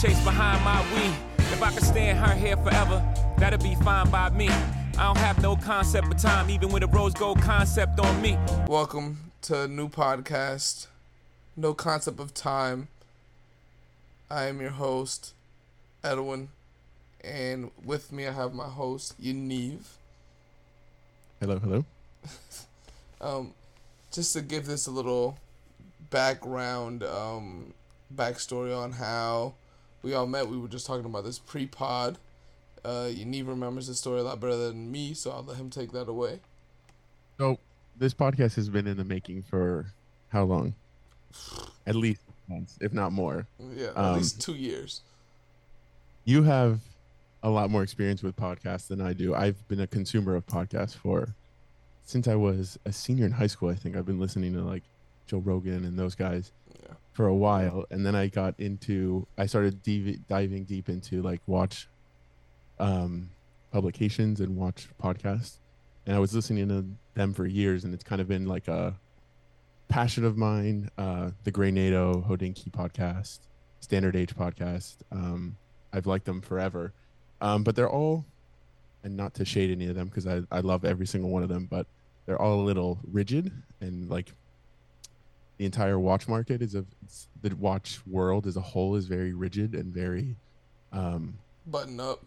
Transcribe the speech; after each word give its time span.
chase 0.00 0.24
behind 0.24 0.64
my 0.64 0.80
weed. 0.94 1.14
If 1.52 1.62
I 1.62 1.70
could 1.72 1.82
stay 1.82 2.08
in 2.08 2.16
her 2.16 2.34
hair 2.34 2.56
forever, 2.56 3.04
that'd 3.36 3.62
be 3.62 3.74
fine 3.74 4.08
by 4.08 4.30
me. 4.30 4.48
I 4.48 5.04
don't 5.04 5.18
have 5.18 5.42
no 5.42 5.56
concept 5.56 6.06
of 6.06 6.16
time, 6.16 6.48
even 6.48 6.70
with 6.70 6.82
a 6.82 6.86
rose 6.86 7.12
gold 7.12 7.42
concept 7.42 8.00
on 8.00 8.22
me. 8.22 8.38
Welcome 8.66 9.18
to 9.42 9.62
a 9.62 9.68
new 9.68 9.90
podcast, 9.90 10.86
No 11.54 11.74
Concept 11.74 12.18
of 12.18 12.32
Time. 12.32 12.88
I 14.30 14.44
am 14.44 14.62
your 14.62 14.70
host, 14.70 15.34
Edwin, 16.02 16.48
and 17.22 17.70
with 17.84 18.10
me 18.10 18.26
I 18.26 18.32
have 18.32 18.54
my 18.54 18.68
host, 18.68 19.20
Yaniv. 19.22 19.80
Hello, 21.40 21.58
hello. 21.58 21.84
Um, 23.22 23.52
just 24.10 24.32
to 24.32 24.40
give 24.40 24.64
this 24.64 24.86
a 24.86 24.90
little 24.90 25.36
background, 26.08 27.02
um, 27.02 27.74
backstory 28.16 28.74
on 28.74 28.92
how 28.92 29.52
we 30.02 30.14
all 30.14 30.26
met. 30.26 30.48
We 30.48 30.58
were 30.58 30.68
just 30.68 30.86
talking 30.86 31.04
about 31.04 31.24
this 31.24 31.38
pre-pod. 31.38 32.18
Uh, 32.84 33.08
Yaniv 33.10 33.46
remembers 33.48 33.86
the 33.88 33.94
story 33.94 34.20
a 34.20 34.22
lot 34.22 34.40
better 34.40 34.56
than 34.56 34.90
me, 34.90 35.12
so 35.14 35.30
I'll 35.30 35.42
let 35.42 35.56
him 35.58 35.68
take 35.70 35.92
that 35.92 36.08
away. 36.08 36.40
So 37.38 37.58
this 37.98 38.14
podcast 38.14 38.54
has 38.56 38.68
been 38.68 38.86
in 38.86 38.96
the 38.96 39.04
making 39.04 39.42
for 39.42 39.92
how 40.28 40.44
long? 40.44 40.74
At 41.86 41.94
least 41.94 42.22
months, 42.48 42.78
if 42.80 42.92
not 42.92 43.12
more. 43.12 43.46
Yeah, 43.74 43.88
at 43.88 43.96
Um, 43.96 44.16
least 44.16 44.40
two 44.40 44.54
years. 44.54 45.02
You 46.24 46.42
have 46.44 46.80
a 47.42 47.50
lot 47.50 47.70
more 47.70 47.82
experience 47.82 48.22
with 48.22 48.36
podcasts 48.36 48.88
than 48.88 49.00
I 49.00 49.12
do. 49.12 49.34
I've 49.34 49.66
been 49.68 49.80
a 49.80 49.86
consumer 49.86 50.34
of 50.36 50.46
podcasts 50.46 50.94
for 50.94 51.34
since 52.04 52.28
I 52.28 52.34
was 52.34 52.78
a 52.84 52.92
senior 52.92 53.24
in 53.26 53.32
high 53.32 53.46
school. 53.46 53.68
I 53.70 53.74
think 53.74 53.96
I've 53.96 54.04
been 54.06 54.18
listening 54.20 54.52
to 54.54 54.60
like 54.62 54.82
Joe 55.26 55.38
Rogan 55.38 55.84
and 55.84 55.98
those 55.98 56.14
guys. 56.14 56.50
For 57.20 57.26
a 57.26 57.34
while, 57.34 57.84
and 57.90 58.06
then 58.06 58.14
I 58.14 58.28
got 58.28 58.54
into. 58.58 59.26
I 59.36 59.44
started 59.44 59.82
div- 59.82 60.26
diving 60.26 60.64
deep 60.64 60.88
into 60.88 61.20
like 61.20 61.42
watch 61.46 61.86
um, 62.78 63.28
publications 63.70 64.40
and 64.40 64.56
watch 64.56 64.88
podcasts, 64.98 65.58
and 66.06 66.16
I 66.16 66.18
was 66.18 66.34
listening 66.34 66.68
to 66.68 66.86
them 67.12 67.34
for 67.34 67.44
years, 67.44 67.84
and 67.84 67.92
it's 67.92 68.04
kind 68.04 68.22
of 68.22 68.26
been 68.26 68.46
like 68.46 68.68
a 68.68 68.94
passion 69.88 70.24
of 70.24 70.38
mine. 70.38 70.88
Uh, 70.96 71.32
the 71.44 71.50
Grey 71.50 71.70
NATO 71.70 72.24
podcast, 72.24 73.40
Standard 73.80 74.16
Age 74.16 74.34
podcast. 74.34 74.96
Um, 75.12 75.58
I've 75.92 76.06
liked 76.06 76.24
them 76.24 76.40
forever, 76.40 76.94
um, 77.42 77.64
but 77.64 77.76
they're 77.76 77.90
all, 77.90 78.24
and 79.04 79.14
not 79.14 79.34
to 79.34 79.44
shade 79.44 79.70
any 79.70 79.88
of 79.88 79.94
them 79.94 80.08
because 80.08 80.26
I, 80.26 80.40
I 80.50 80.60
love 80.60 80.86
every 80.86 81.06
single 81.06 81.28
one 81.28 81.42
of 81.42 81.50
them, 81.50 81.68
but 81.70 81.86
they're 82.24 82.40
all 82.40 82.62
a 82.62 82.64
little 82.64 82.98
rigid 83.12 83.52
and 83.82 84.08
like 84.08 84.32
the 85.60 85.66
entire 85.66 85.98
watch 85.98 86.26
market 86.26 86.62
is 86.62 86.74
a 86.74 86.86
the 87.42 87.54
watch 87.56 88.00
world 88.06 88.46
as 88.46 88.56
a 88.56 88.62
whole 88.62 88.96
is 88.96 89.04
very 89.04 89.34
rigid 89.34 89.74
and 89.74 89.92
very 89.92 90.34
um, 90.90 91.36
Button 91.66 92.00
up. 92.00 92.24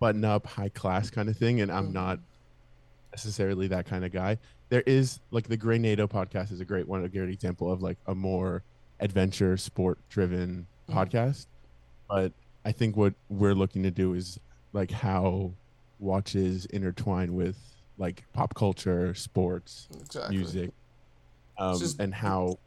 button 0.00 0.22
up, 0.22 0.46
high 0.46 0.68
class 0.68 1.08
kind 1.08 1.30
of 1.30 1.36
thing, 1.38 1.62
and 1.62 1.72
I'm 1.72 1.88
Mhm. 1.88 1.92
not 1.94 2.20
necessarily 3.10 3.68
that 3.68 3.86
kind 3.86 4.04
of 4.04 4.12
guy. 4.12 4.36
There 4.68 4.82
is 4.82 5.20
like 5.30 5.48
the 5.48 5.56
Grey 5.56 5.78
NATO 5.78 6.06
podcast 6.06 6.52
is 6.52 6.60
a 6.60 6.64
great 6.66 6.86
one, 6.86 7.02
a 7.04 7.08
great 7.08 7.30
example 7.30 7.72
of 7.72 7.80
like 7.80 7.96
a 8.06 8.14
more 8.14 8.64
adventure 9.00 9.56
sport 9.56 9.98
driven 10.10 10.66
Mhm. 10.90 10.94
podcast. 10.94 11.46
But 12.06 12.34
I 12.66 12.72
think 12.72 12.98
what 12.98 13.14
we're 13.30 13.54
looking 13.54 13.82
to 13.84 13.90
do 13.90 14.12
is 14.12 14.38
like 14.74 14.90
how 14.90 15.54
watches 15.98 16.66
intertwine 16.66 17.32
with 17.34 17.56
like 17.96 18.24
pop 18.34 18.54
culture, 18.54 19.14
sports, 19.14 19.88
Exactly. 20.02 20.36
music, 20.36 20.70
um, 21.60 21.78
just- 21.78 22.00
and 22.00 22.14
how. 22.14 22.58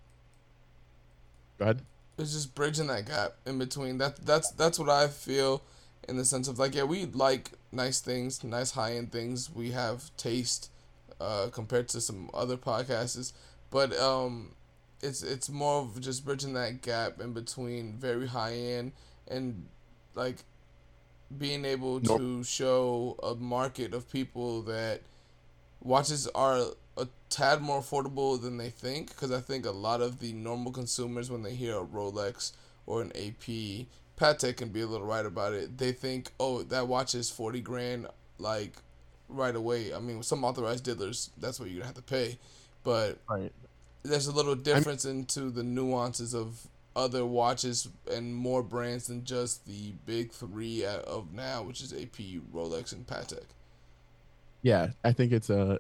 Go 1.60 1.66
ahead. 1.66 1.82
it's 2.18 2.34
just 2.34 2.56
bridging 2.56 2.88
that 2.88 3.06
gap 3.06 3.34
in 3.46 3.58
between. 3.60 3.98
That 3.98 4.18
that's 4.26 4.52
that's 4.52 4.80
what 4.80 4.90
I 4.90 5.08
feel 5.08 5.62
in 6.08 6.18
the 6.18 6.26
sense 6.26 6.48
of 6.48 6.60
like 6.60 6.76
yeah 6.76 6.84
we 6.84 7.06
like 7.06 7.52
nice 7.72 8.00
things, 8.00 8.44
nice 8.44 8.72
high 8.72 8.94
end 8.96 9.12
things. 9.12 9.50
We 9.54 9.72
have 9.72 10.16
taste 10.18 10.70
uh, 11.22 11.48
compared 11.52 11.88
to 11.90 12.02
some 12.02 12.30
other 12.34 12.58
podcasts, 12.58 13.34
but 13.72 13.96
um, 13.98 14.56
it's 15.02 15.22
it's 15.24 15.50
more 15.50 15.82
of 15.82 16.00
just 16.02 16.26
bridging 16.26 16.54
that 16.54 16.82
gap 16.82 17.20
in 17.22 17.34
between 17.34 17.94
very 17.98 18.28
high 18.28 18.54
end 18.56 18.94
and 19.28 19.68
like 20.16 20.38
being 21.38 21.66
able 21.66 22.00
Nope. 22.00 22.20
to 22.20 22.44
show 22.44 23.18
a 23.24 23.36
market 23.36 23.94
of 23.94 24.12
people 24.12 24.62
that 24.64 25.02
watches 25.82 26.28
are 26.36 26.66
a 26.98 27.08
tad 27.30 27.62
more 27.62 27.82
affordable 27.82 28.40
than 28.42 28.58
they 28.58 28.70
think 28.70 29.10
because 29.10 29.32
I 29.32 29.40
think 29.40 29.66
a 29.66 29.72
lot 29.72 30.02
of 30.02 30.20
the 30.20 30.34
normal 30.34 30.72
consumers 30.72 31.32
when 31.32 31.44
they 31.44 31.56
hear 31.56 31.78
a 31.78 31.86
Rolex 31.86 32.52
or 32.86 33.02
an 33.02 33.12
AP, 33.16 33.88
Patek 34.18 34.58
can 34.58 34.70
be 34.70 34.82
a 34.82 34.86
little 34.88 35.08
right 35.08 35.26
about 35.26 35.54
it. 35.54 35.78
They 35.78 35.92
think, 35.92 36.32
oh, 36.40 36.64
that 36.64 36.88
watch 36.88 37.16
is 37.16 37.30
forty 37.32 37.62
grand, 37.62 38.08
like 38.38 38.74
right 39.28 39.56
away. 39.56 39.94
I 39.94 40.00
mean, 40.00 40.18
with 40.20 40.28
some 40.28 40.44
authorized 40.44 40.84
dealers, 40.84 41.32
that's 41.40 41.60
what 41.60 41.70
you're 41.70 41.78
gonna 41.80 41.88
have 41.88 41.96
to 41.96 42.02
pay, 42.04 42.38
but 42.84 43.18
Right. 43.30 43.52
there's 44.04 44.28
a 44.28 44.32
little 44.32 44.56
difference 44.56 45.06
into 45.06 45.50
the 45.50 45.64
nuances 45.64 46.36
of 46.36 46.68
other 46.96 47.26
watches 47.26 47.88
and 48.12 48.36
more 48.36 48.62
brands 48.62 49.08
than 49.08 49.24
just 49.26 49.66
the 49.66 49.94
big 50.06 50.32
three 50.32 50.86
of 50.86 51.34
now, 51.34 51.64
which 51.64 51.82
is 51.82 51.92
AP, 51.92 52.40
Rolex, 52.54 52.92
and 52.94 53.08
Patek. 53.08 53.46
yeah 54.62 54.90
i 55.04 55.12
think 55.12 55.32
it's 55.34 55.50
a 55.50 55.80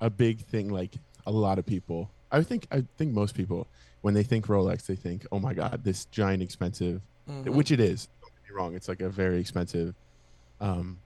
a 0.00 0.08
big 0.10 0.40
thing 0.46 0.68
like 0.70 0.94
a 1.26 1.30
lot 1.30 1.58
of 1.58 1.66
people 1.66 2.10
i 2.32 2.42
think 2.42 2.66
i 2.70 2.82
think 2.96 3.12
most 3.12 3.34
people 3.34 3.66
when 4.00 4.14
they 4.14 4.22
think 4.22 4.46
rolex 4.46 4.86
they 4.86 4.96
think 4.96 5.26
oh 5.32 5.38
my 5.38 5.52
god 5.54 5.82
this 5.84 6.04
giant 6.06 6.42
expensive 6.42 7.00
Mhm. 7.28 7.50
which 7.54 7.70
it 7.70 7.80
is 7.80 8.08
don't 8.22 8.32
get 8.32 8.50
me 8.50 8.56
wrong 8.56 8.74
it's 8.74 8.88
like 8.88 9.00
a 9.02 9.08
very 9.08 9.38
expensive 9.38 9.94
um 10.60 10.98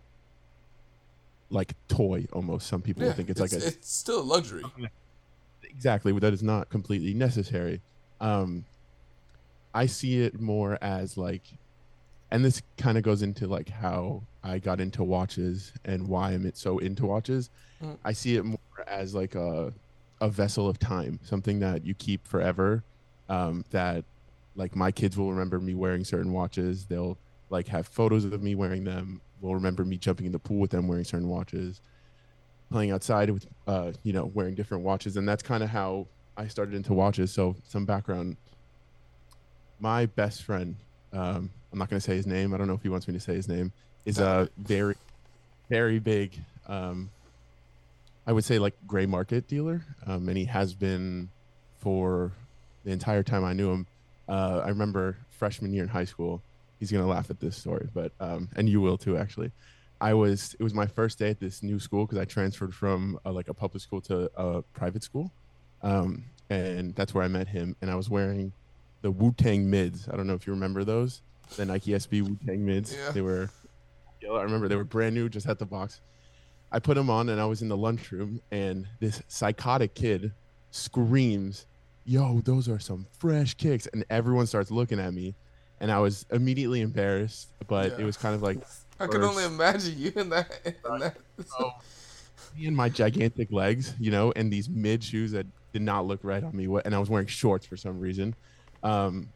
like 1.51 1.75
toy 1.89 2.27
almost 2.33 2.67
some 2.67 2.81
people 2.83 3.05
yeah, 3.05 3.13
think 3.13 3.29
it's, 3.31 3.41
like 3.41 3.53
a 3.53 3.57
it's 3.67 3.91
still 3.93 4.21
a 4.21 4.23
luxury. 4.23 4.63
exactly 5.65 6.13
but 6.13 6.23
that 6.23 6.33
is 6.33 6.43
not 6.43 6.69
completely 6.71 7.13
necessary 7.15 7.81
um 8.21 8.65
i 9.75 9.87
see 9.87 10.23
it 10.23 10.41
more 10.41 10.79
as 10.81 11.17
like 11.19 11.43
and 12.31 12.45
this 12.45 12.63
kind 12.79 12.97
of 12.97 13.05
goes 13.05 13.23
into 13.23 13.47
like 13.47 13.69
how 13.69 14.23
i 14.43 14.59
got 14.59 14.81
into 14.81 15.03
watches 15.05 15.73
and 15.85 16.07
why 16.09 16.31
i'm 16.33 16.51
so 16.55 16.79
into 16.79 17.07
watches 17.07 17.51
Mm. 17.83 17.99
i 18.05 18.13
see 18.13 18.37
it 18.37 18.45
more 18.45 18.59
as 18.87 19.15
like 19.15 19.35
a 19.35 19.73
a 20.21 20.29
vessel 20.29 20.69
of 20.69 20.79
time 20.79 21.19
something 21.25 21.59
that 21.61 21.85
you 21.85 21.93
keep 21.95 22.27
forever 22.27 22.83
um 23.29 23.65
that 23.71 24.05
like 24.57 24.77
my 24.77 24.91
kids 24.91 25.17
will 25.17 25.31
remember 25.31 25.59
me 25.59 25.75
wearing 25.75 26.05
certain 26.05 26.33
watches. 26.33 26.87
They'll 26.87 27.19
like 27.51 27.69
have 27.69 27.87
photos 27.87 28.25
of 28.25 28.43
me 28.43 28.55
wearing 28.55 28.85
them 28.85 29.21
will 29.41 29.55
remember 29.55 29.85
me 29.85 29.97
jumping 29.99 30.27
in 30.27 30.33
the 30.33 30.39
pool 30.39 30.59
with 30.59 30.71
them 30.71 30.89
wearing 30.89 31.05
certain 31.05 31.29
watches 31.29 31.81
playing 32.71 32.91
outside 32.91 33.29
with 33.31 33.47
uh 33.67 33.93
you 34.05 34.13
know 34.13 34.27
wearing 34.35 34.55
different 34.55 34.83
watches. 34.85 35.17
And 35.17 35.29
that's 35.29 35.43
kind 35.43 35.63
of 35.63 35.69
how 35.69 36.07
i 36.37 36.47
started 36.47 36.75
into 36.75 36.93
watches. 36.95 37.31
So 37.33 37.57
some 37.69 37.85
background. 37.85 38.37
My 39.81 40.07
best 40.07 40.45
friend 40.45 40.77
um 41.13 41.51
i'm 41.73 41.79
not 41.79 41.91
going 41.91 42.01
to 42.01 42.05
say 42.05 42.17
his 42.17 42.27
name. 42.27 42.55
I 42.55 42.57
don't 42.57 42.69
know 42.69 42.75
if 42.75 42.83
he 42.83 42.89
wants 42.89 43.07
me 43.09 43.15
to 43.15 43.21
say 43.21 43.35
his 43.35 43.49
name 43.49 43.73
is 44.05 44.19
a 44.19 44.49
very 44.59 44.97
very 45.69 45.99
big 45.99 46.39
um 46.69 47.11
i 48.27 48.33
would 48.33 48.45
say 48.45 48.59
like 48.59 48.75
gray 48.87 49.07
market 49.07 49.47
dealer 49.49 49.85
um 50.07 50.29
and 50.29 50.39
he 50.39 50.45
has 50.45 50.75
been 50.75 51.29
for 51.79 52.33
the 52.85 52.91
entire 52.91 53.23
time 53.23 53.45
i 53.45 53.53
knew 53.53 53.71
him 53.71 53.87
uh 54.29 54.63
i 54.65 54.69
remember 54.69 55.17
freshman 55.31 55.73
year 55.73 55.83
in 55.83 55.89
high 55.89 56.05
school 56.05 56.43
he's 56.79 56.91
going 56.91 57.03
to 57.03 57.09
laugh 57.09 57.31
at 57.31 57.41
this 57.41 57.57
story 57.57 57.89
but 57.95 58.13
um 58.21 58.49
and 58.57 58.69
you 58.69 58.81
will 58.81 58.99
too 58.99 59.17
actually 59.17 59.51
I 60.01 60.13
was 60.13 60.55
it 60.59 60.63
was 60.63 60.75
my 60.75 60.87
first 60.87 61.19
day 61.19 61.31
at 61.31 61.41
this 61.41 61.63
new 61.63 61.79
school 61.79 62.05
because 62.05 62.19
I 62.19 62.25
transferred 62.25 62.75
from 62.75 63.19
uh, 63.25 63.33
like 63.33 63.49
a 63.49 63.55
public 63.55 63.83
school 63.83 64.01
to 64.03 64.31
a 64.37 64.61
private 64.75 65.03
school, 65.03 65.31
um, 65.83 66.25
and 66.51 66.95
that's 66.95 67.15
where 67.15 67.25
I 67.25 67.29
met 67.29 67.49
him. 67.49 67.75
And 67.81 67.91
I 67.91 67.95
was 67.95 68.11
wearing 68.11 68.53
the 69.03 69.11
Wu 69.11 69.33
Tang 69.33 69.71
mids. 69.71 70.09
I 70.09 70.17
don't 70.17 70.27
know 70.27 70.35
if 70.35 70.47
you 70.47 70.53
remember 70.53 70.85
those, 70.85 71.23
the 71.57 71.65
Nike 71.65 71.93
SB 71.93 72.23
Wu 72.23 72.37
Tang 72.45 72.67
mids. 72.67 72.95
Yeah. 72.95 73.13
They 73.13 73.23
were 73.23 73.49
yellow. 74.21 74.39
I 74.39 74.43
remember 74.43 74.69
they 74.69 74.77
were 74.77 74.85
brand 74.85 75.15
new, 75.15 75.29
just 75.29 75.47
at 75.49 75.59
the 75.59 75.65
box. 75.65 76.01
I 76.75 76.81
put 76.81 76.97
them 76.97 77.09
on, 77.09 77.29
and 77.29 77.41
I 77.41 77.47
was 77.47 77.63
in 77.63 77.69
the 77.69 77.77
lunchroom, 77.77 78.41
and 78.51 78.89
this 78.99 79.23
psychotic 79.29 79.95
kid 79.95 80.33
screams, 80.73 81.67
"Yo, 82.05 82.41
those 82.41 82.69
are 82.69 82.81
some 82.81 83.07
fresh 83.19 83.55
kicks!" 83.55 83.87
And 83.93 84.05
everyone 84.11 84.47
starts 84.47 84.73
looking 84.73 84.99
at 84.99 85.15
me, 85.15 85.37
and 85.81 85.93
I 85.93 86.01
was 86.01 86.27
immediately 86.33 86.81
embarrassed, 86.81 87.49
but 87.69 87.93
Yeah. 87.93 87.99
it 88.01 88.05
was 88.05 88.17
kind 88.17 88.35
of 88.35 88.43
like 88.43 88.59
I 89.01 89.07
can 89.07 89.23
only 89.23 89.45
imagine 89.45 89.97
you 89.97 90.13
in 90.17 90.31
that. 90.31 90.51
In 90.67 90.99
that. 90.99 91.17
me 92.57 92.67
and 92.67 92.77
my 92.77 92.89
gigantic 92.89 93.53
legs, 93.53 93.95
you 94.01 94.11
know, 94.11 94.33
and 94.35 94.53
these 94.53 94.69
mid 94.69 95.03
shoes 95.03 95.31
that 95.33 95.47
did 95.73 95.83
not 95.83 96.07
look 96.07 96.21
right 96.23 96.43
on 96.43 96.57
me. 96.57 96.67
And 96.85 96.93
I 96.95 96.99
was 96.99 97.09
wearing 97.09 97.27
shorts 97.29 97.67
for 97.67 97.77
some 97.77 98.01
reason. 98.01 98.35
Um, 98.83 99.29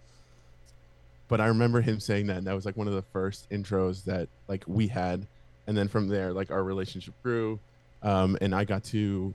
but 1.28 1.40
I 1.40 1.46
remember 1.46 1.80
him 1.80 2.00
saying 2.00 2.26
that, 2.28 2.38
and 2.38 2.46
that 2.46 2.54
was 2.54 2.64
like 2.64 2.76
one 2.76 2.88
of 2.88 2.94
the 2.94 3.02
first 3.02 3.48
intros 3.50 4.04
that 4.04 4.28
like 4.48 4.64
we 4.66 4.88
had, 4.88 5.26
and 5.68 5.76
then 5.76 5.86
from 5.86 6.08
there, 6.08 6.32
like 6.32 6.50
our 6.50 6.64
relationship 6.64 7.14
grew, 7.22 7.60
um, 8.02 8.36
and 8.40 8.52
I 8.54 8.64
got 8.64 8.82
to 8.84 9.32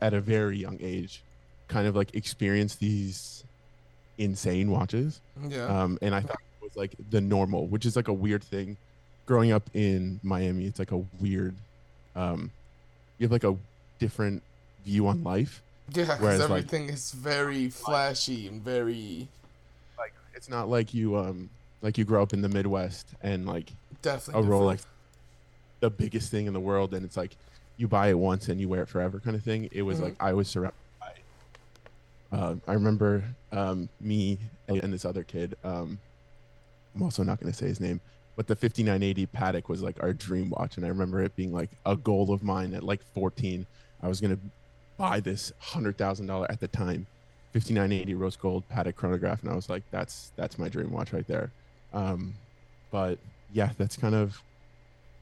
at 0.00 0.14
a 0.14 0.20
very 0.20 0.56
young 0.58 0.78
age, 0.80 1.22
kind 1.68 1.86
of 1.88 1.94
like 1.96 2.14
experience 2.14 2.76
these 2.76 3.44
insane 4.18 4.70
watches 4.70 5.20
Yeah. 5.48 5.64
um, 5.66 5.98
and 6.02 6.14
I 6.14 6.20
thought 6.20 6.36
it 6.60 6.64
was 6.64 6.76
like 6.76 6.92
the 7.10 7.20
normal, 7.20 7.66
which 7.66 7.84
is 7.84 7.96
like 7.96 8.08
a 8.08 8.12
weird 8.12 8.44
thing. 8.44 8.76
Growing 9.26 9.50
up 9.52 9.62
in 9.74 10.20
Miami, 10.22 10.66
it's 10.66 10.78
like 10.78 10.92
a 10.92 11.02
weird. 11.20 11.54
Um, 12.14 12.50
you 13.18 13.24
have 13.24 13.32
like 13.32 13.44
a 13.44 13.56
different 13.98 14.42
view 14.84 15.06
on 15.08 15.24
life. 15.24 15.62
Yeah, 15.94 16.04
because 16.04 16.20
Whereas, 16.20 16.40
like- 16.40 16.50
everything 16.50 16.88
is 16.90 17.10
very 17.12 17.68
flashy 17.70 18.46
and 18.46 18.62
very 18.62 19.28
Like 19.98 20.12
it's 20.34 20.48
not 20.48 20.68
like 20.68 20.94
you 20.94 21.16
um 21.16 21.50
like 21.82 21.98
you 21.98 22.04
grow 22.04 22.22
up 22.22 22.32
in 22.32 22.40
the 22.42 22.48
Midwest 22.48 23.08
and 23.22 23.46
like 23.46 23.70
a 23.70 23.74
definitely 24.02 24.42
Rolex, 24.44 24.76
different. 24.76 24.86
The 25.82 25.90
biggest 25.90 26.30
thing 26.30 26.46
in 26.46 26.52
the 26.52 26.60
world, 26.60 26.94
and 26.94 27.04
it's 27.04 27.16
like 27.16 27.36
you 27.76 27.88
buy 27.88 28.08
it 28.10 28.16
once 28.18 28.48
and 28.48 28.60
you 28.60 28.68
wear 28.68 28.82
it 28.82 28.88
forever 28.88 29.18
kind 29.18 29.34
of 29.34 29.42
thing. 29.42 29.68
It 29.72 29.82
was 29.82 29.98
Mhm. 29.98 30.02
like 30.02 30.16
I 30.20 30.32
was 30.32 30.46
surrounded 30.46 30.76
by. 31.00 31.12
Uh, 32.38 32.54
I 32.68 32.74
remember 32.74 33.24
um, 33.50 33.88
me 34.00 34.38
and 34.68 34.92
this 34.92 35.04
other 35.04 35.24
kid. 35.24 35.56
Um, 35.64 35.98
I'm 36.94 37.02
also 37.02 37.24
not 37.24 37.40
going 37.40 37.52
to 37.52 37.58
say 37.58 37.66
his 37.66 37.80
name, 37.80 38.00
but 38.36 38.46
the 38.46 38.54
5980 38.54 39.26
Patek 39.26 39.68
was 39.68 39.82
like 39.82 40.00
our 40.00 40.12
dream 40.12 40.50
watch, 40.50 40.76
and 40.76 40.86
I 40.86 40.88
remember 40.88 41.20
it 41.20 41.34
being 41.34 41.52
like 41.52 41.70
a 41.84 41.96
goal 41.96 42.32
of 42.32 42.44
mine 42.44 42.74
at 42.74 42.84
like 42.84 43.02
14. 43.12 43.66
I 44.02 44.06
was 44.08 44.20
going 44.20 44.36
to 44.36 44.42
buy 44.96 45.18
this 45.18 45.52
hundred 45.58 45.98
thousand 45.98 46.26
dollar 46.26 46.48
at 46.48 46.60
the 46.60 46.68
time 46.68 47.08
5980 47.54 48.14
rose 48.14 48.36
gold 48.36 48.62
Patek 48.70 48.94
chronograph, 48.94 49.42
and 49.42 49.50
I 49.50 49.56
was 49.56 49.68
like, 49.68 49.82
that's 49.90 50.30
that's 50.36 50.60
my 50.60 50.68
dream 50.68 50.92
watch 50.92 51.12
right 51.12 51.26
there. 51.26 51.50
Um, 51.92 52.34
but 52.92 53.18
yeah, 53.52 53.70
that's 53.78 53.96
kind 53.96 54.14
of. 54.14 54.40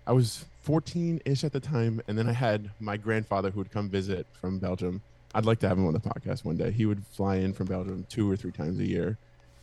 I 0.06 0.12
was 0.12 0.44
14 0.62 1.20
ish 1.24 1.44
at 1.44 1.52
the 1.52 1.60
time, 1.60 2.00
and 2.08 2.18
then 2.18 2.28
I 2.28 2.32
had 2.32 2.70
my 2.80 2.96
grandfather 2.96 3.50
who 3.50 3.58
would 3.58 3.70
come 3.70 3.88
visit 3.88 4.26
from 4.32 4.58
Belgium. 4.58 5.02
I'd 5.34 5.46
like 5.46 5.58
to 5.60 5.68
have 5.68 5.78
him 5.78 5.86
on 5.86 5.92
the 5.92 6.00
podcast 6.00 6.44
one 6.44 6.56
day. 6.56 6.70
He 6.70 6.86
would 6.86 7.06
fly 7.06 7.36
in 7.36 7.52
from 7.52 7.66
Belgium 7.66 8.04
two 8.08 8.30
or 8.30 8.36
three 8.36 8.50
times 8.52 8.78
a 8.78 8.86
year, 8.86 9.16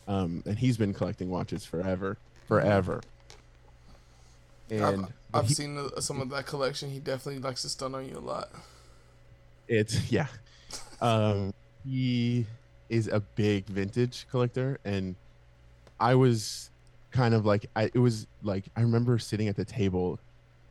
um, 0.08 0.42
and 0.46 0.58
he's 0.58 0.76
been 0.76 0.94
collecting 0.94 1.30
watches 1.30 1.64
forever, 1.64 2.16
forever. 2.46 3.00
And 4.70 4.84
I've, 4.84 5.12
I've 5.32 5.48
he- 5.48 5.54
seen 5.54 5.78
some 6.00 6.20
of 6.20 6.30
that 6.30 6.46
collection. 6.46 6.90
He 6.90 6.98
definitely 7.00 7.40
likes 7.40 7.62
to 7.62 7.68
stun 7.68 7.94
on 7.94 8.06
you 8.08 8.16
a 8.16 8.20
lot. 8.20 8.48
it's 9.68 10.10
yeah 10.12 10.26
um 11.00 11.52
he 11.84 12.44
is 12.88 13.06
a 13.08 13.20
big 13.20 13.66
vintage 13.66 14.26
collector 14.30 14.78
and 14.84 15.14
i 16.00 16.14
was 16.14 16.70
kind 17.10 17.34
of 17.34 17.44
like 17.46 17.66
I, 17.76 17.84
it 17.94 17.98
was 17.98 18.26
like 18.42 18.64
i 18.76 18.80
remember 18.80 19.18
sitting 19.18 19.46
at 19.48 19.56
the 19.56 19.64
table 19.64 20.18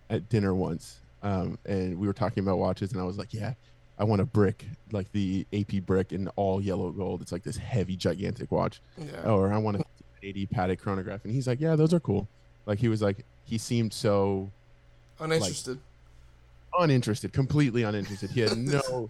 at 0.09 0.29
dinner 0.29 0.53
once 0.53 0.99
um 1.23 1.57
and 1.65 1.97
we 1.97 2.07
were 2.07 2.13
talking 2.13 2.43
about 2.43 2.57
watches 2.57 2.91
and 2.91 3.01
i 3.01 3.03
was 3.03 3.17
like 3.17 3.33
yeah 3.33 3.53
i 3.99 4.03
want 4.03 4.21
a 4.21 4.25
brick 4.25 4.65
like 4.91 5.11
the 5.11 5.45
ap 5.53 5.71
brick 5.85 6.11
in 6.13 6.27
all 6.35 6.61
yellow 6.61 6.91
gold 6.91 7.21
it's 7.21 7.31
like 7.31 7.43
this 7.43 7.57
heavy 7.57 7.95
gigantic 7.95 8.51
watch 8.51 8.81
Yeah. 8.97 9.29
or 9.29 9.51
i 9.51 9.57
want 9.57 9.77
a 9.77 9.83
80 10.23 10.47
patek 10.47 10.79
chronograph 10.79 11.23
and 11.25 11.33
he's 11.33 11.47
like 11.47 11.59
yeah 11.59 11.75
those 11.75 11.93
are 11.93 11.99
cool 11.99 12.27
like 12.65 12.79
he 12.79 12.87
was 12.87 13.01
like 13.01 13.25
he 13.43 13.57
seemed 13.57 13.93
so 13.93 14.51
Uninterested. 15.19 15.79
uninterested, 16.77 17.33
completely 17.33 17.83
uninterested. 17.83 18.29
He 18.29 18.41
had 18.41 18.55
no 18.57 19.09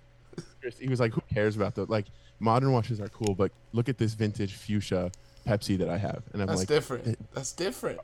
interest. 0.56 0.80
He 0.80 0.88
was 0.88 1.00
like, 1.02 1.12
"Who 1.14 1.22
cares 1.34 1.56
about 1.58 1.76
the 1.76 1.86
like 1.86 2.06
modern 2.40 2.72
watches 2.72 3.02
are 3.02 3.10
cool, 3.10 3.36
but 3.36 3.52
look 3.74 3.90
at 3.90 3.98
this 3.98 4.14
vintage 4.14 4.54
fuchsia 4.54 5.12
Pepsi 5.46 5.78
that 5.80 5.90
I 5.90 5.98
have." 5.98 6.24
And 6.32 6.42
I'm 6.42 6.48
That's 6.48 6.60
like, 6.60 6.68
different. 6.70 7.18
That's 7.34 7.52
different. 7.52 8.00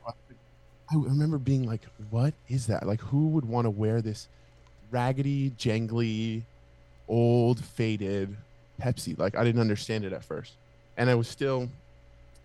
I 0.92 0.96
remember 0.96 1.38
being 1.38 1.64
like, 1.66 1.82
"What 2.10 2.34
is 2.48 2.66
that? 2.66 2.86
Like, 2.86 3.00
who 3.00 3.28
would 3.28 3.44
want 3.44 3.64
to 3.66 3.70
wear 3.70 4.00
this 4.02 4.28
raggedy, 4.90 5.50
jangly, 5.52 6.42
old, 7.08 7.64
faded 7.64 8.36
Pepsi?" 8.80 9.18
Like, 9.18 9.34
I 9.36 9.44
didn't 9.44 9.60
understand 9.60 10.04
it 10.04 10.12
at 10.12 10.24
first, 10.24 10.52
and 10.96 11.08
I 11.08 11.14
was 11.14 11.28
still, 11.28 11.68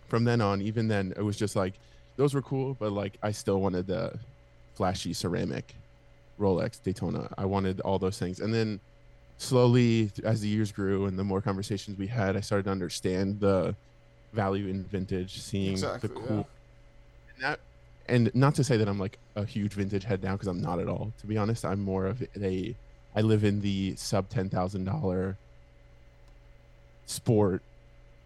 from 0.07 0.23
then 0.23 0.41
on, 0.41 0.61
even 0.61 0.87
then, 0.87 1.13
it 1.17 1.21
was 1.21 1.37
just 1.37 1.55
like 1.55 1.73
those 2.15 2.33
were 2.33 2.41
cool, 2.41 2.75
but 2.79 2.91
like 2.91 3.17
I 3.21 3.31
still 3.31 3.61
wanted 3.61 3.87
the 3.87 4.17
flashy 4.75 5.13
ceramic 5.13 5.75
Rolex 6.39 6.81
Daytona. 6.81 7.29
I 7.37 7.45
wanted 7.45 7.81
all 7.81 7.99
those 7.99 8.17
things, 8.17 8.39
and 8.39 8.53
then 8.53 8.79
slowly, 9.37 10.11
as 10.23 10.41
the 10.41 10.47
years 10.47 10.71
grew 10.71 11.05
and 11.05 11.17
the 11.19 11.23
more 11.23 11.41
conversations 11.41 11.97
we 11.97 12.07
had, 12.07 12.35
I 12.37 12.41
started 12.41 12.63
to 12.63 12.71
understand 12.71 13.39
the 13.39 13.75
value 14.33 14.67
in 14.67 14.83
vintage, 14.83 15.39
seeing 15.41 15.71
Exactly. 15.71 16.07
the 16.09 16.15
cool 16.15 16.37
Yeah. 16.37 17.33
and 17.35 17.43
that 17.43 17.59
and 18.09 18.33
not 18.35 18.55
to 18.55 18.63
say 18.63 18.77
that 18.77 18.87
I'm 18.87 18.99
like 18.99 19.17
a 19.35 19.45
huge 19.45 19.73
vintage 19.73 20.03
head 20.03 20.23
now 20.23 20.33
because 20.33 20.47
I'm 20.47 20.61
not 20.61 20.79
at 20.79 20.87
all. 20.87 21.13
To 21.21 21.27
be 21.27 21.37
honest, 21.37 21.63
I'm 21.65 21.81
more 21.81 22.05
of 22.07 22.23
a 22.41 22.75
I 23.15 23.21
live 23.21 23.43
in 23.43 23.61
the 23.61 23.95
sub 23.95 24.29
ten 24.29 24.49
thousand 24.49 24.85
dollar 24.85 25.37
sport 27.05 27.61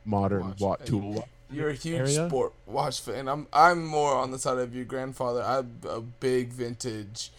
modern 0.05 0.49
Watch. 0.49 0.59
wat 0.59 0.79
And 0.81 0.89
tool. 0.89 1.27
You're 1.51 1.69
a 1.69 1.73
huge 1.73 1.99
area? 1.99 2.27
sport 2.27 2.53
watch 2.65 2.99
fan. 3.01 3.27
I'm 3.27 3.47
I'm 3.53 3.85
more 3.85 4.15
on 4.15 4.31
the 4.31 4.39
side 4.39 4.57
of 4.57 4.75
your 4.75 4.85
grandfather. 4.85 5.43
I'm 5.43 5.77
a 5.87 6.01
big 6.01 6.49
vintage, 6.49 7.31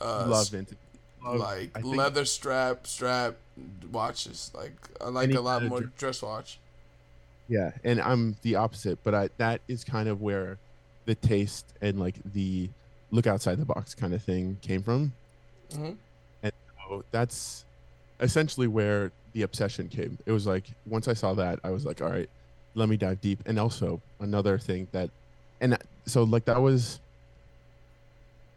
uh, 0.00 0.26
love 0.28 0.48
vintage. 0.48 0.78
Love- 1.22 1.38
like 1.38 1.84
leather 1.84 2.24
strap 2.24 2.86
strap 2.86 3.36
watches. 3.92 4.50
Like 4.54 4.72
I 5.00 5.08
like 5.08 5.32
a 5.34 5.40
lot 5.40 5.62
more 5.64 5.82
dress 5.82 6.22
watch. 6.22 6.58
Yeah, 7.48 7.72
and 7.84 8.00
I'm 8.00 8.36
the 8.42 8.56
opposite, 8.56 8.98
but 9.04 9.14
I 9.14 9.28
that 9.36 9.60
is 9.68 9.84
kind 9.84 10.08
of 10.08 10.22
where 10.22 10.58
the 11.04 11.14
taste 11.14 11.66
and 11.80 11.98
like 11.98 12.16
the 12.32 12.68
look 13.10 13.26
outside 13.26 13.58
the 13.58 13.64
box 13.64 13.94
kind 13.94 14.14
of 14.14 14.22
thing 14.22 14.56
came 14.62 14.82
from. 14.82 15.12
hmm 15.74 15.92
So 16.88 17.04
that's 17.10 17.64
essentially 18.20 18.66
where 18.66 19.10
the 19.32 19.42
obsession 19.42 19.88
came. 19.88 20.18
It 20.26 20.32
was 20.32 20.46
like 20.46 20.64
once 20.86 21.08
I 21.08 21.14
saw 21.14 21.32
that, 21.34 21.58
I 21.64 21.70
was 21.70 21.84
like, 21.86 22.00
all 22.02 22.10
right, 22.10 22.28
let 22.74 22.88
me 22.88 22.96
dive 22.96 23.20
deep. 23.20 23.40
And 23.46 23.58
also 23.58 24.00
another 24.20 24.58
thing 24.58 24.88
that, 24.92 25.10
and 25.60 25.76
so 26.06 26.22
like 26.24 26.44
that 26.46 26.60
was 26.60 27.00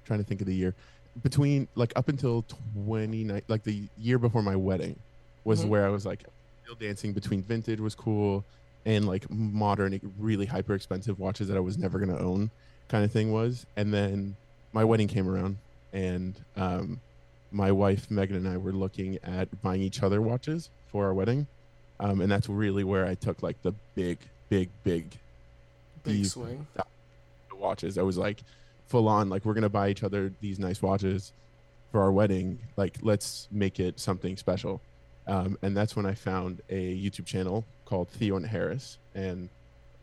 trying 0.06 0.19
to 0.19 0.25
think 0.25 0.41
of 0.41 0.48
the 0.48 0.53
year 0.56 0.74
between 1.24 1.68
like 1.75 1.94
up 1.95 2.09
until 2.09 2.44
29, 2.86 3.41
like 3.48 3.63
the 3.63 3.83
year 3.98 4.18
before 4.19 4.41
my 4.44 4.56
wedding 4.56 4.98
was 5.45 5.63
Mhm. 5.63 5.69
where 5.69 5.86
I 5.86 5.89
was 5.89 6.06
like 6.06 6.24
still 6.63 6.75
dancing 6.75 7.13
between 7.13 7.41
vintage 7.41 7.80
was 7.80 7.95
cool 7.95 8.44
and 8.85 9.07
like 9.07 9.29
modern, 9.29 9.99
really 10.17 10.45
hyper 10.45 10.73
expensive 10.75 11.19
watches 11.19 11.47
that 11.47 11.57
I 11.57 11.61
was 11.61 11.77
never 11.77 11.99
going 11.99 12.15
to 12.15 12.23
own 12.23 12.51
kind 12.87 13.03
of 13.03 13.11
thing 13.11 13.31
was. 13.31 13.65
And 13.75 13.93
then 13.93 14.35
my 14.73 14.83
wedding 14.83 15.07
came 15.07 15.27
around 15.27 15.57
and, 15.93 16.35
um, 16.55 16.99
my 17.51 17.71
wife 17.71 18.11
Megan 18.11 18.35
and 18.35 18.47
I 18.47 18.57
were 18.57 18.73
looking 18.73 19.17
at 19.23 19.61
buying 19.61 19.81
each 19.81 20.03
other 20.03 20.21
watches 20.21 20.69
for 20.87 21.05
our 21.05 21.13
wedding, 21.13 21.47
um, 22.01 22.19
and 22.19 22.29
that's 22.29 22.49
really 22.49 22.83
where 22.83 23.05
I 23.05 23.15
took 23.15 23.41
like 23.41 23.61
the 23.61 23.71
big, 23.93 24.17
big, 24.49 24.69
big 24.83 25.17
Big 26.03 26.25
swing. 26.25 26.67
watches. 27.57 27.98
I 27.98 28.01
was 28.01 28.17
like 28.17 28.43
full 28.88 29.07
on, 29.07 29.29
like 29.29 29.45
we're 29.45 29.53
gonna 29.53 29.69
buy 29.69 29.89
each 29.89 30.03
other 30.03 30.33
these 30.41 30.60
nice 30.60 30.81
watches 30.81 31.31
for 31.91 32.01
our 32.01 32.12
wedding. 32.12 32.60
Like 32.75 32.98
let's 33.01 33.48
make 33.51 33.79
it 33.79 34.00
something 34.01 34.36
special. 34.36 34.81
Um, 35.27 35.58
and 35.62 35.75
that's 35.75 35.96
when 35.96 36.05
I 36.05 36.13
found 36.13 36.62
a 36.70 36.96
YouTube 36.98 37.25
channel 37.25 37.65
called 37.86 38.10
Theo 38.10 38.36
and 38.36 38.46
Harris, 38.46 38.98
and 39.13 39.50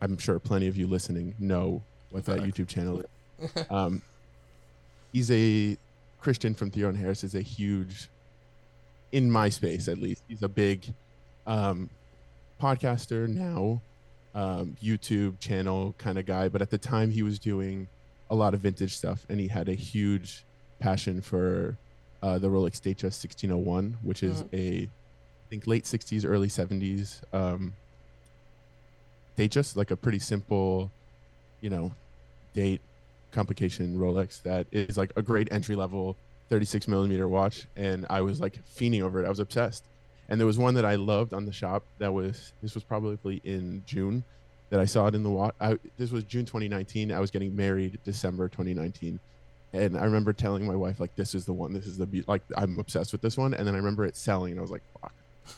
I'm 0.01 0.17
sure 0.17 0.39
plenty 0.39 0.67
of 0.67 0.75
you 0.75 0.87
listening 0.87 1.35
know 1.39 1.81
what 2.09 2.25
that 2.25 2.39
YouTube 2.41 2.67
channel 2.67 2.99
is. 2.99 3.05
Um, 3.69 4.01
he's 5.11 5.29
a 5.31 5.77
Christian 6.21 6.53
from 6.53 6.71
Theo 6.71 6.87
and 6.87 6.97
Harris 6.97 7.23
is 7.23 7.35
a 7.35 7.41
huge, 7.41 8.09
in 9.11 9.29
my 9.29 9.49
space 9.49 9.89
at 9.89 9.97
least, 9.97 10.23
he's 10.29 10.43
a 10.43 10.47
big 10.47 10.85
um, 11.45 11.89
podcaster 12.61 13.27
now, 13.27 13.81
um, 14.33 14.77
YouTube 14.81 15.39
channel 15.39 15.93
kind 15.97 16.17
of 16.17 16.25
guy. 16.25 16.47
But 16.47 16.61
at 16.61 16.69
the 16.69 16.77
time, 16.77 17.11
he 17.11 17.23
was 17.23 17.37
doing 17.37 17.87
a 18.29 18.35
lot 18.35 18.53
of 18.53 18.61
vintage 18.61 18.95
stuff, 18.95 19.25
and 19.29 19.39
he 19.39 19.47
had 19.47 19.67
a 19.67 19.73
huge 19.73 20.45
passion 20.79 21.21
for 21.21 21.77
uh, 22.21 22.39
the 22.39 22.47
Rolex 22.47 22.79
Datejust 22.79 23.19
1601, 23.23 23.97
which 24.01 24.23
is 24.23 24.45
a, 24.53 24.87
I 24.87 24.89
think, 25.53 25.67
late 25.67 25.83
60s, 25.83 26.25
early 26.27 26.47
70s 26.47 27.21
um, 27.31 27.73
just 29.49 29.77
like 29.77 29.91
a 29.91 29.95
pretty 29.95 30.19
simple, 30.19 30.91
you 31.61 31.69
know, 31.69 31.91
date 32.53 32.81
complication 33.31 33.97
Rolex 33.97 34.41
that 34.43 34.67
is 34.71 34.97
like 34.97 35.11
a 35.15 35.21
great 35.21 35.51
entry 35.51 35.75
level 35.75 36.15
36 36.49 36.87
millimeter 36.87 37.27
watch. 37.27 37.67
And 37.75 38.05
I 38.09 38.21
was 38.21 38.39
like 38.39 38.59
fiending 38.65 39.01
over 39.01 39.21
it. 39.21 39.25
I 39.25 39.29
was 39.29 39.39
obsessed. 39.39 39.85
And 40.29 40.39
there 40.39 40.47
was 40.47 40.57
one 40.57 40.73
that 40.75 40.85
I 40.85 40.95
loved 40.95 41.33
on 41.33 41.45
the 41.45 41.51
shop 41.51 41.83
that 41.99 42.13
was, 42.13 42.53
this 42.61 42.73
was 42.73 42.83
probably 42.83 43.41
in 43.43 43.83
June 43.85 44.23
that 44.69 44.79
I 44.79 44.85
saw 44.85 45.07
it 45.07 45.15
in 45.15 45.23
the 45.23 45.29
watch. 45.29 45.53
This 45.97 46.11
was 46.11 46.23
June 46.23 46.45
2019. 46.45 47.11
I 47.11 47.19
was 47.19 47.29
getting 47.29 47.55
married 47.55 47.99
December 48.03 48.47
2019. 48.47 49.19
And 49.73 49.97
I 49.97 50.03
remember 50.05 50.33
telling 50.33 50.65
my 50.65 50.75
wife, 50.75 50.99
like, 50.99 51.15
this 51.15 51.33
is 51.33 51.45
the 51.45 51.53
one, 51.53 51.73
this 51.73 51.87
is 51.87 51.97
the, 51.97 52.05
be- 52.05 52.23
like, 52.27 52.43
I'm 52.55 52.79
obsessed 52.79 53.11
with 53.11 53.21
this 53.21 53.37
one. 53.37 53.53
And 53.55 53.67
then 53.67 53.73
I 53.73 53.77
remember 53.77 54.05
it 54.05 54.15
selling 54.15 54.51
and 54.51 54.59
I 54.59 54.61
was 54.61 54.71
like, 54.71 54.83
fuck, 55.01 55.13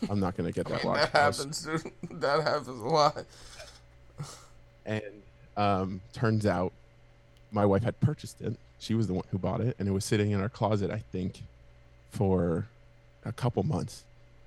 I'm 0.09 0.19
not 0.19 0.35
going 0.37 0.51
to 0.51 0.53
get 0.53 0.67
I 0.67 0.75
that 0.75 0.83
mean, 0.83 0.91
watch. 0.93 1.11
that 1.11 1.19
happens, 1.19 1.63
dude. 1.63 1.91
That 2.21 2.43
happens 2.43 2.67
a 2.81 2.85
lot. 2.85 3.23
and 4.85 5.03
um, 5.57 6.01
turns 6.13 6.45
out 6.45 6.71
my 7.51 7.65
wife 7.65 7.83
had 7.83 7.99
purchased 7.99 8.41
it. 8.41 8.55
She 8.79 8.93
was 8.93 9.07
the 9.07 9.13
one 9.13 9.23
who 9.31 9.37
bought 9.37 9.61
it, 9.61 9.75
and 9.79 9.87
it 9.87 9.91
was 9.91 10.05
sitting 10.05 10.31
in 10.31 10.41
our 10.41 10.49
closet, 10.49 10.91
I 10.91 10.99
think, 11.11 11.41
for 12.11 12.67
a 13.23 13.31
couple 13.31 13.63
months. 13.63 14.03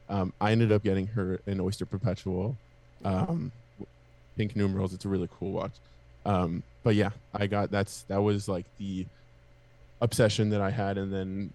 Um, 0.08 0.32
I 0.40 0.52
ended 0.52 0.70
up 0.72 0.82
getting 0.82 1.06
her 1.08 1.40
an 1.46 1.60
Oyster 1.60 1.86
Perpetual, 1.86 2.56
um, 3.04 3.52
pink 4.36 4.54
numerals. 4.56 4.94
It's 4.94 5.04
a 5.04 5.08
really 5.08 5.28
cool 5.38 5.52
watch. 5.52 5.72
Um, 6.24 6.62
but 6.82 6.94
yeah, 6.94 7.10
I 7.34 7.46
got 7.46 7.70
that's 7.70 8.02
that 8.02 8.22
was 8.22 8.48
like 8.48 8.64
the 8.78 9.06
obsession 10.00 10.50
that 10.50 10.60
I 10.60 10.70
had, 10.70 10.98
and 10.98 11.12
then 11.12 11.52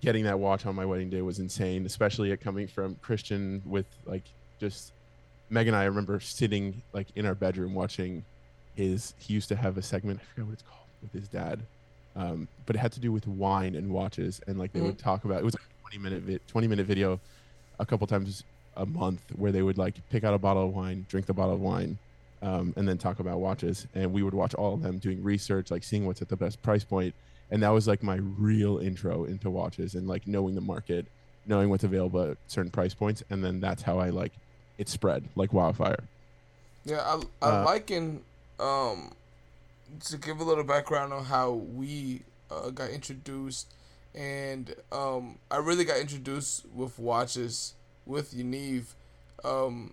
getting 0.00 0.24
that 0.24 0.38
watch 0.38 0.66
on 0.66 0.74
my 0.74 0.84
wedding 0.84 1.10
day 1.10 1.22
was 1.22 1.38
insane, 1.38 1.86
especially 1.86 2.30
it 2.30 2.40
coming 2.40 2.68
from 2.68 2.96
Christian 2.96 3.62
with 3.64 3.86
like 4.04 4.24
just 4.60 4.92
Meg 5.50 5.66
and 5.68 5.76
I. 5.76 5.82
I 5.82 5.84
remember 5.84 6.20
sitting 6.20 6.82
like 6.92 7.08
in 7.16 7.26
our 7.26 7.34
bedroom 7.34 7.74
watching 7.74 8.24
his. 8.74 9.14
He 9.18 9.34
used 9.34 9.48
to 9.48 9.56
have 9.56 9.76
a 9.78 9.82
segment. 9.82 10.20
I 10.20 10.24
forget 10.24 10.46
what 10.46 10.52
it's 10.54 10.62
called 10.62 10.86
with 11.02 11.12
his 11.12 11.28
dad, 11.28 11.60
um, 12.14 12.48
but 12.66 12.76
it 12.76 12.78
had 12.78 12.92
to 12.92 13.00
do 13.00 13.12
with 13.12 13.26
wine 13.26 13.74
and 13.74 13.90
watches, 13.90 14.40
and 14.46 14.58
like 14.58 14.72
they 14.72 14.80
would 14.80 14.98
talk 14.98 15.24
about. 15.24 15.40
It 15.40 15.44
was 15.44 15.54
like 15.54 15.62
a 15.62 15.82
twenty 15.82 15.98
minute 15.98 16.22
vi- 16.22 16.40
twenty 16.48 16.68
minute 16.68 16.86
video, 16.86 17.20
a 17.78 17.86
couple 17.86 18.06
times 18.06 18.44
a 18.76 18.84
month 18.86 19.22
where 19.36 19.52
they 19.52 19.62
would 19.62 19.78
like 19.78 19.94
pick 20.10 20.24
out 20.24 20.34
a 20.34 20.38
bottle 20.38 20.64
of 20.64 20.74
wine, 20.74 21.06
drink 21.08 21.26
the 21.26 21.32
bottle 21.32 21.54
of 21.54 21.60
wine, 21.60 21.98
um, 22.42 22.74
and 22.76 22.86
then 22.88 22.98
talk 22.98 23.20
about 23.20 23.38
watches. 23.40 23.86
And 23.94 24.12
we 24.12 24.22
would 24.22 24.34
watch 24.34 24.54
all 24.54 24.74
of 24.74 24.82
them 24.82 24.98
doing 24.98 25.22
research, 25.22 25.70
like 25.70 25.82
seeing 25.82 26.06
what's 26.06 26.22
at 26.22 26.28
the 26.28 26.36
best 26.36 26.62
price 26.62 26.84
point. 26.84 27.14
And 27.50 27.62
that 27.62 27.70
was 27.70 27.86
like 27.86 28.02
my 28.02 28.16
real 28.16 28.78
intro 28.78 29.24
into 29.24 29.50
watches 29.50 29.94
and 29.94 30.08
like 30.08 30.26
knowing 30.26 30.54
the 30.54 30.60
market, 30.60 31.06
knowing 31.46 31.68
what's 31.70 31.84
available 31.84 32.32
at 32.32 32.38
certain 32.48 32.70
price 32.70 32.94
points. 32.94 33.22
And 33.30 33.44
then 33.44 33.60
that's 33.60 33.82
how 33.82 33.98
I 33.98 34.10
like 34.10 34.32
it 34.78 34.88
spread 34.88 35.28
like 35.36 35.52
wildfire. 35.52 36.08
Yeah, 36.84 37.00
I, 37.42 37.46
I 37.46 37.50
Uh, 37.50 37.64
liken 37.64 38.22
um 38.58 39.12
to 40.04 40.16
give 40.18 40.40
a 40.40 40.44
little 40.44 40.64
background 40.64 41.12
on 41.12 41.24
how 41.24 41.52
we 41.52 42.22
uh, 42.50 42.70
got 42.70 42.90
introduced, 42.90 43.74
and 44.14 44.74
um 44.92 45.38
I 45.50 45.58
really 45.58 45.84
got 45.84 45.98
introduced 45.98 46.66
with 46.74 46.98
watches 46.98 47.74
with 48.04 48.32
Yaniv. 48.34 48.94
Um, 49.44 49.92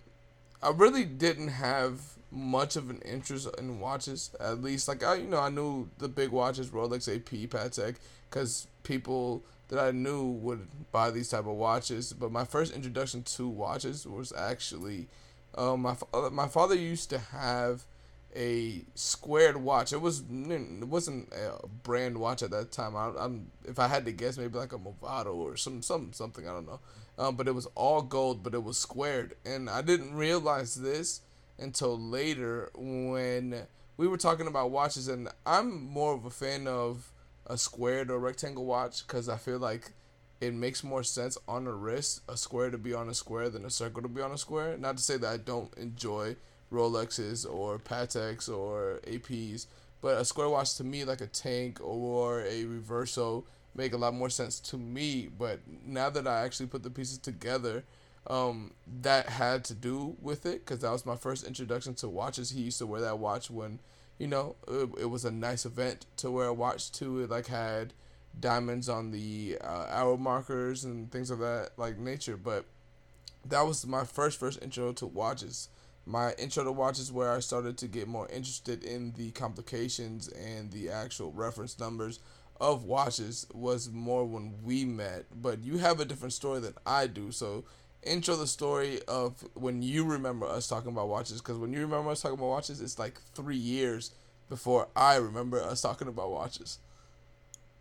I 0.62 0.70
really 0.70 1.06
didn't 1.06 1.50
have 1.50 2.00
much 2.34 2.76
of 2.76 2.90
an 2.90 3.00
interest 3.00 3.48
in 3.58 3.80
watches. 3.80 4.32
At 4.40 4.62
least, 4.62 4.88
like 4.88 5.04
I, 5.04 5.16
you 5.16 5.28
know, 5.28 5.40
I 5.40 5.50
knew 5.50 5.90
the 6.00 6.08
big 6.08 6.30
watches, 6.30 6.70
Rolex, 6.70 7.14
AP, 7.14 7.50
Patek, 7.50 7.96
because 8.30 8.68
people 8.84 9.44
that 9.70 9.80
I 9.80 9.92
knew 9.92 10.24
would 10.24 10.68
buy 10.92 11.12
these 11.12 11.30
type 11.30 11.48
of 11.48 11.56
watches. 11.56 12.14
But 12.14 12.32
my 12.32 12.46
first 12.46 12.74
introduction 12.74 13.24
to 13.24 13.48
watches 13.48 14.06
was 14.06 14.34
actually, 14.34 15.08
um, 15.56 15.82
my 15.82 15.96
fa- 15.96 16.06
uh, 16.14 16.30
my 16.30 16.48
father 16.48 16.76
used 16.76 17.10
to 17.12 17.20
have 17.20 17.86
a 18.36 18.84
squared 18.96 19.58
watch. 19.58 19.94
It 19.94 20.02
was 20.02 20.24
it 20.30 20.88
wasn't 20.88 21.32
a 21.34 21.68
brand 21.68 22.18
watch 22.18 22.42
at 22.42 22.52
that 22.52 22.72
time. 22.72 22.96
I, 22.96 23.12
I'm 23.18 23.52
if 23.66 23.80
I 23.80 23.88
had 23.88 24.06
to 24.06 24.12
guess, 24.12 24.38
maybe 24.38 24.58
like 24.58 24.74
a 24.74 24.80
Movado 24.80 25.36
or 25.36 25.56
some 25.56 25.82
some 25.82 26.14
something 26.14 26.48
I 26.48 26.52
don't 26.52 26.68
know. 26.68 26.80
Um, 27.16 27.36
but 27.36 27.48
it 27.48 27.54
was 27.54 27.68
all 27.76 28.02
gold, 28.02 28.42
but 28.42 28.56
it 28.56 28.64
was 28.64 28.78
squared, 28.78 29.36
and 29.46 29.70
I 29.70 29.84
didn't 29.84 30.16
realize 30.16 30.74
this 30.74 31.22
until 31.60 32.00
later 32.00 32.70
when 32.76 33.66
we 33.98 34.08
were 34.08 34.18
talking 34.18 34.48
about 34.48 34.72
watches. 34.72 35.08
And 35.08 35.30
I'm 35.46 35.86
more 35.86 36.14
of 36.14 36.26
a 36.26 36.30
fan 36.30 36.68
of 36.68 37.12
a 37.48 37.58
squared 37.58 38.10
or 38.10 38.20
rectangle 38.20 38.66
watch 38.66 39.06
because 39.06 39.30
I 39.30 39.38
feel 39.38 39.60
like 39.60 39.92
it 40.42 40.54
makes 40.54 40.84
more 40.84 41.04
sense 41.04 41.38
on 41.48 41.68
a 41.68 41.72
wrist 41.72 42.22
a 42.28 42.36
square 42.36 42.70
to 42.70 42.78
be 42.78 42.94
on 42.94 43.08
a 43.08 43.14
square 43.14 43.50
than 43.50 43.66
a 43.66 43.70
circle 43.70 44.02
to 44.02 44.08
be 44.08 44.22
on 44.22 44.32
a 44.32 44.38
square. 44.38 44.78
Not 44.78 44.98
to 44.98 45.04
say 45.04 45.18
that 45.18 45.32
I 45.32 45.38
don't 45.38 45.74
enjoy 45.78 46.36
Rolexes 46.72 47.50
or 47.50 47.80
Pateks 47.80 48.50
or 48.50 49.00
APs, 49.08 49.68
but 50.02 50.18
a 50.18 50.26
square 50.26 50.50
watch 50.50 50.76
to 50.76 50.84
me, 50.84 51.06
like 51.06 51.22
a 51.22 51.28
tank 51.28 51.80
or 51.82 52.42
a 52.42 52.66
reverso, 52.66 53.44
make 53.76 53.94
a 53.94 53.98
lot 53.98 54.14
more 54.14 54.30
sense 54.30 54.60
to 54.60 54.78
me. 54.78 55.30
But 55.38 55.60
now 55.86 56.10
that 56.10 56.28
I 56.28 56.42
actually 56.44 56.68
put 56.68 56.84
the 56.84 56.90
pieces 56.90 57.20
together, 57.20 57.84
um, 58.28 58.72
that 59.02 59.28
had 59.28 59.64
to 59.66 59.74
do 59.74 60.16
with 60.22 60.46
it 60.46 60.66
because 60.66 60.80
that 60.80 60.92
was 60.92 61.06
my 61.06 61.16
first 61.16 61.46
introduction 61.46 61.94
to 61.96 62.10
watches. 62.10 62.52
He 62.52 62.62
used 62.62 62.80
to 62.80 62.88
wear 62.88 63.02
that 63.02 63.20
watch 63.20 63.50
when, 63.50 63.80
you 64.18 64.28
know, 64.28 64.56
it, 64.68 64.90
it 65.02 65.06
was 65.10 65.26
a 65.26 65.32
nice 65.32 65.66
event 65.66 66.06
to 66.18 66.32
wear 66.32 66.48
a 66.48 66.54
watch 66.54 66.92
to. 66.94 67.22
It 67.22 67.30
like 67.30 67.48
had 67.48 67.94
diamonds 68.40 68.90
on 68.90 69.12
the 69.12 69.58
uh, 69.62 69.88
hour 69.90 70.18
markers 70.18 70.86
and 70.86 71.12
things 71.12 71.30
of 71.30 71.40
that 71.40 71.72
like 71.78 71.98
nature. 71.98 72.38
But 72.38 72.66
that 73.46 73.62
was 73.62 73.86
my 73.86 74.06
first 74.06 74.40
first 74.40 74.62
intro 74.62 74.94
to 74.94 75.06
watches. 75.06 75.70
My 76.06 76.34
intro 76.34 76.64
to 76.64 76.72
watches 76.72 77.12
where 77.12 77.32
I 77.32 77.40
started 77.40 77.78
to 77.80 77.88
get 77.88 78.08
more 78.08 78.28
interested 78.30 78.84
in 78.84 79.14
the 79.14 79.32
complications 79.32 80.28
and 80.30 80.72
the 80.72 80.90
actual 80.90 81.32
reference 81.32 81.80
numbers 81.80 82.20
of 82.60 82.84
watches 82.84 83.48
was 83.54 83.90
more 83.90 84.26
when 84.26 84.54
we 84.64 84.86
met. 84.86 85.26
But 85.36 85.64
you 85.64 85.78
have 85.78 86.00
a 86.00 86.06
different 86.06 86.34
story 86.34 86.60
than 86.60 86.74
I 86.86 87.08
do, 87.08 87.32
so 87.32 87.66
intro 88.06 88.36
the 88.36 88.48
story 88.48 89.00
of 89.08 89.44
when 89.54 89.82
you 89.82 90.04
remember 90.04 90.46
us 90.46 90.68
talking 90.68 90.92
about 90.92 91.08
watches 91.08 91.42
because 91.42 91.58
when 91.58 91.74
you 91.74 91.82
remember 91.82 92.10
us 92.10 92.22
talking 92.22 92.38
about 92.38 92.48
watches 92.48 92.82
it's 92.82 93.00
like 93.00 93.20
three 93.34 93.58
years 93.58 94.12
before 94.50 94.88
i 94.96 95.16
remember 95.16 95.62
us 95.62 95.82
talking 95.82 96.08
about 96.08 96.32
watches 96.32 96.80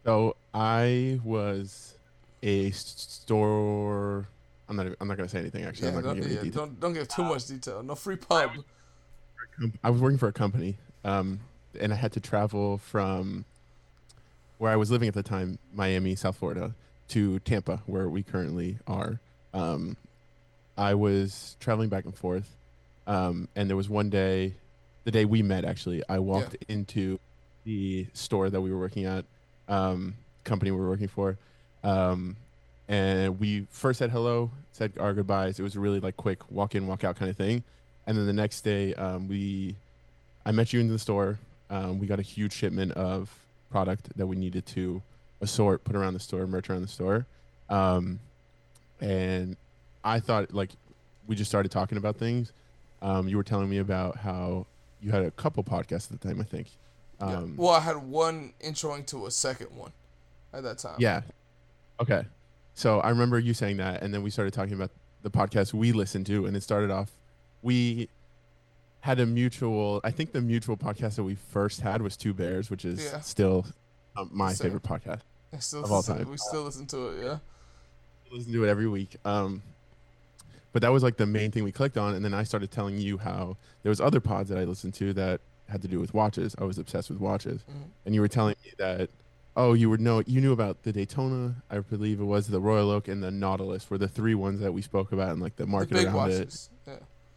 So 0.05 0.37
I 0.53 1.21
was 1.25 1.95
a 2.43 2.71
store. 2.73 4.27
I'm 4.69 4.77
not. 4.77 4.87
I'm 5.01 5.07
not 5.07 5.17
gonna 5.17 5.29
say 5.29 5.39
anything. 5.39 5.65
Actually, 5.65 5.89
yeah, 5.89 5.97
I'm 5.97 6.03
not 6.03 6.17
don't, 6.17 6.29
give 6.29 6.45
yeah 6.45 6.51
don't, 6.51 6.81
don't 6.81 6.93
give 6.93 7.07
too 7.09 7.23
much 7.23 7.47
detail 7.47 7.83
no 7.83 7.95
free 7.95 8.17
pub 8.17 8.51
I 9.85 9.91
was 9.91 10.01
working 10.01 10.19
for 10.19 10.29
a 10.29 10.33
company, 10.33 10.77
um, 11.05 11.41
and 11.79 11.93
I 11.93 11.97
had 11.97 12.13
to 12.13 12.21
travel 12.21 12.79
from 12.79 13.45
where 14.59 14.73
I 14.73 14.77
was 14.77 14.91
living 14.91 15.09
at 15.09 15.15
the 15.15 15.23
time, 15.23 15.59
Miami, 15.75 16.15
South 16.15 16.37
Florida, 16.37 16.75
to 17.09 17.39
Tampa, 17.41 17.83
where 17.87 18.09
we 18.09 18.23
currently 18.23 18.79
are. 18.87 19.21
Um, 19.53 19.97
I 20.77 20.95
was 20.95 21.57
traveling 21.61 21.89
back 21.89 22.05
and 22.05 22.15
forth, 22.15 22.49
um, 23.07 23.49
and 23.57 23.69
there 23.69 23.77
was 23.77 23.89
one 23.89 24.11
day, 24.11 24.55
the 25.05 25.11
day 25.11 25.25
we 25.25 25.43
met 25.43 25.65
actually, 25.65 26.03
I 26.09 26.19
walked 26.19 26.57
into 26.69 27.19
the 27.65 28.07
store 28.15 28.51
that 28.51 28.61
we 28.61 28.73
were 28.73 28.79
working 28.79 29.05
at, 29.05 29.25
um, 29.69 30.15
company 30.45 30.71
we 30.71 30.79
were 30.79 30.89
working 30.89 31.09
for, 31.09 31.37
um, 31.85 32.37
and 32.89 33.39
we 33.39 33.67
first 33.71 33.99
said 33.99 34.11
hello, 34.11 34.51
said 34.73 34.93
our 34.99 35.13
goodbyes. 35.13 35.59
It 35.59 35.63
was 35.63 35.77
a 35.77 35.81
really 35.81 36.01
like 36.01 36.17
quick 36.17 36.51
walk 36.51 36.75
in, 36.75 36.87
walk 36.87 37.05
out 37.05 37.17
kind 37.17 37.31
of 37.31 37.37
thing, 37.37 37.63
and 38.07 38.17
then 38.17 38.27
the 38.27 38.33
next 38.33 38.63
day, 38.63 38.95
um, 38.95 39.29
we, 39.29 39.77
I 40.45 40.53
met 40.53 40.73
you 40.73 40.81
in 40.81 40.89
the 40.89 40.99
store. 40.99 41.39
Um, 41.71 41.99
we 41.99 42.07
got 42.07 42.19
a 42.19 42.23
huge 42.23 42.53
shipment 42.53 42.93
of 42.93 43.31
product 43.71 44.17
that 44.17 44.27
we 44.27 44.37
needed 44.37 44.67
to 44.67 45.01
assort, 45.41 45.85
put 45.85 45.97
around 45.97 46.15
the 46.15 46.21
store, 46.21 46.47
merch 46.47 46.69
around 46.69 46.83
the 46.83 46.89
store. 46.89 47.27
Um, 47.71 48.21
and 49.01 49.57
I 50.05 50.21
thought 50.21 50.53
like 50.53 50.71
we 51.27 51.37
just 51.37 51.51
started 51.51 51.71
talking 51.71 51.99
about 51.99 52.17
things. 52.17 52.53
Um, 53.01 53.29
you 53.29 53.37
were 53.37 53.43
telling 53.43 53.69
me 53.69 53.79
about 53.79 54.17
how 54.17 54.67
you 55.01 55.11
had 55.11 55.25
a 55.25 55.31
couple 55.33 55.63
podcasts 55.65 56.11
at 56.13 56.21
the 56.21 56.29
time, 56.29 56.41
I 56.41 56.45
think. 56.45 56.69
Yeah. 57.21 57.37
Um, 57.37 57.55
well 57.57 57.71
i 57.71 57.79
had 57.81 57.97
one 57.99 58.53
introing 58.65 59.07
to 59.07 59.27
a 59.27 59.31
second 59.31 59.69
one 59.77 59.93
at 60.53 60.65
that 60.65 60.79
time 60.79 60.97
yeah. 60.99 61.23
Okay. 62.01 62.25
So 62.75 62.99
I 63.01 63.11
remember 63.11 63.39
you 63.39 63.55
saying 63.55 63.77
that, 63.77 64.03
and 64.03 64.13
then 64.13 64.23
we 64.25 64.31
started 64.31 64.53
talking 64.53 64.73
about 64.75 64.91
the 65.23 65.31
podcast 65.31 65.73
we 65.73 65.93
listened 65.93 66.27
to, 66.27 66.47
and 66.47 66.57
it 66.57 66.63
started 66.65 66.91
off. 66.91 67.11
We 67.61 68.09
had 69.01 69.21
a 69.21 69.27
mutual. 69.27 70.01
I 70.03 70.11
think 70.11 70.33
the 70.33 70.41
mutual 70.41 70.77
podcast 70.77 71.15
that 71.17 71.23
we 71.23 71.35
first 71.37 71.81
had 71.81 72.03
was 72.03 72.17
Two 72.17 72.33
Bears, 72.35 72.71
which 72.71 72.85
is 72.85 73.05
Yeah. 73.05 73.21
still 73.21 73.67
um, 74.17 74.31
my 74.33 74.53
Same. 74.53 74.71
favorite 74.71 74.83
podcast. 74.83 75.21
Of 75.85 75.93
all 75.93 76.03
time. 76.03 76.29
we 76.31 76.39
still 76.39 76.63
listen 76.63 76.87
to 76.87 77.09
it 77.09 77.25
yeah 77.25 77.39
listen 78.33 78.53
to 78.55 78.65
it 78.65 78.69
every 78.71 78.89
week. 78.89 79.17
Um, 79.25 79.63
but 80.73 80.83
that 80.83 80.91
was 80.93 81.03
like 81.03 81.17
the 81.17 81.27
main 81.27 81.51
thing 81.51 81.65
we 81.65 81.73
clicked 81.73 81.97
on, 81.99 82.15
and 82.15 82.25
then 82.25 82.35
I 82.35 82.43
started 82.45 82.71
telling 82.71 82.99
you 82.99 83.19
how 83.19 83.57
there 83.83 83.91
was 83.91 84.01
other 84.01 84.21
pods 84.21 84.49
that 84.51 84.59
I 84.59 84.65
listened 84.65 84.95
to 84.95 85.13
that 85.15 85.41
had 85.69 85.83
to 85.83 85.89
do 85.89 86.01
with 86.01 86.13
watches. 86.15 86.55
I 86.59 86.65
was 86.65 86.79
obsessed 86.79 87.09
with 87.11 87.19
watches, 87.21 87.63
Mhm. 87.71 87.91
and 88.07 88.15
you 88.15 88.21
were 88.21 88.29
telling 88.29 88.57
me 88.65 88.73
that 88.79 89.11
oh, 89.55 89.75
you 89.75 89.91
would 89.91 90.01
know 90.01 90.23
you 90.27 90.41
knew 90.41 90.53
about 90.53 90.83
the 90.83 90.93
Daytona, 90.95 91.57
I 91.71 91.81
believe 91.81 92.21
it 92.21 92.25
was 92.25 92.49
the 92.49 92.59
Royal 92.59 92.91
Oak 92.91 93.07
and 93.07 93.23
the 93.23 93.31
Nautilus 93.31 93.91
were 93.91 93.99
the 93.99 94.09
three 94.09 94.35
ones 94.35 94.61
that 94.61 94.73
we 94.73 94.81
spoke 94.81 95.13
about 95.13 95.29
and 95.31 95.43
like 95.43 95.57
the 95.57 95.65
the 95.65 95.71
market 95.71 95.91
big 95.93 96.07
around 96.07 96.15
it. 96.31 96.39
watches 96.39 96.71
yeah 96.87 96.97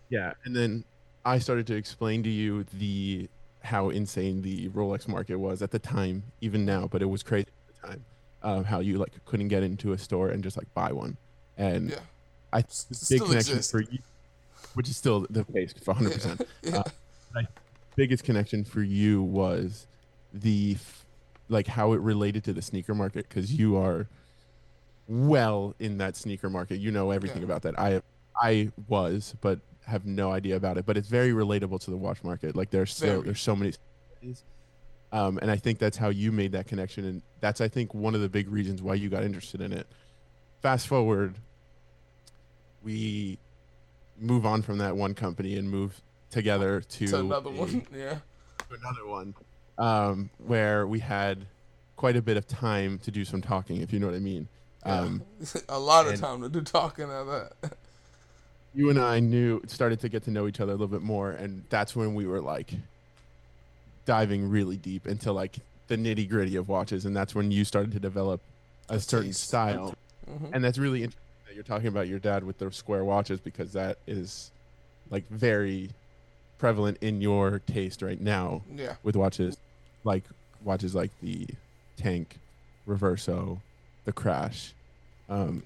Yeah, 0.09 0.33
and 0.45 0.55
then 0.55 0.85
I 1.25 1.39
started 1.39 1.67
to 1.67 1.75
explain 1.75 2.23
to 2.23 2.29
you 2.29 2.63
the 2.71 3.27
how 3.63 3.89
insane 3.89 4.43
the 4.43 4.69
Rolex 4.69 5.09
market 5.09 5.35
was 5.39 5.61
at 5.61 5.71
the 5.71 5.79
time, 5.79 6.23
even 6.39 6.63
now, 6.63 6.87
but 6.87 7.01
it 7.01 7.07
was 7.07 7.21
crazy 7.21 7.47
at 7.67 7.81
the 7.81 7.87
time. 7.87 8.05
Um, 8.43 8.63
how 8.63 8.79
you 8.79 8.97
like 8.97 9.13
couldn't 9.25 9.49
get 9.49 9.63
into 9.63 9.91
a 9.91 9.97
store 9.97 10.29
and 10.29 10.41
just 10.41 10.55
like 10.55 10.73
buy 10.73 10.93
one, 10.93 11.17
and 11.57 11.89
yeah 11.89 11.99
I 12.55 12.63
big 13.09 13.21
connection 13.21 13.57
exists. 13.57 13.71
for 13.71 13.81
you, 13.81 13.99
which 14.75 14.89
is 14.89 14.97
still 14.97 15.27
the 15.29 15.43
case 15.43 15.73
for 15.83 15.93
100. 15.93 16.13
percent 16.13 16.41
yeah. 16.63 16.83
Biggest 17.95 18.23
connection 18.23 18.63
for 18.65 18.81
you 18.83 19.21
was 19.23 19.87
the 20.33 20.75
like 21.47 21.67
how 21.67 21.93
it 21.93 22.01
related 22.01 22.43
to 22.45 22.53
the 22.53 22.61
sneaker 22.61 22.93
market 22.93 23.27
because 23.29 23.53
you 23.53 23.77
are 23.77 24.07
well 25.07 25.75
in 25.79 25.97
that 25.99 26.15
sneaker 26.17 26.49
market. 26.49 26.77
You 26.79 26.91
know 26.91 27.11
everything 27.11 27.39
Yeah. 27.41 27.45
about 27.45 27.61
that. 27.63 27.79
I 27.79 28.01
I 28.41 28.71
was, 28.89 29.35
but 29.41 29.59
have 29.85 30.05
no 30.05 30.31
idea 30.31 30.55
about 30.57 30.77
it. 30.77 30.85
But 30.85 30.97
it's 30.97 31.07
very 31.07 31.31
relatable 31.31 31.79
to 31.81 31.91
the 31.91 31.95
watch 31.97 32.23
market. 32.23 32.55
Like 32.55 32.69
there's 32.69 32.93
so 32.93 33.21
there's 33.21 33.41
so 33.41 33.55
many. 33.55 33.73
Um, 35.11 35.37
and 35.37 35.49
I 35.49 35.55
think 35.55 35.79
that's 35.79 35.95
how 35.95 36.09
you 36.09 36.31
made 36.33 36.51
that 36.53 36.67
connection, 36.67 37.05
and 37.05 37.21
that's 37.39 37.61
I 37.61 37.67
think 37.69 37.93
one 37.93 38.15
of 38.15 38.21
the 38.21 38.27
big 38.27 38.49
reasons 38.49 38.81
why 38.81 38.95
you 38.95 39.07
got 39.09 39.23
interested 39.23 39.61
in 39.61 39.71
it. 39.71 39.87
Fast 40.61 40.87
forward, 40.87 41.35
we 42.85 43.37
move 44.17 44.45
on 44.45 44.61
from 44.61 44.77
that 44.77 44.95
one 44.95 45.13
company 45.13 45.57
and 45.57 45.69
move 45.69 45.99
together 46.29 46.79
to 46.81 47.07
to 47.07 47.19
another 47.19 47.49
a- 47.49 47.53
one 47.53 47.85
yeah 47.93 48.19
another 48.71 49.05
one 49.05 49.33
um, 49.77 50.29
where 50.37 50.87
we 50.87 50.99
had 50.99 51.45
quite 51.97 52.15
a 52.15 52.21
bit 52.21 52.37
of 52.37 52.47
time 52.47 52.97
to 52.99 53.11
do 53.11 53.25
some 53.25 53.41
talking, 53.41 53.81
if 53.81 53.91
you 53.91 53.99
know 53.99 54.05
what 54.07 54.15
I 54.15 54.19
mean. 54.19 54.47
Um, 54.83 55.21
a 55.69 55.77
lot 55.79 56.07
of 56.07 56.17
time 56.19 56.41
to 56.43 56.49
do 56.49 56.61
talking 56.61 57.11
of 57.11 57.27
that. 57.27 57.51
you 58.75 58.89
and 58.89 58.97
I 58.99 59.19
knew 59.19 59.61
started 59.67 59.99
to 60.01 60.07
get 60.09 60.23
to 60.23 60.31
know 60.31 60.47
each 60.47 60.61
other 60.61 60.71
a 60.71 60.75
little 60.75 60.87
bit 60.87 61.01
more, 61.01 61.31
and 61.31 61.63
that's 61.69 61.93
when 61.95 62.15
we 62.15 62.25
were 62.25 62.39
like 62.39 62.71
diving 64.05 64.49
really 64.49 64.77
deep 64.77 65.07
into 65.07 65.31
like 65.33 65.57
the 65.87 65.97
nitty 65.97 66.29
gritty 66.29 66.55
of 66.55 66.69
watches, 66.69 67.05
and 67.05 67.15
that's 67.15 67.35
when 67.35 67.51
you 67.51 67.65
started 67.65 67.91
to 67.93 67.99
develop 67.99 68.39
a 68.89 68.95
A 68.95 68.99
certain 68.99 69.29
taste. 69.29 69.41
style, 69.43 69.93
Mhm. 70.29 70.51
and 70.53 70.63
that's 70.63 70.77
really 70.77 71.03
interesting 71.03 71.21
you're 71.55 71.63
talking 71.63 71.87
about 71.87 72.07
your 72.07 72.19
dad 72.19 72.43
with 72.43 72.57
the 72.59 72.69
square 72.71 73.05
watches 73.05 73.39
because 73.39 73.71
that 73.73 73.97
is 74.05 74.51
like 75.09 75.27
very 75.29 75.89
prevalent 76.59 76.97
in 77.01 77.21
your 77.21 77.59
taste 77.65 78.01
right 78.01 78.19
now 78.19 78.61
Yeah. 78.75 78.95
with 79.03 79.15
watches 79.15 79.57
like 80.03 80.23
watches 80.63 80.93
like 80.93 81.11
the 81.21 81.47
Tank, 81.97 82.37
Reverso, 82.87 83.59
the 84.03 84.11
Crash. 84.11 84.73
Um, 85.29 85.63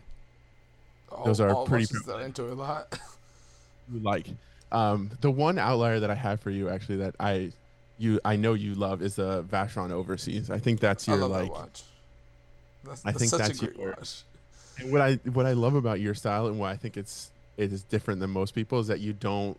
All, 1.11 1.25
Those 1.25 1.39
are 1.41 1.49
all 1.53 1.65
pretty 1.65 1.87
I 2.13 2.23
enjoy 2.23 2.51
a 2.51 2.53
lot. 2.53 2.99
you 3.91 3.99
like. 3.99 4.27
Um, 4.71 5.09
the 5.21 5.31
one 5.31 5.57
outlier 5.57 5.99
that 6.01 6.11
I 6.11 6.15
have 6.15 6.39
for 6.39 6.51
you 6.51 6.69
actually 6.69 6.97
that 6.97 7.15
I 7.19 7.51
you 7.97 8.19
I 8.23 8.35
know 8.35 8.53
you 8.53 8.75
love 8.75 9.01
is 9.01 9.15
the 9.15 9.43
Vacheron 9.43 9.91
Overseas. 9.91 10.51
I 10.51 10.59
think 10.59 10.79
that's 10.79 11.09
I 11.09 11.15
your 11.15 11.27
like 11.27 11.47
that 11.47 11.51
watch. 11.51 11.83
That's, 12.83 13.05
I 13.05 13.11
that's 13.11 13.19
think 13.19 13.29
such 13.31 13.39
that's 13.39 13.61
a 13.61 13.65
great 13.65 13.77
your- 13.79 13.89
watch. 13.97 14.23
What 14.85 15.01
I 15.01 15.15
what 15.31 15.45
I 15.45 15.53
love 15.53 15.75
about 15.75 15.99
your 15.99 16.13
style 16.13 16.47
and 16.47 16.59
why 16.59 16.71
I 16.71 16.75
think 16.77 16.97
it's 16.97 17.31
it 17.57 17.73
is 17.73 17.83
different 17.83 18.19
than 18.19 18.29
most 18.29 18.55
people 18.55 18.79
is 18.79 18.87
that 18.87 18.99
you 18.99 19.13
don't 19.13 19.57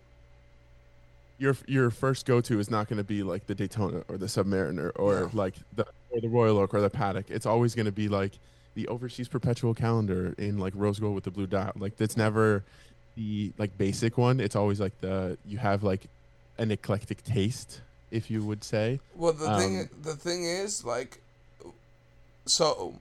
your 1.39 1.57
your 1.67 1.91
first 1.91 2.27
go 2.27 2.41
to 2.43 2.59
is 2.59 2.71
not 2.71 2.89
going 2.89 2.99
to 2.99 3.05
be 3.05 3.23
like 3.23 3.47
the 3.47 3.55
Daytona 3.55 4.03
or 4.09 4.17
the 4.19 4.27
Submariner 4.27 4.93
or 4.97 5.21
No. 5.21 5.31
like 5.33 5.55
the 5.75 5.87
or 6.11 6.21
the 6.21 6.29
Royal 6.29 6.59
Oak 6.59 6.75
or 6.75 6.81
the 6.81 6.91
Patek. 6.91 7.25
It's 7.31 7.47
always 7.47 7.75
going 7.75 7.87
to 7.87 7.93
be 7.93 8.09
like 8.09 8.33
the 8.75 8.87
Overseas 8.89 9.29
Perpetual 9.29 9.75
Calendar 9.75 10.35
in 10.39 10.59
like 10.59 10.73
rose 10.77 10.99
gold 11.01 11.15
with 11.15 11.25
the 11.25 11.31
blue 11.31 11.47
dot. 11.47 11.81
Like 11.81 11.97
that's 11.97 12.17
never 12.17 12.63
the 13.17 13.53
like 13.59 13.77
basic 13.79 14.17
one. 14.19 14.41
It's 14.41 14.57
always 14.57 14.81
like 14.81 14.99
the 15.01 15.37
you 15.47 15.59
have 15.59 15.83
like 15.83 16.03
an 16.59 16.71
eclectic 16.71 17.25
taste, 17.25 17.81
if 18.11 18.31
you 18.31 18.45
would 18.45 18.63
say. 18.63 19.01
Well, 19.17 19.33
the 19.33 19.57
thing 19.59 19.81
Um, 19.81 19.89
the 20.03 20.15
thing 20.15 20.45
is 20.45 20.85
like, 20.85 21.21
so 22.47 23.01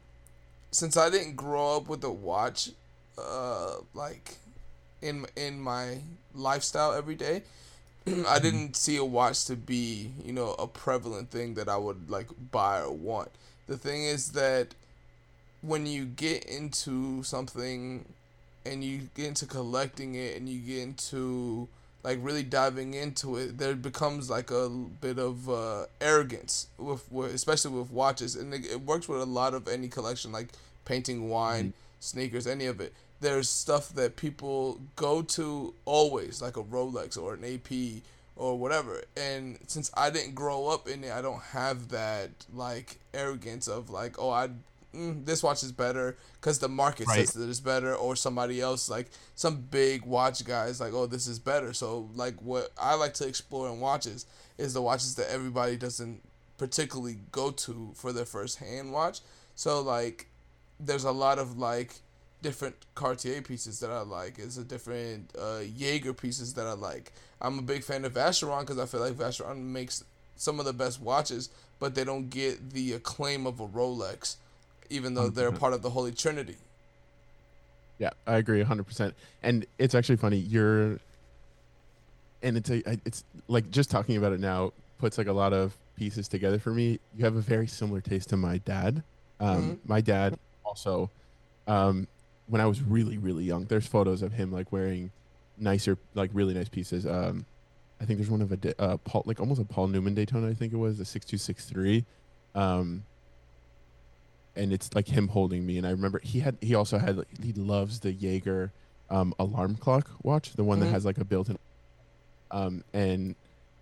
since 0.72 0.98
I 0.98 1.10
didn't 1.10 1.36
grow 1.36 1.78
up 1.78 1.88
with 1.88 2.04
a 2.04 2.12
watch, 2.12 2.70
uh, 3.18 3.78
like 3.94 4.38
in 5.02 5.26
in 5.36 5.60
my 5.60 6.00
lifestyle 6.34 6.94
every 6.94 7.16
day, 7.16 7.44
I 8.28 8.40
didn't 8.40 8.76
see 8.76 8.98
a 8.98 9.06
watch 9.06 9.46
to 9.46 9.56
be 9.56 10.12
you 10.24 10.34
know 10.34 10.54
a 10.54 10.68
prevalent 10.68 11.32
thing 11.32 11.56
that 11.56 11.70
I 11.70 11.78
would 11.78 12.10
like 12.10 12.28
buy 12.52 12.82
or 12.82 12.92
want. 12.92 13.30
The 13.68 13.78
thing 13.78 14.04
is 14.04 14.32
that 14.32 14.74
when 15.62 15.86
you 15.86 16.06
get 16.06 16.46
into 16.46 17.24
something 17.24 18.06
and 18.66 18.84
you 18.84 19.10
get 19.16 19.28
into 19.28 19.46
collecting 19.46 20.16
it 20.16 20.38
and 20.38 20.48
you 20.48 20.60
get 20.60 20.80
into 20.84 21.68
like 22.04 22.20
really 22.22 22.44
diving 22.44 22.94
into 22.94 23.36
it, 23.38 23.58
there 23.58 23.76
becomes 23.76 24.30
like 24.30 24.52
a 24.52 24.70
bit 24.70 25.20
of 25.20 25.50
uh, 25.50 25.86
arrogance 26.00 26.68
with, 26.78 27.10
with 27.12 27.34
especially 27.34 27.72
with 27.72 27.92
watches, 27.92 28.36
and 28.36 28.54
it, 28.54 28.66
it 28.66 28.82
works 28.82 29.08
with 29.08 29.22
a 29.22 29.26
lot 29.26 29.54
of 29.54 29.68
any 29.68 29.88
collection, 29.88 30.32
like 30.32 30.50
painting, 30.86 31.30
wine, 31.30 31.74
sneakers, 32.00 32.48
any 32.48 32.66
of 32.66 32.80
it. 32.80 32.94
There's 33.22 33.50
stuff 33.50 33.90
that 33.96 34.16
people 34.16 34.80
go 34.96 35.22
to 35.22 35.74
always, 35.84 36.42
like 36.42 36.56
a 36.56 36.64
Rolex 36.64 37.18
or 37.18 37.34
an 37.34 37.44
AP 37.44 38.02
or 38.38 38.58
whatever. 38.58 39.04
And 39.18 39.60
since 39.68 39.92
I 39.96 40.10
didn't 40.10 40.34
grow 40.34 40.68
up 40.68 40.88
in 40.88 41.04
it, 41.04 41.12
I 41.12 41.22
don't 41.22 41.42
have 41.42 41.90
that 41.90 42.32
like 42.54 43.00
arrogance 43.14 43.68
of 43.68 43.90
like, 43.90 44.16
oh, 44.18 44.30
I 44.30 44.50
mm, 44.96 45.26
this 45.26 45.44
watch 45.44 45.64
is 45.64 45.72
better 45.72 46.18
because 46.40 46.60
the 46.60 46.68
market 46.70 47.08
Right. 47.08 47.28
says 47.28 47.34
that 47.36 47.50
it's 47.50 47.60
better, 47.60 47.94
or 47.96 48.16
somebody 48.16 48.62
else 48.62 48.90
like 48.90 49.08
some 49.36 49.62
big 49.62 50.06
watch 50.06 50.44
guys 50.46 50.80
like, 50.80 50.94
oh, 50.94 51.06
this 51.06 51.28
is 51.28 51.40
better. 51.40 51.74
So 51.74 52.10
like 52.16 52.42
what 52.42 52.72
I 52.78 52.96
like 52.96 53.14
to 53.16 53.28
explore 53.28 53.68
in 53.70 53.80
watches 53.80 54.26
is 54.58 54.74
the 54.74 54.82
watches 54.82 55.16
that 55.16 55.32
everybody 55.32 55.78
doesn't 55.78 56.22
particularly 56.58 57.18
go 57.32 57.52
to 57.52 57.92
for 57.96 58.12
their 58.12 58.26
first 58.26 58.60
hand 58.60 58.92
watch. 58.92 59.20
So 59.56 59.82
like 59.82 60.28
there's 60.80 61.04
a 61.04 61.12
lot 61.12 61.40
of 61.40 61.58
like 61.58 61.96
different 62.42 62.76
Cartier 62.96 63.42
pieces 63.42 63.80
that 63.82 63.90
I 63.92 64.02
like. 64.02 64.38
There's 64.38 64.58
a 64.58 64.64
different 64.64 65.32
uh, 65.38 65.60
Jaeger 65.76 66.14
pieces 66.14 66.54
that 66.54 66.66
I 66.68 66.74
like. 66.74 67.12
I'm 67.42 67.60
a 67.60 67.62
big 67.62 67.84
fan 67.84 68.06
of 68.06 68.14
Vacheron 68.14 68.62
because 68.62 68.80
I 68.80 68.86
feel 68.86 69.02
like 69.02 69.14
Vacheron 69.14 69.58
makes 69.62 70.04
some 70.38 70.58
of 70.60 70.66
the 70.66 70.72
best 70.74 71.02
watches, 71.02 71.50
but 71.80 71.96
they 71.96 72.06
don't 72.06 72.30
get 72.30 72.72
the 72.72 72.94
acclaim 72.94 73.46
of 73.46 73.60
a 73.60 73.68
Rolex, 73.68 74.38
even 74.90 75.14
though 75.14 75.30
they're 75.30 75.52
100%. 75.52 75.60
part 75.60 75.74
of 75.74 75.82
the 75.82 75.90
Holy 75.92 76.12
Trinity. 76.12 76.58
Yeah, 77.98 78.12
I 78.26 78.36
agree 78.38 78.64
100%. 78.64 79.14
And 79.44 79.66
it's 79.78 79.94
actually 79.94 80.16
funny. 80.18 80.38
You're 80.38 81.00
and 82.42 82.56
it's 82.56 82.70
a, 82.70 82.82
it's 83.06 83.26
like 83.50 83.70
just 83.70 83.92
talking 83.92 84.16
about 84.16 84.32
it 84.32 84.40
now 84.40 84.72
puts 84.98 85.18
like 85.18 85.28
a 85.28 85.34
lot 85.34 85.52
of 85.52 85.76
pieces 85.98 86.30
together 86.30 86.58
for 86.60 86.72
me. 86.74 87.00
You 87.18 87.26
have 87.26 87.36
a 87.36 87.42
very 87.42 87.68
similar 87.68 88.00
taste 88.00 88.30
to 88.30 88.38
my 88.38 88.60
dad. 88.60 89.04
Um, 89.42 89.64
Mhm. 89.64 89.90
my 89.90 90.02
dad 90.02 90.40
also 90.64 91.10
um, 91.68 92.08
when 92.48 92.62
I 92.62 92.66
was 92.66 92.82
really 92.82 93.18
really 93.18 93.44
young, 93.44 93.66
there's 93.66 93.86
photos 93.86 94.22
of 94.22 94.32
him 94.34 94.52
like 94.52 94.72
wearing 94.72 95.12
nicer 95.58 95.98
like 96.16 96.30
really 96.34 96.54
nice 96.54 96.70
pieces. 96.70 97.06
Um, 97.06 97.46
I 98.02 98.06
think 98.06 98.18
there's 98.20 98.30
one 98.32 98.42
of 98.42 98.52
a 98.54 98.82
uh, 98.82 98.96
Paul 98.98 99.24
like 99.26 99.42
almost 99.42 99.60
a 99.62 99.66
Paul 99.66 99.88
Newman 99.88 100.14
Daytona 100.16 100.48
I 100.48 100.54
think 100.54 100.72
it 100.72 100.78
was, 100.78 101.00
a 101.02 101.06
6263. 101.06 102.06
Um 102.56 103.04
and 104.60 104.72
it's 104.74 104.94
like 104.94 105.08
him 105.08 105.28
holding 105.30 105.66
me 105.66 105.78
and 105.78 105.88
i 105.88 105.92
remember 105.92 106.20
he 106.24 106.40
had 106.42 106.56
he 106.62 106.76
also 106.76 106.98
had 106.98 107.18
like, 107.18 107.28
he 107.42 107.54
loves 107.54 108.00
the 108.02 108.12
jaeger 108.12 108.72
um 109.10 109.34
alarm 109.40 109.76
clock 109.76 110.10
watch 110.24 110.54
the 110.54 110.64
one 110.64 110.78
Mhm. 110.78 110.82
that 110.84 110.90
has 110.92 111.06
like 111.06 111.18
a 111.18 111.26
built-in 111.26 111.58
um 112.52 112.84
and 112.94 113.36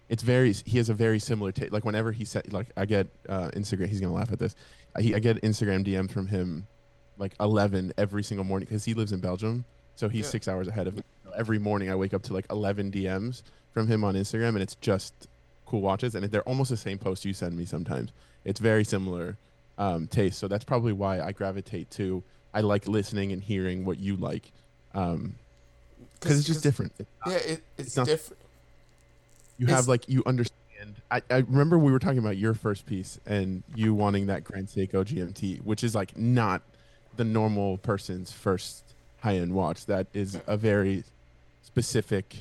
it's 0.10 0.24
very 0.24 0.54
he 0.54 0.78
has 0.78 0.90
a 0.90 0.94
very 0.94 1.20
similar 1.20 1.52
taste 1.52 1.72
like 1.72 1.86
whenever 1.86 2.12
he 2.12 2.26
said 2.26 2.52
like 2.54 2.68
i 2.78 2.86
get 2.86 3.08
uh 3.30 3.50
instagram 3.50 3.88
he's 3.88 4.00
gonna 4.00 4.13
laugh 4.13 4.32
at 4.32 4.40
this 4.40 4.56
I, 4.96 5.02
he, 5.02 5.16
I 5.16 5.20
get 5.20 5.42
instagram 5.42 5.86
dms 5.86 6.12
from 6.12 6.28
him 6.28 6.68
like 7.18 7.34
11 7.40 7.94
every 7.98 8.24
single 8.24 8.46
morning 8.46 8.68
because 8.70 8.86
he 8.86 8.94
lives 8.94 9.12
in 9.12 9.20
belgium 9.20 9.66
so 9.96 10.08
he's 10.10 10.26
Yeah. 10.26 10.32
six 10.32 10.48
hours 10.48 10.68
ahead 10.68 10.88
of 10.88 10.96
me 10.96 11.04
every 11.36 11.60
morning 11.60 11.90
i 11.90 11.96
wake 11.96 12.13
up 12.13 12.24
to 12.24 12.34
like 12.34 12.46
11 12.50 12.92
dms 12.92 13.42
from 13.74 13.88
him 13.88 14.04
on 14.04 14.16
instagram 14.16 14.50
and 14.50 14.62
it's 14.62 14.76
just 14.76 15.13
cool 15.66 15.82
watches 15.82 16.16
and 16.16 16.24
they're 16.26 16.48
almost 16.48 16.70
the 16.70 16.78
same 16.78 16.98
post 16.98 17.26
you 17.26 17.34
send 17.34 17.58
me 17.58 17.66
sometimes 17.66 18.12
it's 18.46 18.60
very 18.60 18.84
similar 18.86 19.38
um, 19.78 20.08
taste. 20.08 20.40
So 20.40 20.48
that's 20.48 20.63
probably 20.63 20.94
why 20.94 21.22
I 21.22 21.32
gravitate 21.32 21.90
to. 21.92 22.24
I 22.54 22.62
like 22.62 22.88
listening 22.88 23.32
and 23.32 23.42
hearing 23.42 23.86
what 23.86 24.00
you 24.00 24.16
like, 24.16 24.52
um, 24.94 25.36
because 26.20 26.40
it's 26.40 26.48
just 26.48 26.63
different. 26.63 26.94
It's 26.98 27.10
not- 27.26 27.32
Yeah, 27.32 27.38
it, 27.54 27.63
it's, 27.78 27.98
not- 27.98 28.08
different. 28.08 28.42
You 29.58 29.66
it's- 29.66 29.76
have 29.78 29.88
like 29.88 30.08
you 30.10 30.24
understand. 30.26 30.56
I, 31.10 31.22
I 31.32 31.38
remember 31.38 31.78
we 31.80 31.92
were 31.92 32.00
talking 32.00 32.20
about 32.20 32.38
your 32.38 32.54
first 32.54 32.86
piece 32.86 33.20
and 33.26 33.63
you 33.76 33.94
wanting 33.94 34.28
that 34.28 34.44
Grand 34.44 34.68
Seiko 34.68 35.04
GMT, 35.04 35.63
which 35.63 35.84
is 35.84 35.96
like 35.96 36.16
not 36.18 36.62
the 37.16 37.24
normal 37.24 37.78
person's 37.80 38.32
first 38.32 38.84
high 39.22 39.38
end 39.38 39.54
watch. 39.54 39.86
That 39.88 40.06
is 40.13 40.40
a 40.46 40.56
very 40.58 41.04
specific, 41.63 42.38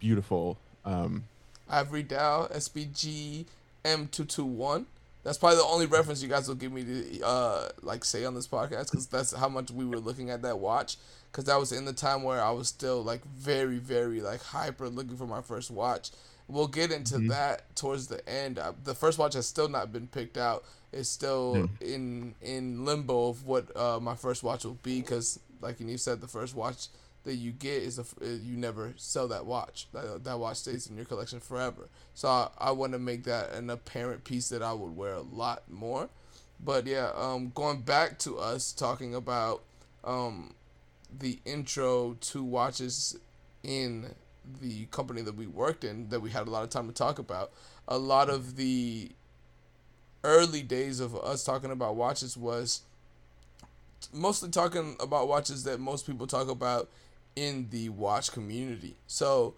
beautiful. 0.00 0.58
Um, 0.84 1.24
Ivory 1.68 2.02
Dow 2.02 2.48
SBG 2.52 3.44
M221. 3.84 4.86
That's 5.28 5.36
probably 5.36 5.58
the 5.58 5.64
only 5.64 5.84
reference 5.84 6.22
you 6.22 6.28
guys 6.30 6.48
will 6.48 6.54
give 6.54 6.72
me 6.72 6.84
to 6.84 7.22
uh 7.22 7.68
like 7.82 8.02
say 8.02 8.24
on 8.24 8.34
this 8.34 8.48
podcast 8.48 8.90
because 8.90 9.06
that's 9.08 9.30
how 9.34 9.50
much 9.50 9.70
we 9.70 9.84
were 9.84 9.98
looking 9.98 10.30
at 10.30 10.40
that 10.40 10.58
watch 10.58 10.96
because 11.30 11.44
that 11.44 11.60
was 11.60 11.70
in 11.70 11.84
the 11.84 11.92
time 11.92 12.22
where 12.22 12.42
I 12.42 12.50
was 12.50 12.68
still 12.68 13.04
like 13.04 13.22
very 13.26 13.76
very 13.76 14.22
like 14.22 14.42
hyper 14.42 14.88
looking 14.88 15.18
for 15.18 15.26
my 15.26 15.42
first 15.42 15.70
watch. 15.70 16.12
We'll 16.46 16.66
get 16.66 16.90
into 16.90 17.16
Mhm. 17.16 17.28
that 17.28 17.76
towards 17.76 18.06
the 18.06 18.26
end. 18.26 18.58
Uh, 18.58 18.72
the 18.84 18.94
first 18.94 19.18
watch 19.18 19.34
has 19.34 19.46
still 19.46 19.68
not 19.68 19.92
been 19.92 20.06
picked 20.06 20.38
out. 20.38 20.64
It's 20.92 21.10
still 21.10 21.68
in 21.82 22.34
in 22.40 22.86
limbo 22.86 23.28
of 23.28 23.44
what 23.44 23.76
uh, 23.76 24.00
my 24.00 24.14
first 24.14 24.42
watch 24.42 24.64
will 24.64 24.78
be 24.82 25.02
because 25.02 25.38
like 25.60 25.78
you 25.78 25.98
said, 25.98 26.22
the 26.22 26.26
first 26.26 26.54
watch 26.54 26.88
that 27.24 27.34
you 27.34 27.52
get 27.52 27.82
is 27.82 27.98
a, 27.98 28.04
you 28.26 28.56
never 28.56 28.94
sell 28.96 29.28
that 29.28 29.44
watch. 29.44 29.86
That, 29.92 30.24
that 30.24 30.38
watch 30.38 30.58
stays 30.58 30.86
in 30.86 30.96
your 30.96 31.04
collection 31.04 31.40
forever. 31.40 31.88
So 32.14 32.28
I, 32.28 32.48
I 32.58 32.70
want 32.70 32.92
to 32.92 32.98
make 32.98 33.24
that 33.24 33.52
an 33.52 33.70
apparent 33.70 34.24
piece 34.24 34.48
that 34.48 34.62
I 34.62 34.72
would 34.72 34.96
wear 34.96 35.14
a 35.14 35.20
lot 35.20 35.62
more. 35.70 36.08
But 36.64 36.86
yeah, 36.86 37.10
um, 37.14 37.52
going 37.54 37.82
back 37.82 38.18
to 38.20 38.38
us 38.38 38.72
talking 38.72 39.14
about 39.14 39.62
um, 40.04 40.54
the 41.16 41.38
intro 41.44 42.16
to 42.20 42.42
watches 42.42 43.16
in 43.62 44.14
the 44.60 44.86
company 44.86 45.20
that 45.22 45.36
we 45.36 45.46
worked 45.46 45.84
in 45.84 46.08
that 46.08 46.20
we 46.20 46.30
had 46.30 46.46
a 46.46 46.50
lot 46.50 46.64
of 46.64 46.70
time 46.70 46.86
to 46.86 46.94
talk 46.94 47.18
about. 47.18 47.52
A 47.86 47.98
lot 47.98 48.28
of 48.28 48.56
the 48.56 49.10
early 50.24 50.62
days 50.62 51.00
of 51.00 51.16
us 51.16 51.44
talking 51.44 51.70
about 51.70 51.96
watches 51.96 52.36
was 52.36 52.82
mostly 54.12 54.48
talking 54.48 54.96
about 55.00 55.28
watches 55.28 55.64
that 55.64 55.80
most 55.80 56.06
people 56.06 56.26
talk 56.26 56.48
about 56.48 56.88
in 57.38 57.68
the 57.70 57.88
watch 57.90 58.32
community. 58.32 58.96
So 59.06 59.54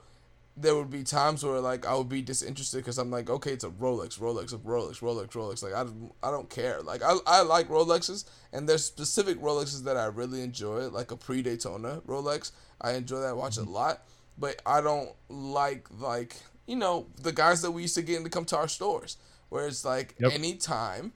there 0.56 0.74
would 0.76 0.90
be 0.90 1.02
times 1.02 1.44
where 1.44 1.60
like 1.60 1.86
I 1.86 1.94
would 1.94 2.08
be 2.08 2.22
disinterested 2.22 2.80
because 2.80 2.98
I'm 2.98 3.10
like, 3.10 3.30
okay, 3.30 3.52
it's 3.52 3.64
a 3.64 3.70
Rolex, 3.70 4.18
Rolex, 4.18 4.52
a 4.52 4.58
Rolex, 4.58 5.00
Rolex, 5.00 5.28
Rolex. 5.30 5.62
Like 5.62 5.74
I 5.74 5.84
don't, 5.84 6.12
I 6.22 6.30
don't 6.30 6.50
care. 6.50 6.82
Like 6.82 7.02
I, 7.02 7.16
I 7.26 7.42
like 7.42 7.68
Rolexes, 7.68 8.24
and 8.52 8.68
there's 8.68 8.84
specific 8.84 9.40
Rolexes 9.40 9.84
that 9.84 9.96
I 9.96 10.06
really 10.06 10.42
enjoy, 10.42 10.88
like 10.88 11.10
a 11.10 11.16
pre 11.16 11.42
Daytona 11.42 12.02
Rolex. 12.06 12.52
I 12.80 12.92
enjoy 12.92 13.20
that 13.20 13.36
watch 13.36 13.56
a 13.56 13.60
mm-hmm. 13.60 13.72
lot, 13.72 14.02
but 14.38 14.60
I 14.66 14.80
don't 14.80 15.10
like 15.28 15.88
like 15.98 16.36
you 16.66 16.76
know 16.76 17.06
the 17.22 17.32
guys 17.32 17.62
that 17.62 17.70
we 17.70 17.82
used 17.82 17.94
to 17.94 18.02
get 18.02 18.18
in 18.18 18.24
to 18.24 18.30
come 18.30 18.44
to 18.46 18.56
our 18.56 18.68
stores, 18.68 19.16
where 19.48 19.66
it's 19.66 19.84
like 19.84 20.14
Yep. 20.18 20.32
anytime 20.32 21.12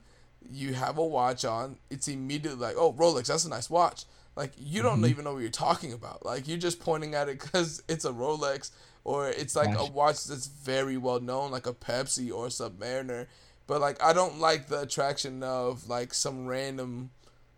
you 0.50 0.74
have 0.74 0.98
a 0.98 1.04
watch 1.04 1.44
on, 1.44 1.78
it's 1.90 2.08
immediately 2.08 2.60
like, 2.60 2.76
oh 2.78 2.92
Rolex, 2.94 3.26
that's 3.26 3.44
a 3.44 3.50
nice 3.50 3.68
watch. 3.68 4.04
Like 4.36 4.52
you 4.58 4.82
don't 4.82 4.96
mm-hmm. 4.96 5.06
even 5.06 5.24
know 5.24 5.34
what 5.34 5.42
you're 5.42 5.50
talking 5.50 5.92
about. 5.92 6.24
Like 6.24 6.48
you're 6.48 6.58
just 6.58 6.80
pointing 6.80 7.14
at 7.14 7.28
it 7.28 7.40
because 7.42 7.82
it's 7.88 8.04
a 8.04 8.12
Rolex 8.12 8.70
or 9.04 9.28
it's 9.28 9.54
like 9.54 9.76
a 9.76 9.84
watch 9.84 10.24
that's 10.24 10.46
very 10.46 10.96
well 10.96 11.20
known, 11.20 11.50
like 11.50 11.66
a 11.66 11.74
Pepsi 11.74 12.32
or 12.32 12.46
a 12.46 12.48
Submariner. 12.48 13.26
But 13.66 13.80
like 13.80 14.02
I 14.02 14.12
don't 14.12 14.40
like 14.40 14.68
the 14.68 14.80
attraction 14.80 15.42
of 15.42 15.88
like 15.88 16.14
some 16.14 16.46
random 16.46 17.10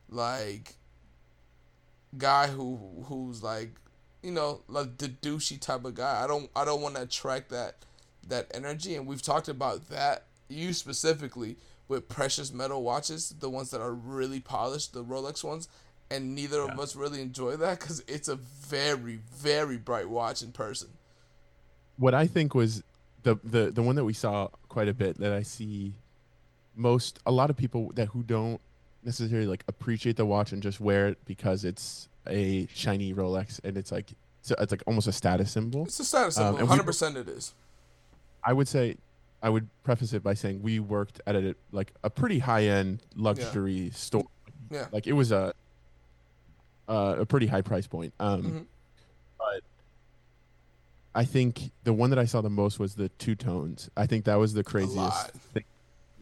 like 0.09 0.75
guy 2.17 2.47
who 2.47 3.05
who's 3.07 3.43
like 3.43 3.71
you 4.23 4.31
know 4.31 4.63
like 4.69 4.99
the 4.99 5.09
douchey 5.09 5.61
type 5.61 5.85
of 5.85 5.95
guy. 5.95 6.23
I 6.23 6.27
don't 6.27 6.51
I 6.55 6.65
don't 6.65 6.83
want 6.83 6.97
to 6.97 7.03
attract 7.03 7.51
that 7.51 7.77
that 8.27 8.51
energy. 8.53 8.95
And 8.95 9.07
we've 9.07 9.23
talked 9.23 9.49
about 9.49 9.89
that 9.89 10.25
you 10.49 10.73
specifically 10.73 11.57
with 11.89 12.09
precious 12.09 12.53
metal 12.53 12.83
watches, 12.83 13.31
the 13.39 13.51
ones 13.51 13.71
that 13.71 13.81
are 13.81 13.93
really 13.95 14.41
polished, 14.41 14.93
the 14.93 15.05
Rolex 15.05 15.45
ones. 15.45 15.69
And 16.11 16.35
neither 16.35 16.61
of 16.61 16.79
us 16.79 16.95
really 16.95 17.21
enjoy 17.21 17.57
that 17.57 17.81
because 17.81 18.03
it's 18.07 18.29
a 18.29 18.37
very, 18.37 19.21
very 19.35 19.77
bright 19.77 20.09
watch 20.09 20.43
in 20.43 20.53
person. 20.53 20.89
what 21.99 22.15
I 22.15 22.27
think 22.27 22.55
was 22.55 22.83
the 23.23 23.37
the 23.43 23.71
the 23.73 23.83
one 23.83 23.97
that 23.97 24.05
we 24.05 24.13
saw 24.13 24.49
quite 24.69 24.87
a 24.89 24.95
bit 24.95 25.19
that 25.19 25.33
I 25.33 25.43
see 25.43 25.95
most 26.77 27.19
a 27.27 27.33
lot 27.33 27.51
of 27.51 27.57
people 27.57 27.91
that 27.95 28.07
who 28.09 28.23
don't 28.23 28.61
necessarily 29.03 29.47
like 29.47 29.65
appreciate 29.67 30.17
the 30.17 30.27
watch 30.27 30.53
and 30.53 30.63
just 30.63 30.79
wear 30.81 31.09
it 31.09 31.19
because 31.25 31.65
it's 31.65 32.09
a 32.29 32.67
shiny 32.73 33.15
Rolex 33.15 33.61
and 33.65 33.77
it's 33.77 33.91
like 33.91 34.11
so 34.43 34.55
it's 34.61 34.71
like 34.71 34.83
almost 34.87 35.09
a 35.09 35.13
status 35.13 35.51
symbol. 35.51 35.85
It's 35.87 35.99
a 35.99 36.05
status 36.05 36.37
Um, 36.39 36.43
symbol. 36.45 36.59
and 36.59 36.67
we- 36.67 36.71
Hundred 36.71 36.85
percent, 36.87 37.17
it 37.17 37.29
is. 37.29 37.55
I 38.45 38.53
would 38.53 38.69
say 38.69 38.97
I 39.43 39.49
would 39.49 39.67
preface 39.83 40.13
it 40.13 40.23
by 40.23 40.35
saying 40.35 40.63
we 40.63 40.79
worked 40.79 41.21
at 41.27 41.35
a 41.35 41.57
like 41.73 41.93
a 42.05 42.11
pretty 42.11 42.39
high 42.39 42.65
end 42.65 43.03
luxury 43.17 43.91
store. 43.91 44.27
Yeah. 44.71 44.87
Like 44.93 45.07
it 45.09 45.13
was 45.15 45.33
a 45.33 45.53
uh, 46.89 47.17
a 47.19 47.27
pretty 47.27 47.47
high 47.47 47.63
price 47.63 47.87
point. 47.87 48.13
Um, 48.21 48.43
Mhm. 48.43 48.65
But 49.39 49.63
I 51.15 51.25
think 51.25 51.71
the 51.85 51.93
one 51.93 52.11
that 52.11 52.19
I 52.19 52.25
saw 52.27 52.41
the 52.41 52.51
most 52.51 52.79
was 52.79 52.95
the 52.95 53.09
two 53.11 53.35
tones. 53.35 53.91
I 53.97 54.07
think 54.07 54.25
that 54.27 54.37
was 54.37 54.53
the 54.55 54.65
craziest 54.65 55.31
thing. 55.55 55.65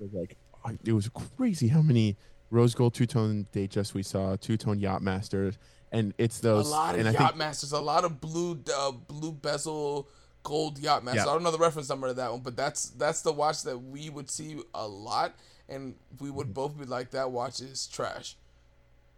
It 0.01 0.03
was 0.05 0.13
like 0.13 0.37
it 0.85 0.93
was 0.93 1.09
crazy 1.37 1.69
how 1.69 1.83
many 1.83 2.17
rose 2.51 2.75
gold 2.75 2.95
two 2.95 3.07
tone 3.07 3.47
Datejust 3.53 3.95
we 3.95 4.03
saw, 4.03 4.37
two 4.37 4.57
tone 4.57 4.79
yacht 4.81 5.03
masters, 5.03 5.59
and 5.93 6.15
it's 6.19 6.39
those. 6.41 6.67
a 6.67 6.71
lot 6.71 6.99
of 6.99 7.05
yacht 7.07 7.17
think 7.17 7.37
masters, 7.37 7.73
a 7.73 7.81
lot 7.81 8.05
of 8.05 8.21
blue, 8.21 8.59
uh, 8.77 8.91
blue 8.93 9.33
bezel, 9.33 10.09
gold 10.43 10.79
yacht 10.79 11.05
masters. 11.05 11.25
Yeah. 11.25 11.31
I 11.31 11.35
don't 11.35 11.43
know 11.43 11.51
the 11.51 11.59
reference 11.59 11.89
number 11.89 12.09
to 12.09 12.15
that 12.15 12.31
one, 12.33 12.41
but 12.41 12.57
that's 12.57 12.91
that's 12.91 13.23
the 13.23 13.33
watch 13.33 13.63
that 13.65 13.79
we 13.79 14.11
would 14.11 14.31
see 14.31 14.59
a 14.75 14.87
lot, 14.87 15.35
and 15.69 15.95
we 16.21 16.31
would 16.31 16.47
Mm-hmm. 16.47 16.53
both 16.55 16.79
be 16.79 16.85
like, 16.87 17.11
"That 17.11 17.31
watch 17.31 17.61
is 17.61 17.87
trash." 17.87 18.37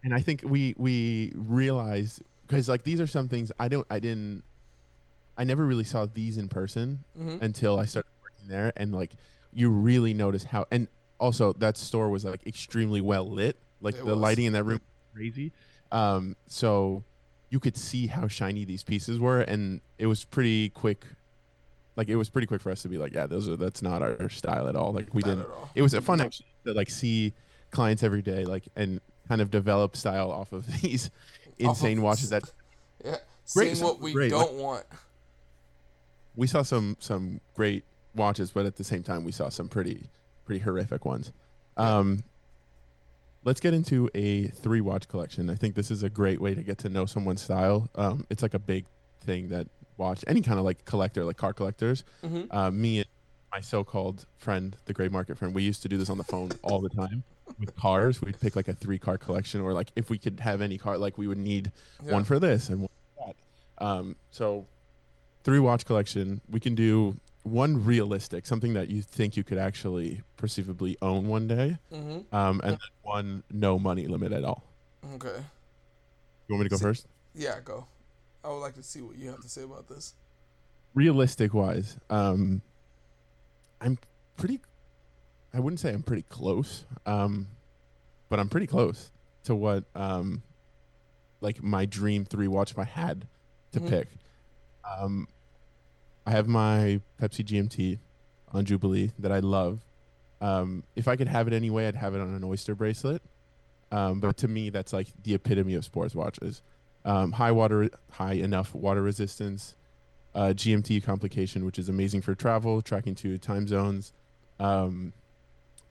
And 0.07 0.15
I 0.15 0.21
think 0.21 0.43
we 0.45 0.73
we 0.79 1.33
realized 1.35 2.23
because 2.47 2.69
like 2.69 2.85
these 2.85 3.01
are 3.01 3.09
some 3.09 3.29
things 3.29 3.51
I 3.59 3.67
don't 3.69 3.87
I 3.91 3.99
didn't 3.99 4.45
I 5.37 5.43
never 5.45 5.67
really 5.67 5.83
saw 5.85 6.07
these 6.07 6.39
in 6.39 6.49
person 6.49 7.03
Mhm. 7.19 7.43
until 7.43 7.79
I 7.81 7.87
started 7.87 8.09
working 8.23 8.49
there 8.49 8.73
and 8.77 8.95
like 8.95 9.11
you 9.53 9.69
really 9.69 10.15
notice 10.15 10.45
how 10.45 10.65
and 10.71 10.87
also 11.19 11.53
that 11.55 11.77
store 11.77 12.09
was 12.09 12.25
like 12.25 12.47
extremely 12.47 13.01
well 13.01 13.29
lit. 13.29 13.57
Like 13.81 13.97
It 13.97 14.05
the 14.05 14.15
was. 14.15 14.19
lighting 14.19 14.45
in 14.45 14.53
that 14.53 14.63
room 14.65 14.81
was 14.81 15.15
crazy. 15.15 15.51
Um 15.91 16.37
so 16.47 17.03
you 17.51 17.59
could 17.59 17.77
see 17.77 18.07
how 18.07 18.29
shiny 18.29 18.65
these 18.65 18.85
pieces 18.85 19.19
were 19.19 19.41
and 19.41 19.81
it 19.99 20.07
was 20.07 20.25
pretty 20.25 20.69
quick 20.71 21.05
like 21.97 22.09
it 22.09 22.17
was 22.17 22.29
pretty 22.31 22.47
quick 22.47 22.61
for 22.63 22.71
us 22.71 22.83
to 22.83 22.89
be 22.89 22.97
like 22.99 23.13
yeah 23.13 23.27
those 23.27 23.49
are 23.49 23.57
that's 23.57 23.83
not 23.83 24.03
our 24.03 24.29
style 24.29 24.69
at 24.69 24.77
all. 24.77 24.93
Like 24.93 25.13
we 25.13 25.23
Not 25.23 25.29
didn't 25.31 25.47
it 25.75 25.83
was 25.83 25.95
a 25.95 26.01
fun 26.01 26.21
actually 26.21 26.47
to 26.65 26.75
like 26.75 26.91
see 26.91 27.33
clients 27.73 28.05
every 28.05 28.23
day 28.23 28.45
like 28.45 28.69
and 28.77 29.01
kind 29.29 29.41
of 29.41 29.51
develop 29.51 29.97
style 29.97 30.31
off 30.31 30.53
of 30.53 30.67
these 30.83 31.07
Off 31.07 31.53
of- 31.61 31.69
insane 31.69 32.03
watches 32.03 32.31
that 32.31 32.43
Yeah, 33.05 33.17
Great, 33.55 33.77
seeing 33.77 33.85
what 33.85 34.01
we 34.01 34.13
great, 34.13 34.31
don't 34.31 34.55
want. 34.55 34.85
we 36.35 36.47
saw 36.47 36.63
some 36.63 36.97
some 37.01 37.41
great 37.55 37.85
watches 38.15 38.51
but 38.51 38.67
at 38.67 38.77
the 38.77 38.85
same 38.85 39.03
time 39.03 39.25
we 39.25 39.33
saw 39.33 39.49
some 39.49 39.69
pretty 39.69 40.09
pretty 40.45 40.61
horrific 40.61 41.05
ones. 41.05 41.33
Um 41.77 42.23
let's 43.45 43.61
get 43.61 43.75
into 43.75 44.11
a 44.15 44.49
three 44.49 44.81
watch 44.81 45.07
collection. 45.09 45.49
I 45.51 45.55
think 45.55 45.75
this 45.75 45.91
is 45.91 46.03
a 46.03 46.11
great 46.11 46.41
way 46.41 46.55
to 46.55 46.63
get 46.63 46.79
to 46.79 46.89
know 46.89 47.07
someone's 47.07 47.43
style. 47.43 47.89
Um 47.95 48.27
it's 48.31 48.43
like 48.43 48.55
a 48.55 48.59
big 48.59 48.85
thing 49.23 49.49
that 49.51 49.67
watch 49.99 50.25
any 50.27 50.41
kind 50.43 50.59
of 50.59 50.65
like 50.65 50.85
collector 50.85 51.25
like 51.25 51.37
car 51.37 51.53
collectors 51.53 52.05
hmm 52.23 52.43
uh, 52.51 52.71
me 52.71 52.99
and 52.99 53.07
my 53.53 53.61
so-called 53.61 54.27
friend, 54.39 54.77
the 54.85 54.93
gray 54.93 55.09
market 55.09 55.39
friend, 55.39 55.55
we 55.55 55.63
used 55.63 55.81
to 55.83 55.89
do 55.89 55.97
this 55.97 56.11
on 56.11 56.19
the 56.19 56.25
phone 56.25 56.51
all 56.63 56.81
the 56.81 56.91
time 56.91 57.23
with 57.59 57.75
cars. 57.77 58.21
We'd 58.21 58.39
pick 58.41 58.57
like 58.57 58.69
a 58.69 58.73
three-car 58.75 59.19
collection, 59.19 59.61
or 59.61 59.73
like 59.73 59.89
if 59.97 60.11
we 60.11 60.19
could 60.19 60.41
have 60.41 60.61
any 60.61 60.79
car, 60.79 60.99
like 60.99 61.17
we 61.19 61.27
would 61.29 61.39
need 61.39 61.73
Yeah. 62.05 62.13
one 62.15 62.25
for 62.25 62.39
this 62.39 62.69
and 62.69 62.81
one 62.81 62.89
for 63.17 63.27
that. 63.79 63.85
Um, 63.85 64.17
so 64.31 64.67
three 65.45 65.59
watch 65.61 65.85
collection. 65.85 66.41
We 66.51 66.61
can 66.61 66.75
do 66.75 67.17
one 67.45 67.85
realistic, 67.85 68.45
something 68.47 68.75
that 68.75 68.89
you 68.91 69.03
think 69.03 69.37
you 69.37 69.45
could 69.45 69.59
actually 69.59 70.23
perceivably 70.37 70.97
own 71.01 71.29
one 71.29 71.47
day, 71.47 71.79
hmm 71.93 72.19
um, 72.33 72.61
and 72.65 72.73
then 72.73 72.79
one 73.03 73.43
no 73.53 73.79
money 73.79 74.07
limit 74.09 74.33
at 74.33 74.45
all. 74.45 74.65
Okay. 75.15 75.37
You 76.49 76.55
want 76.55 76.61
me 76.63 76.65
to 76.65 76.69
go 76.71 76.77
See- 76.77 76.83
first? 76.83 77.07
Yeah, 77.35 77.61
go. 77.65 77.87
I 78.43 78.49
would 78.49 78.59
like 78.59 78.75
to 78.75 78.83
see 78.83 79.01
what 79.03 79.17
you 79.17 79.29
have 79.31 79.41
to 79.43 79.49
say 79.49 79.63
about 79.63 79.89
this. 79.89 80.15
realistic 80.95 81.53
wise, 81.53 81.97
um, 82.11 82.63
I'm 83.81 83.99
pretty. 84.37 84.61
I 85.57 85.61
wouldn't 85.61 85.81
say 85.81 85.91
I'm 85.91 86.03
pretty 86.03 86.25
close, 86.29 86.85
um, 87.07 87.47
but 88.29 88.39
I'm 88.39 88.51
pretty 88.51 88.67
close 88.67 89.11
to 89.45 89.55
what 89.55 89.85
um, 89.95 90.43
like 91.41 91.63
my 91.63 91.87
dream 91.87 92.27
three 92.27 92.47
watch 92.47 92.73
if 92.73 92.79
I 92.79 92.85
had 92.85 93.27
to 93.73 93.81
Mhm. 93.81 93.89
pick. 93.89 94.09
Um, 94.99 95.29
I 96.27 96.33
have 96.33 96.47
my 96.47 97.01
Pepsi 97.19 97.43
GMT 97.43 97.99
on 98.53 98.67
Jubilee 98.67 99.13
that 99.19 99.33
I 99.33 99.39
love. 99.39 99.81
Um, 100.43 100.83
if 100.95 101.09
I 101.09 101.17
could 101.17 101.29
have 101.29 101.47
it 101.49 101.55
anyway, 101.55 101.87
I'd 101.89 101.95
have 101.97 102.15
it 102.15 102.21
on 102.21 102.35
an 102.35 102.45
oyster 102.45 102.75
bracelet. 102.75 103.23
Um, 103.91 104.21
but 104.21 104.37
to 104.39 104.49
me, 104.49 104.69
that's 104.69 104.93
like 104.93 105.09
the 105.23 105.33
epitome 105.33 105.73
of 105.75 105.87
sports 105.87 106.15
watches. 106.15 106.61
Um, 107.07 107.33
high 107.33 107.53
water, 107.53 107.89
high 108.11 108.35
enough 108.35 108.75
water 108.75 109.01
resistance, 109.01 109.75
uh, 110.35 110.53
GMT 110.53 111.01
complication, 111.03 111.65
which 111.65 111.79
is 111.79 111.89
amazing 111.89 112.21
for 112.21 112.35
travel, 112.35 112.83
tracking 112.83 113.15
to 113.15 113.39
time 113.39 113.67
zones. 113.67 114.13
Um, 114.61 115.15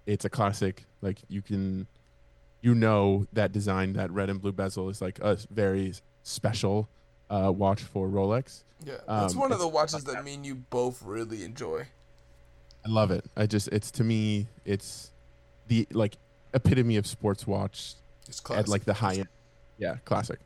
it's 0.05 0.25
a 0.25 0.29
classic. 0.29 0.85
Like 1.01 1.19
you 1.27 1.41
can, 1.41 1.87
you 2.61 2.75
know, 2.75 3.27
that 3.33 3.51
design, 3.51 3.93
that 3.93 4.11
red 4.11 4.29
and 4.29 4.41
blue 4.41 4.51
bezel 4.51 4.89
is 4.89 5.01
like 5.01 5.19
a 5.19 5.37
very 5.51 5.93
special 6.23 6.87
uh, 7.29 7.51
watch 7.55 7.81
for 7.81 8.07
Rolex. 8.07 8.63
Yeah, 8.83 8.95
that's 9.07 9.33
Um, 9.33 9.39
one 9.39 9.51
of 9.51 9.59
the 9.59 9.67
watches 9.67 10.03
that 10.03 10.23
me 10.23 10.35
and 10.35 10.45
you 10.45 10.55
both 10.55 11.01
really 11.03 11.43
enjoy. 11.43 11.87
I 12.85 12.89
love 12.89 13.09
it. 13.11 13.25
I 13.35 13.47
just, 13.47 13.67
it's 13.69 13.89
to 13.91 14.03
me, 14.03 14.47
it's 14.63 15.11
the 15.67 15.87
like 15.91 16.17
epitome 16.53 16.97
of 16.97 17.07
sports 17.07 17.47
watch 17.47 17.95
It's 18.27 18.39
classic. 18.39 18.65
at 18.65 18.69
like 18.69 18.85
the 18.85 18.93
high 18.93 19.15
end. 19.15 19.27
Yeah, 19.77 19.95
classic. 20.05 20.39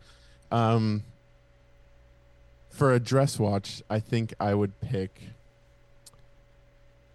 Um, 0.51 1.03
for 2.69 2.93
a 2.93 2.99
dress 2.99 3.37
watch, 3.37 3.83
I 3.89 3.99
think 3.99 4.33
I 4.39 4.53
would 4.53 4.79
pick. 4.79 5.21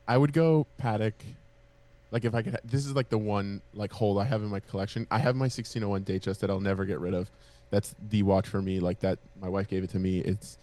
I 0.07 0.19
would 0.19 0.33
go 0.35 0.67
Patek. 0.81 1.15
Like 2.15 2.25
if 2.25 2.33
I 2.33 2.43
could, 2.43 2.53
ha- 2.53 2.61
this 2.65 2.87
is 2.87 2.95
like 2.95 3.09
the 3.09 3.19
one 3.19 3.61
like 3.75 3.93
hold 3.93 4.21
I 4.21 4.25
have 4.25 4.41
in 4.41 4.49
my 4.49 4.61
collection. 4.61 5.05
I 5.11 5.19
have 5.19 5.35
my 5.35 5.47
1601 5.47 6.05
Datejust 6.05 6.39
that 6.39 6.49
I'll 6.49 6.61
never 6.61 6.85
get 6.85 7.01
rid 7.01 7.13
of. 7.13 7.29
That's 7.71 7.93
the 8.09 8.23
watch 8.23 8.47
for 8.47 8.63
me. 8.63 8.79
Like 8.79 9.01
that, 9.01 9.19
my 9.41 9.49
wife 9.49 9.67
gave 9.67 9.83
it 9.83 9.91
to 9.91 9.99
me. 9.99 10.21
It's 10.21 10.57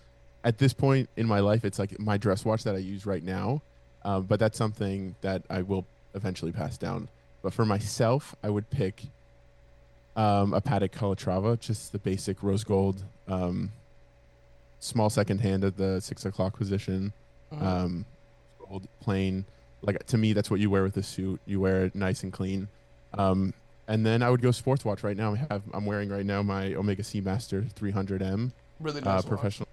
at 0.45 0.59
this 0.59 0.71
point 0.71 1.09
in 1.17 1.27
my 1.27 1.41
life, 1.41 1.65
it's 1.65 1.77
like 1.77 1.99
my 1.99 2.15
dress 2.17 2.45
watch 2.45 2.63
that 2.63 2.73
I 2.75 2.77
use 2.77 3.05
right 3.05 3.21
now. 3.21 3.61
Um, 4.05 4.23
but 4.23 4.39
that's 4.39 4.57
something 4.57 5.15
that 5.19 5.43
I 5.49 5.61
will 5.61 5.85
eventually 6.15 6.53
pass 6.53 6.77
down. 6.77 7.09
But 7.43 7.53
for 7.53 7.65
myself, 7.65 8.33
I 8.41 8.49
would 8.49 8.69
pick 8.69 9.03
um, 10.15 10.53
a 10.53 10.61
Patek 10.61 10.91
Calatrava, 10.91 11.59
just 11.59 11.91
the 11.91 11.99
basic 11.99 12.41
rose 12.43 12.63
gold, 12.63 13.03
um, 13.27 13.73
small 14.79 15.09
second 15.09 15.39
hand 15.41 15.65
at 15.65 15.75
the 15.75 15.99
six 15.99 16.23
o'clock 16.23 16.57
position, 16.57 17.11
Mhm. 17.53 17.61
um, 17.61 18.05
gold 18.57 18.87
plain. 19.01 19.43
Like 19.81 20.05
to 20.07 20.17
me, 20.17 20.33
that's 20.33 20.51
what 20.51 20.59
you 20.59 20.69
wear 20.69 20.83
with 20.83 20.97
a 20.97 21.03
suit. 21.03 21.39
You 21.45 21.59
wear 21.59 21.85
it 21.85 21.95
nice 21.95 22.23
and 22.23 22.31
clean. 22.31 22.67
Um, 23.13 23.53
and 23.87 24.05
then 24.05 24.21
I 24.23 24.29
would 24.29 24.41
go 24.41 24.51
sports 24.51 24.85
watch 24.85 25.03
right 25.03 25.17
now. 25.17 25.33
I 25.33 25.37
have 25.49 25.63
I'm 25.73 25.85
wearing 25.85 26.09
right 26.09 26.25
now 26.25 26.41
my 26.41 26.73
Omega 26.73 27.03
Seamaster 27.03 27.71
300M 27.73 28.51
really 28.79 29.01
uh, 29.01 29.05
nice 29.05 29.23
watch. 29.23 29.27
professional 29.27 29.67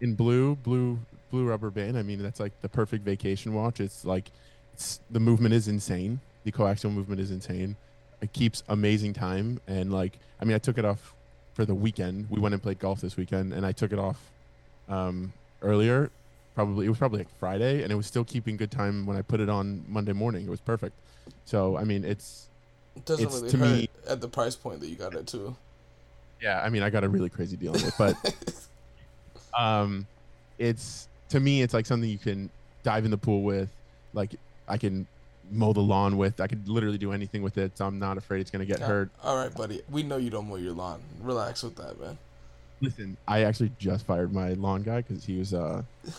in 0.00 0.14
blue, 0.14 0.56
blue 0.56 0.98
Blue 1.30 1.46
Rubber 1.46 1.70
Band. 1.70 1.96
I 1.96 2.02
mean, 2.02 2.22
that's 2.22 2.40
like 2.40 2.52
the 2.60 2.68
perfect 2.68 3.04
vacation 3.04 3.54
watch. 3.54 3.80
It's 3.80 4.04
like 4.04 4.30
it's 4.74 5.00
the 5.10 5.20
movement 5.20 5.54
is 5.54 5.68
insane. 5.68 6.20
The 6.44 6.52
coaxial 6.52 6.92
movement 6.92 7.20
is 7.20 7.30
insane. 7.30 7.76
It 8.20 8.32
keeps 8.32 8.62
amazing 8.68 9.14
time 9.14 9.60
and 9.66 9.92
like 9.92 10.18
I 10.40 10.44
mean, 10.44 10.54
I 10.54 10.58
took 10.58 10.76
it 10.76 10.84
off 10.84 11.14
for 11.54 11.64
the 11.64 11.74
weekend. 11.74 12.28
We 12.30 12.40
went 12.40 12.52
and 12.52 12.62
played 12.62 12.78
golf 12.78 13.00
this 13.00 13.16
weekend, 13.16 13.52
and 13.52 13.64
I 13.64 13.72
took 13.72 13.92
it 13.92 13.98
off 13.98 14.18
um, 14.88 15.32
earlier. 15.60 16.10
Probably 16.54 16.86
it 16.86 16.88
was 16.90 16.98
probably 16.98 17.18
like 17.20 17.38
Friday, 17.38 17.82
and 17.82 17.90
it 17.90 17.94
was 17.94 18.06
still 18.06 18.24
keeping 18.24 18.56
good 18.56 18.70
time 18.70 19.06
when 19.06 19.16
I 19.16 19.22
put 19.22 19.40
it 19.40 19.48
on 19.48 19.84
Monday 19.88 20.12
morning. 20.12 20.44
It 20.46 20.50
was 20.50 20.60
perfect. 20.60 20.94
So 21.44 21.76
I 21.76 21.84
mean, 21.84 22.04
it's 22.04 22.48
It 22.96 23.04
doesn't 23.06 23.24
It's, 23.26 23.34
really 23.36 23.50
to 23.50 23.56
hurt 23.58 23.76
me- 23.76 23.88
at 24.08 24.20
the 24.20 24.28
price 24.28 24.54
point 24.54 24.80
that 24.80 24.88
you 24.88 24.96
got 24.96 25.14
it 25.14 25.26
too. 25.26 25.56
yeah. 26.42 26.60
I 26.62 26.68
mean, 26.68 26.82
I 26.82 26.90
got 26.90 27.04
a 27.04 27.08
really 27.08 27.30
crazy 27.30 27.56
deal 27.56 27.72
on 27.74 27.80
it, 27.82 27.94
but 27.96 28.14
um, 29.58 30.06
it's 30.58 31.08
to 31.30 31.40
me, 31.40 31.62
it's 31.62 31.72
like 31.74 31.86
something 31.86 32.08
you 32.08 32.18
can 32.18 32.50
dive 32.82 33.04
in 33.04 33.10
the 33.10 33.16
pool 33.18 33.42
with. 33.42 33.70
Like 34.12 34.34
I 34.68 34.76
can 34.76 35.06
mow 35.50 35.72
the 35.72 35.80
lawn 35.80 36.16
with. 36.18 36.40
I 36.40 36.46
could 36.46 36.68
literally 36.68 36.98
do 36.98 37.12
anything 37.12 37.42
with 37.42 37.56
it. 37.56 37.78
So 37.78 37.86
I'm 37.86 37.98
not 37.98 38.18
afraid 38.18 38.40
it's 38.40 38.50
gonna 38.50 38.66
get 38.66 38.80
hurt. 38.80 39.10
All 39.22 39.36
right, 39.36 39.54
buddy. 39.54 39.80
We 39.90 40.02
know 40.02 40.18
you 40.18 40.28
don't 40.28 40.48
mow 40.48 40.56
your 40.56 40.72
lawn. 40.74 41.00
Relax 41.20 41.62
with 41.62 41.76
that, 41.76 41.98
man. 41.98 42.18
Listen, 42.82 43.16
I 43.26 43.44
actually 43.44 43.70
just 43.78 44.04
fired 44.04 44.32
my 44.34 44.54
lawn 44.54 44.82
guy 44.82 45.00
because 45.02 45.24
he 45.24 45.38
was 45.38 45.54
uh 45.54 45.82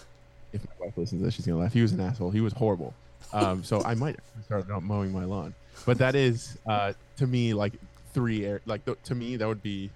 if 0.54 0.64
my 0.80 0.86
wife 0.86 0.98
listens 0.98 1.22
to 1.22 1.26
this, 1.26 1.34
she's 1.34 1.46
gonna 1.46 1.60
laugh. 1.60 1.74
He 1.74 1.82
was 1.82 1.92
an 1.92 2.00
asshole. 2.00 2.32
He 2.32 2.42
was 2.42 2.54
horrible. 2.54 2.94
Um, 3.34 3.64
so 3.64 3.84
I 3.84 3.96
might 3.96 4.18
start 4.46 4.70
not 4.70 4.84
mowing 4.84 5.12
my 5.12 5.26
lawn. 5.26 5.54
But 5.86 5.98
that 5.98 6.16
is 6.16 6.58
uh 6.68 6.94
to 7.18 7.28
me 7.28 7.54
like 7.54 7.74
three 8.14 8.46
air 8.46 8.62
like 8.66 8.86
th- 8.86 8.98
to 9.06 9.16
me 9.16 9.36
that 9.38 9.48
would 9.48 9.64
be 9.64 9.90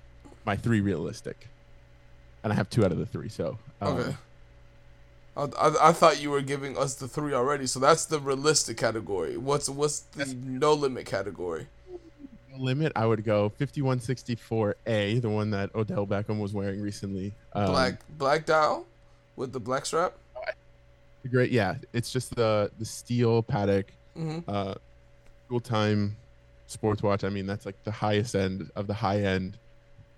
my 0.46 0.56
three 0.56 0.82
realistic. 0.82 1.48
And 2.44 2.52
I 2.52 2.56
have 2.56 2.70
two 2.70 2.84
out 2.86 2.92
of 2.92 2.98
the 2.98 3.06
three, 3.06 3.30
so 3.30 3.58
um, 3.82 3.98
Okay. 3.98 4.16
I, 5.36 5.42
I, 5.44 5.90
I 5.90 5.92
thought 5.92 6.22
you 6.22 6.32
were 6.32 6.42
giving 6.42 6.78
us 6.78 6.96
the 6.96 7.08
three 7.08 7.34
already, 7.34 7.68
so 7.68 7.80
that's 7.80 8.06
the 8.06 8.20
realistic 8.20 8.78
category. 8.78 9.38
What's 9.38 9.70
what's 9.70 10.00
the 10.00 10.26
no 10.44 10.74
limit 10.74 11.06
category? 11.06 11.68
limit 12.60 12.92
I 12.96 13.06
would 13.06 13.24
go 13.24 13.52
5164A, 13.60 15.22
the 15.22 15.30
one 15.30 15.52
that 15.52 15.74
Odell 15.76 16.08
Beckham 16.08 16.40
was 16.40 16.54
wearing 16.54 16.82
recently. 16.82 17.34
Um, 17.54 17.68
Black 17.68 18.02
black 18.18 18.46
dial 18.46 18.86
with 19.36 19.54
the 19.54 19.60
black 19.60 19.86
strap. 19.86 20.14
Great 21.28 21.52
yeah, 21.52 21.76
it's 21.94 22.12
just 22.12 22.36
the 22.36 22.72
the 22.80 22.86
steel 22.86 23.44
patek 23.44 23.86
hmm 24.16 24.40
uh 24.48 24.76
full 25.48 25.60
time 25.60 26.18
sports 26.68 27.04
watch. 27.04 27.24
I 27.24 27.30
mean 27.30 27.46
that's 27.46 27.66
like 27.66 27.82
the 27.84 27.92
highest 27.92 28.36
end 28.36 28.72
of 28.76 28.88
the 28.88 28.94
high 28.94 29.22
end. 29.22 29.58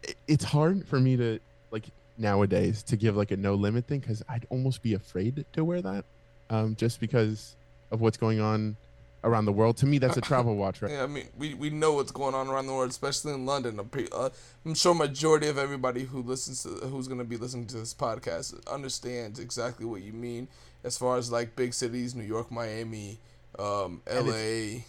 It, 0.03 0.15
it's 0.27 0.43
hard 0.43 0.87
for 0.87 0.99
me 0.99 1.17
to 1.17 1.39
like 1.71 1.85
nowadays 2.19 2.83
to 2.83 2.97
give 2.97 3.15
like 3.15 3.31
a 3.31 3.37
no 3.37 3.55
limit 3.55 3.87
thing 3.87 3.99
because 3.99 4.21
i'd 4.27 4.45
almost 4.49 4.81
be 4.81 4.93
afraid 4.93 5.45
to 5.53 5.63
wear 5.63 5.81
that 5.81 6.03
um 6.49 6.75
just 6.75 6.99
because 6.99 7.55
of 7.91 8.01
what's 8.01 8.17
going 8.17 8.41
on 8.41 8.75
around 9.23 9.45
the 9.45 9.51
world. 9.51 9.77
To 9.77 9.85
me 9.85 9.97
that's 9.97 10.17
a 10.17 10.21
travel 10.29 10.55
watch 10.55 10.81
right? 10.81 10.91
Yeah, 10.91 11.03
I 11.03 11.07
mean, 11.07 11.27
we, 11.37 11.53
we 11.53 11.69
know 11.69 11.93
what's 11.93 12.11
going 12.11 12.35
on 12.35 12.47
around 12.47 12.67
the 12.67 12.73
world, 12.73 12.89
especially 12.89 13.33
in 13.33 13.45
London. 13.45 13.79
I'm, 13.79 13.89
uh, 14.11 14.29
I'm 14.65 14.73
sure 14.73 14.93
majority 14.93 15.47
of 15.47 15.57
everybody 15.57 16.03
who 16.03 16.21
listens 16.21 16.63
to 16.63 16.69
who's 16.87 17.07
gonna 17.07 17.23
be 17.23 17.37
listening 17.37 17.67
to 17.67 17.77
this 17.77 17.93
podcast 17.93 18.65
understands 18.67 19.39
exactly 19.39 19.85
what 19.85 20.01
you 20.01 20.13
mean 20.13 20.47
as 20.83 20.97
far 20.97 21.17
as 21.17 21.31
like 21.31 21.55
big 21.55 21.73
cities, 21.73 22.15
New 22.15 22.23
York, 22.23 22.51
Miami, 22.51 23.19
um, 23.57 24.01
L.A. 24.07 24.85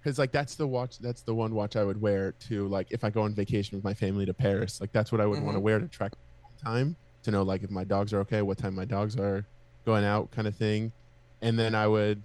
because 0.00 0.18
like 0.18 0.32
that's 0.32 0.54
the 0.54 0.66
watch 0.66 0.98
that's 0.98 1.22
the 1.22 1.34
one 1.34 1.54
watch 1.54 1.76
i 1.76 1.84
would 1.84 2.00
wear 2.00 2.32
to 2.32 2.66
like 2.68 2.86
if 2.90 3.04
i 3.04 3.10
go 3.10 3.22
on 3.22 3.34
vacation 3.34 3.76
with 3.76 3.84
my 3.84 3.94
family 3.94 4.24
to 4.26 4.34
paris. 4.34 4.80
Like 4.80 4.92
that's 4.92 5.12
what 5.12 5.20
i 5.20 5.26
would 5.26 5.42
want 5.42 5.56
to 5.56 5.60
wear 5.60 5.78
to 5.78 5.88
track 5.88 6.12
time 6.62 6.96
to 7.24 7.30
know 7.30 7.42
like 7.42 7.62
if 7.62 7.70
my 7.70 7.84
dogs 7.84 8.12
are 8.12 8.20
okay 8.20 8.42
what 8.42 8.58
time 8.58 8.74
my 8.74 8.84
dogs 8.84 9.16
are 9.16 9.46
going 9.84 10.04
out 10.04 10.30
kind 10.30 10.48
of 10.48 10.56
thing. 10.56 10.92
And 11.40 11.58
then 11.58 11.74
i 11.74 11.86
would 11.86 12.22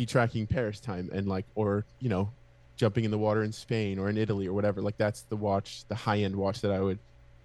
be 0.00 0.06
tracking 0.06 0.46
paris 0.46 0.80
time 0.80 1.10
and 1.12 1.28
like 1.28 1.44
or 1.54 1.84
you 1.98 2.08
know 2.08 2.30
jumping 2.76 3.04
in 3.04 3.10
the 3.10 3.18
water 3.18 3.42
in 3.42 3.52
spain 3.52 3.98
or 3.98 4.08
in 4.08 4.16
italy 4.16 4.46
or 4.46 4.54
whatever 4.54 4.80
like 4.80 4.96
that's 4.96 5.20
the 5.28 5.36
watch 5.36 5.84
the 5.88 5.94
high 5.94 6.16
end 6.20 6.34
watch 6.34 6.62
that 6.62 6.70
i 6.70 6.80
would 6.80 6.98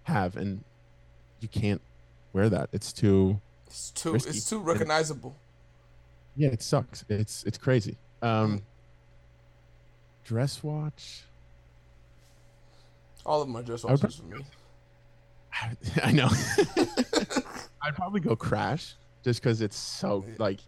have 0.04 0.38
and 0.38 0.64
you 1.42 1.50
can't 1.50 1.82
wear 2.32 2.48
that 2.48 2.70
it's 2.72 2.94
too 2.94 3.42
It's 3.68 3.92
too 3.92 4.14
Risky. 4.14 4.30
it's 4.30 4.50
too 4.50 4.60
recognizable. 4.60 5.36
yeah 6.38 6.48
it 6.48 6.62
sucks 6.62 7.04
it's 7.10 7.44
it's 7.44 7.58
crazy 7.58 7.98
um 8.22 8.62
dress 10.24 10.64
watch 10.64 11.24
All 13.26 13.42
of 13.42 13.50
my 13.50 13.62
dress 13.64 13.84
I 13.84 13.92
watches 13.92 14.16
for 14.16 14.24
me. 14.34 14.46
I 16.04 16.12
know. 16.12 16.30
I'd 17.82 17.96
probably 17.96 18.20
go 18.22 18.36
Crash 18.36 18.94
just 19.24 19.42
because 19.42 19.62
it's 19.62 19.76
so 19.78 20.24
like. 20.38 20.60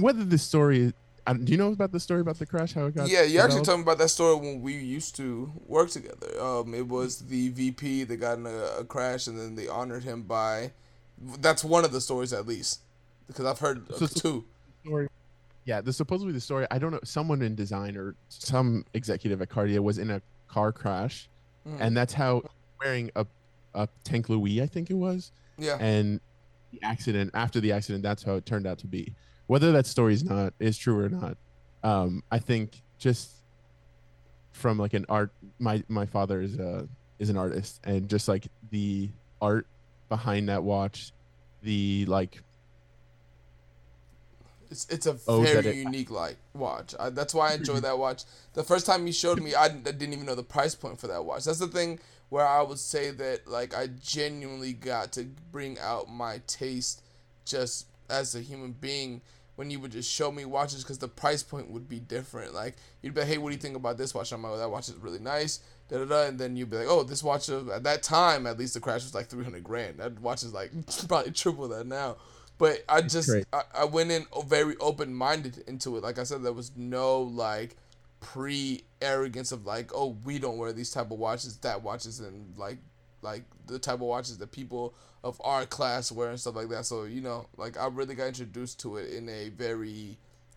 Whether 0.00 0.24
the 0.24 0.38
story, 0.38 0.92
do 1.26 1.52
you 1.52 1.56
know 1.58 1.72
about 1.72 1.92
the 1.92 2.00
story 2.00 2.20
about 2.20 2.38
the 2.38 2.46
Crash? 2.46 2.74
How 2.74 2.86
it 2.86 2.94
got? 2.94 3.08
Yeah, 3.08 3.22
you 3.22 3.38
actually 3.40 3.60
developed? 3.60 3.66
told 3.66 3.78
me 3.78 3.82
about 3.82 3.98
that 3.98 4.08
story 4.10 4.36
when 4.36 4.60
we 4.62 4.74
used 4.74 5.16
to 5.16 5.52
work 5.66 5.90
together. 5.90 6.40
Um, 6.40 6.74
it 6.74 6.86
was 6.86 7.18
the 7.20 7.48
VP 7.50 8.04
that 8.04 8.16
got 8.18 8.38
in 8.38 8.46
a, 8.46 8.78
a 8.80 8.84
crash, 8.84 9.26
and 9.26 9.38
then 9.38 9.54
they 9.54 9.68
honored 9.68 10.04
him 10.04 10.22
by. 10.22 10.72
That's 11.40 11.64
one 11.64 11.84
of 11.84 11.92
the 11.92 12.00
stories, 12.00 12.32
at 12.32 12.46
least, 12.46 12.80
because 13.26 13.44
I've 13.46 13.58
heard 13.58 13.88
of 13.90 13.96
So- 13.96 14.06
two. 14.06 14.44
story. 14.84 15.08
Yeah, 15.64 15.80
the 15.80 15.92
supposedly 15.92 16.32
the 16.32 16.40
story. 16.40 16.66
I 16.70 16.78
don't 16.78 16.92
know. 16.92 17.00
Someone 17.02 17.42
in 17.42 17.56
design 17.56 17.96
or 17.96 18.14
some 18.28 18.84
executive 18.94 19.42
at 19.42 19.48
Cartier 19.48 19.82
was 19.82 19.98
in 19.98 20.10
a 20.10 20.22
car 20.46 20.70
crash, 20.70 21.28
Mhm. 21.66 21.76
and 21.80 21.96
that's 21.96 22.12
how 22.12 22.42
wearing 22.80 23.10
a 23.16 23.26
a 23.74 23.88
Tank 24.04 24.28
Louis, 24.30 24.62
I 24.62 24.66
think 24.66 24.88
it 24.90 24.94
was, 24.94 25.32
Yeah, 25.58 25.76
and 25.78 26.20
the 26.72 26.80
accident 26.82 27.30
after 27.34 27.60
the 27.60 27.72
accident 27.72 28.02
that's 28.02 28.22
how 28.22 28.34
it 28.34 28.46
turned 28.46 28.66
out 28.66 28.78
to 28.78 28.86
be. 28.86 29.14
Whether 29.46 29.72
that 29.72 29.86
story 29.86 30.14
is 30.14 30.24
not 30.24 30.54
is 30.58 30.76
true 30.76 30.98
or 30.98 31.08
not 31.08 31.36
um 31.86 32.22
i 32.30 32.38
think 32.38 32.82
just 32.98 33.30
from 34.50 34.78
like 34.78 34.92
an 34.92 35.06
art 35.08 35.30
my 35.58 35.82
my 35.88 36.04
father 36.04 36.40
is 36.40 36.58
a 36.58 36.88
is 37.18 37.30
an 37.30 37.36
artist 37.36 37.80
and 37.84 38.08
just 38.08 38.28
like 38.28 38.48
the 38.70 39.08
art 39.40 39.66
behind 40.08 40.48
that 40.48 40.62
watch 40.62 41.12
the 41.62 42.04
like 42.06 42.42
it's 44.70 44.86
it's 44.90 45.06
a 45.06 45.16
Oh, 45.28 45.40
very 45.42 45.66
it- 45.68 45.76
unique 45.76 46.10
like 46.10 46.36
watch. 46.54 46.94
I, 46.98 47.10
that's 47.10 47.34
why 47.34 47.50
I 47.50 47.54
enjoy 47.54 47.80
that 47.80 47.98
watch. 47.98 48.24
The 48.54 48.64
first 48.64 48.86
time 48.86 49.06
you 49.06 49.12
showed 49.12 49.40
me, 49.42 49.54
I, 49.54 49.68
didn't- 49.68 49.86
I 49.88 49.92
didn't 49.92 50.12
even 50.14 50.26
know 50.26 50.34
the 50.34 50.42
price 50.42 50.74
point 50.74 50.98
for 51.00 51.06
that 51.08 51.24
watch. 51.24 51.44
That's 51.44 51.58
the 51.58 51.66
thing 51.68 51.98
where 52.28 52.46
I 52.46 52.60
would 52.62 52.78
say 52.78 53.10
that 53.12 53.46
like 53.46 53.74
I 53.76 53.86
genuinely 54.02 54.72
got 54.72 55.12
to 55.12 55.24
bring 55.52 55.78
out 55.78 56.08
my 56.10 56.40
taste 56.46 57.02
just 57.44 57.86
as 58.10 58.34
a 58.34 58.40
human 58.40 58.72
being 58.72 59.20
when 59.56 59.70
you 59.70 59.80
would 59.80 59.92
just 59.92 60.10
show 60.10 60.30
me 60.30 60.44
watches 60.44 60.82
because 60.82 60.98
the 60.98 61.08
price 61.08 61.42
point 61.42 61.70
would 61.70 61.88
be 61.88 61.98
different. 62.00 62.52
Like 62.54 62.76
you'd 63.02 63.14
be 63.14 63.20
like, 63.20 63.28
hey, 63.30 63.38
what 63.38 63.50
do 63.50 63.54
you 63.54 63.60
think 63.60 63.76
about 63.76 63.96
this 63.96 64.14
watch? 64.14 64.32
I'm 64.32 64.42
like, 64.42 64.52
oh, 64.52 64.58
that 64.58 64.70
watch 64.70 64.88
is 64.88 64.96
really 64.96 65.18
nice. 65.18 65.60
Da, 65.88 65.98
da, 65.98 66.04
da. 66.04 66.22
And 66.26 66.38
then 66.38 66.56
you'd 66.56 66.68
be 66.68 66.78
like, 66.78 66.88
oh, 66.88 67.04
this 67.04 67.22
watch 67.22 67.48
of, 67.48 67.68
at 67.70 67.84
that 67.84 68.02
time 68.02 68.46
at 68.46 68.58
least 68.58 68.74
the 68.74 68.80
crash 68.80 69.04
was 69.04 69.14
like 69.14 69.28
300 69.28 69.62
grand. 69.64 69.98
That 69.98 70.20
watch 70.20 70.42
is 70.42 70.52
like 70.52 70.72
probably 71.08 71.30
triple 71.32 71.68
that 71.68 71.86
now. 71.86 72.16
But 72.58 72.84
I 72.88 73.02
just. 73.02 73.30
I, 73.52 73.62
I 73.74 73.84
went 73.84 74.10
in 74.10 74.26
very 74.46 74.76
open 74.78 75.14
minded 75.14 75.64
into 75.66 75.96
it. 75.96 76.02
Like 76.02 76.18
I 76.18 76.22
said, 76.24 76.42
there 76.42 76.52
was 76.52 76.72
no 76.76 77.20
like 77.22 77.76
pre 78.20 78.84
arrogance 79.02 79.52
of 79.52 79.66
like, 79.66 79.90
oh, 79.94 80.16
we 80.24 80.38
don't 80.38 80.56
wear 80.58 80.72
these 80.72 80.90
type 80.90 81.10
of 81.10 81.18
watches, 81.18 81.56
that 81.58 81.82
watches, 81.82 82.20
and 82.20 82.56
like 82.56 82.78
like 83.22 83.44
the 83.66 83.78
type 83.78 83.96
of 83.96 84.00
watches 84.02 84.38
that 84.38 84.52
people 84.52 84.94
of 85.24 85.40
our 85.44 85.66
class 85.66 86.12
wear 86.12 86.30
and 86.30 86.40
stuff 86.40 86.56
like 86.56 86.68
that. 86.70 86.86
So 86.86 87.04
you 87.04 87.20
know, 87.20 87.46
like 87.56 87.78
I 87.78 87.86
really 87.88 88.14
got 88.14 88.28
introduced 88.28 88.80
to 88.80 88.96
it 88.96 89.12
in 89.12 89.28
a 89.28 89.50
very 89.50 90.16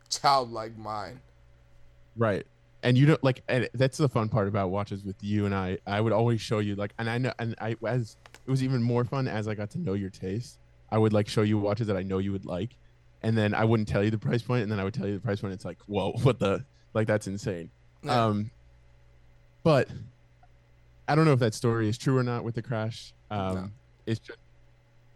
childlike 0.09 0.77
mind. 0.77 1.19
right 2.15 2.45
and 2.83 2.97
you 2.97 3.05
don't 3.05 3.23
like 3.23 3.43
and 3.47 3.69
that's 3.73 3.97
the 3.97 4.09
fun 4.09 4.29
part 4.29 4.47
about 4.47 4.69
watches 4.69 5.03
with 5.03 5.15
you 5.21 5.45
and 5.45 5.53
i 5.53 5.77
i 5.85 5.99
would 5.99 6.13
always 6.13 6.41
show 6.41 6.59
you 6.59 6.75
like 6.75 6.93
and 6.97 7.09
i 7.09 7.17
know 7.17 7.31
and 7.39 7.55
i 7.59 7.75
as 7.85 8.17
it 8.45 8.49
was 8.49 8.63
even 8.63 8.81
more 8.81 9.03
fun 9.03 9.27
as 9.27 9.47
i 9.47 9.53
got 9.53 9.69
to 9.69 9.79
know 9.79 9.93
your 9.93 10.09
taste 10.09 10.58
i 10.91 10.97
would 10.97 11.13
like 11.13 11.27
show 11.27 11.41
you 11.41 11.57
watches 11.57 11.87
that 11.87 11.95
i 11.97 12.03
know 12.03 12.17
you 12.17 12.31
would 12.31 12.45
like 12.45 12.75
and 13.23 13.37
then 13.37 13.53
i 13.53 13.63
wouldn't 13.63 13.87
tell 13.87 14.03
you 14.03 14.09
the 14.11 14.17
price 14.17 14.41
point 14.41 14.63
and 14.63 14.71
then 14.71 14.79
i 14.79 14.83
would 14.83 14.93
tell 14.93 15.07
you 15.07 15.13
the 15.15 15.19
price 15.19 15.41
point 15.41 15.53
it's 15.53 15.65
like 15.65 15.77
whoa 15.87 16.11
what 16.23 16.39
the 16.39 16.63
like 16.93 17.07
that's 17.07 17.27
insane. 17.27 17.69
Yeah. 18.03 18.25
um 18.25 18.49
but 19.63 19.87
i 21.07 21.15
don't 21.15 21.25
know 21.25 21.33
if 21.33 21.39
that 21.39 21.53
story 21.53 21.87
is 21.89 21.97
true 21.97 22.17
or 22.17 22.23
not 22.23 22.43
with 22.43 22.55
the 22.55 22.61
crash. 22.61 23.13
Um 23.29 23.55
No. 23.55 23.69
it's 24.05 24.19
just 24.19 24.39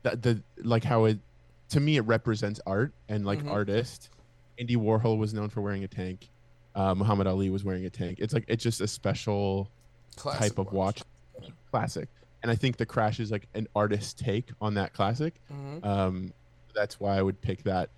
the, 0.03 0.15
the 0.17 0.43
like 0.63 0.83
how 0.83 1.05
it 1.05 1.17
to 1.69 1.79
me 1.79 1.97
it 1.97 2.01
represents 2.01 2.59
art 2.67 2.93
and 3.09 3.25
like 3.25 3.39
Mhm. 3.41 3.49
artist. 3.51 4.09
Andy 4.59 4.75
warhol 4.75 5.17
was 5.17 5.33
known 5.33 5.49
for 5.49 5.61
wearing 5.61 5.83
a 5.83 5.87
tank. 5.87 6.29
Uh, 6.75 6.93
muhammad 6.93 7.25
ali 7.27 7.49
was 7.49 7.63
wearing 7.63 7.85
a 7.85 7.89
tank. 7.89 8.17
It's 8.19 8.33
like 8.33 8.45
it's 8.47 8.63
just 8.63 8.81
a 8.81 8.87
special 8.87 9.69
Classic 10.15 10.41
type 10.41 10.57
of 10.59 10.71
watch. 10.73 11.01
Classic 11.71 12.07
and 12.43 12.51
I 12.51 12.55
think 12.55 12.77
the 12.77 12.85
crash 12.85 13.19
is 13.19 13.31
like 13.31 13.47
an 13.55 13.67
artist 13.75 14.19
take 14.19 14.49
on 14.61 14.75
that 14.75 14.93
classic. 14.93 15.33
Mm-hmm. 15.51 15.87
Um, 15.87 16.33
that's 16.75 16.99
why 16.99 17.17
I 17.17 17.21
would 17.21 17.41
pick 17.41 17.63
that. 17.63 17.89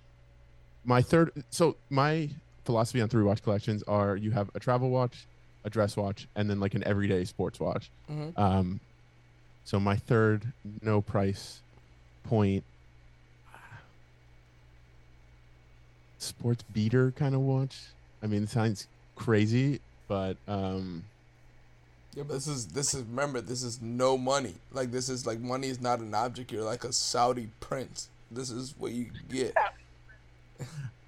My 0.84 1.02
third, 1.02 1.32
so 1.50 1.76
my 1.90 2.30
philosophy 2.64 3.00
on 3.00 3.08
three 3.08 3.24
watch 3.24 3.42
collections 3.42 3.82
are 3.88 4.16
you 4.16 4.30
have 4.30 4.50
a 4.54 4.60
travel 4.60 4.88
watch, 4.88 5.26
a 5.64 5.70
dress 5.70 5.96
watch, 5.96 6.28
and 6.36 6.48
then 6.48 6.60
like 6.60 6.74
an 6.74 6.84
everyday 6.84 7.24
sports 7.24 7.58
watch. 7.58 7.90
Mm-hmm. 8.08 8.40
Um, 8.40 8.80
so 9.64 9.80
my 9.80 9.96
third 9.96 10.52
no 10.80 11.02
price 11.02 11.60
point 12.22 12.62
sports 16.18 16.62
beater 16.72 17.12
kind 17.16 17.34
of 17.34 17.40
watch. 17.40 17.76
I 18.22 18.28
mean, 18.28 18.44
it 18.44 18.48
sounds 18.48 18.86
crazy, 19.16 19.80
but 20.06 20.36
um, 20.46 21.02
yeah, 22.16 22.22
but 22.26 22.32
this 22.32 22.46
is 22.46 22.66
this 22.68 22.94
is 22.94 23.02
remember 23.02 23.42
this 23.42 23.62
is 23.62 23.82
no 23.82 24.16
money. 24.16 24.54
Like 24.72 24.90
this 24.90 25.10
is 25.10 25.26
like 25.26 25.38
money 25.38 25.68
is 25.68 25.82
not 25.82 26.00
an 26.00 26.14
object. 26.14 26.50
You're 26.50 26.64
like 26.64 26.84
a 26.84 26.92
Saudi 26.92 27.50
prince. 27.60 28.08
This 28.30 28.50
is 28.50 28.74
what 28.78 28.92
you 28.92 29.10
get. 29.30 29.54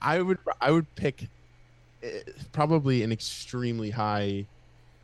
I 0.03 0.21
would 0.21 0.39
I 0.61 0.71
would 0.71 0.95
pick 0.97 1.29
eh, 2.03 2.21
probably 2.53 3.03
an 3.03 3.11
extremely 3.11 3.89
high 3.89 4.45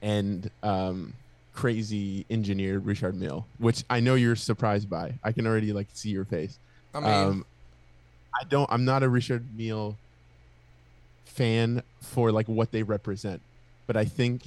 end 0.02 0.50
um 0.62 1.14
crazy 1.54 2.26
engineered 2.28 2.84
Richard 2.84 3.18
Mille, 3.18 3.46
which 3.56 3.82
I 3.88 4.00
know 4.00 4.14
you're 4.14 4.36
surprised 4.36 4.90
by. 4.90 5.14
I 5.24 5.32
can 5.32 5.46
already 5.46 5.72
like 5.72 5.86
see 5.94 6.10
your 6.10 6.26
face. 6.26 6.58
I 6.94 7.00
mean, 7.00 7.10
um 7.10 7.46
I 8.38 8.44
don't 8.44 8.70
I'm 8.70 8.84
not 8.84 9.02
a 9.02 9.08
Richard 9.08 9.46
Mille 9.56 9.96
fan 11.24 11.82
for 12.02 12.30
like 12.30 12.46
what 12.46 12.72
they 12.72 12.82
represent. 12.82 13.40
But 13.86 13.96
I 13.96 14.04
think 14.04 14.42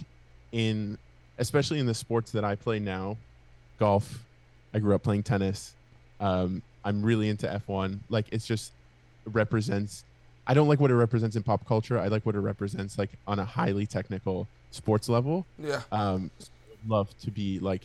in 0.52 1.00
especially 1.38 1.80
in 1.80 1.86
the 1.86 1.94
sports 1.94 2.32
that 2.32 2.44
I 2.44 2.56
play 2.56 2.80
now, 2.80 3.18
golf, 3.80 4.24
I 4.74 4.80
grew 4.80 4.96
up 4.96 5.04
playing 5.04 5.24
tennis. 5.24 5.74
Um, 6.20 6.62
I'm 6.84 7.04
really 7.04 7.30
into 7.30 7.48
F1. 7.48 8.00
Like 8.10 8.26
it's 8.32 8.48
just 8.48 8.72
represents 9.26 10.04
I 10.48 10.54
don't 10.54 10.70
like 10.70 10.80
what 10.80 10.90
it 10.92 10.96
represents 10.96 11.36
in 11.36 11.44
pop 11.44 11.68
culture. 11.68 12.00
I 12.00 12.08
like 12.08 12.26
what 12.26 12.36
it 12.36 12.40
represents 12.40 12.98
like 12.98 13.10
on 13.28 13.38
a 13.38 13.46
highly 13.46 13.86
technical 13.86 14.48
sports 14.72 15.10
level. 15.10 15.46
yeah. 15.60 15.82
Um, 15.92 16.32
so 16.40 16.48
I 16.66 16.70
would 16.70 16.90
love 16.90 17.20
to 17.20 17.32
be 17.32 17.60
like 17.60 17.84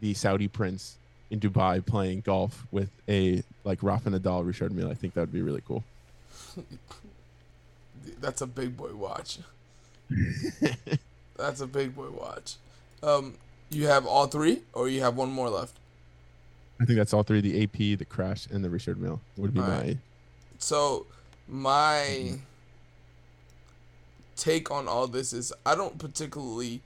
the 0.00 0.12
Saudi 0.14 0.48
prince 0.48 0.96
in 1.30 1.38
Dubai 1.38 1.84
playing 1.86 2.22
golf 2.22 2.66
with 2.72 2.90
a 3.08 3.44
like 3.62 3.78
Rafa 3.82 4.10
Nadal, 4.10 4.44
Richard 4.44 4.72
Mille. 4.72 4.90
I 4.90 4.94
think 4.94 5.14
that 5.14 5.20
would 5.20 5.32
be 5.32 5.42
really 5.42 5.62
cool. 5.66 5.84
That's 8.20 8.40
a 8.40 8.46
big 8.46 8.76
boy 8.76 8.92
watch. 8.94 9.38
That's 11.36 11.60
a 11.60 11.66
big 11.66 11.94
boy 11.94 12.10
watch. 12.10 12.56
Um, 13.02 13.34
you 13.70 13.86
have 13.86 14.06
all 14.06 14.26
three, 14.26 14.62
or 14.72 14.88
you 14.88 15.00
have 15.00 15.16
one 15.16 15.30
more 15.30 15.48
left. 15.48 15.76
I 16.80 16.84
think 16.84 16.98
that's 16.98 17.12
all 17.12 17.22
three: 17.22 17.40
the 17.40 17.62
AP, 17.62 17.98
the 17.98 18.04
Crash, 18.04 18.46
and 18.50 18.64
the 18.64 18.70
Richard 18.70 19.00
Mille 19.00 19.20
would 19.36 19.54
be 19.54 19.60
All 19.60 19.66
my. 19.66 19.78
right. 19.80 19.98
So 20.58 21.06
my 21.48 22.38
take 24.36 24.70
on 24.70 24.88
all 24.88 25.06
this 25.06 25.32
is 25.32 25.52
I 25.66 25.74
don't 25.74 25.98
particularly 25.98 26.80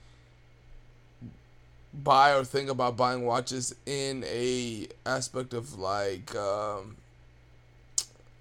buy 1.92 2.34
or 2.34 2.44
think 2.44 2.68
about 2.68 2.96
buying 2.96 3.24
watches 3.24 3.74
in 3.86 4.24
a 4.26 4.88
aspect 5.06 5.54
of 5.54 5.78
like 5.78 6.34
um, 6.34 6.96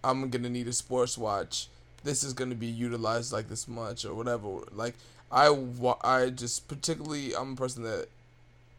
I'm 0.04 0.30
gonna 0.30 0.50
need 0.50 0.68
a 0.68 0.74
sports 0.74 1.18
watch. 1.18 1.68
This 2.04 2.24
is 2.24 2.34
gonna 2.34 2.56
be 2.56 2.68
utilized 2.68 3.32
like 3.32 3.48
this 3.50 3.68
much 3.68 4.06
or 4.06 4.14
whatever. 4.14 4.50
Like 4.72 4.96
I 5.34 5.50
wa- 5.50 5.98
I 6.04 6.30
just 6.30 6.68
particularly 6.68 7.36
I'm 7.36 7.54
a 7.54 7.56
person 7.56 7.84
that 7.84 8.08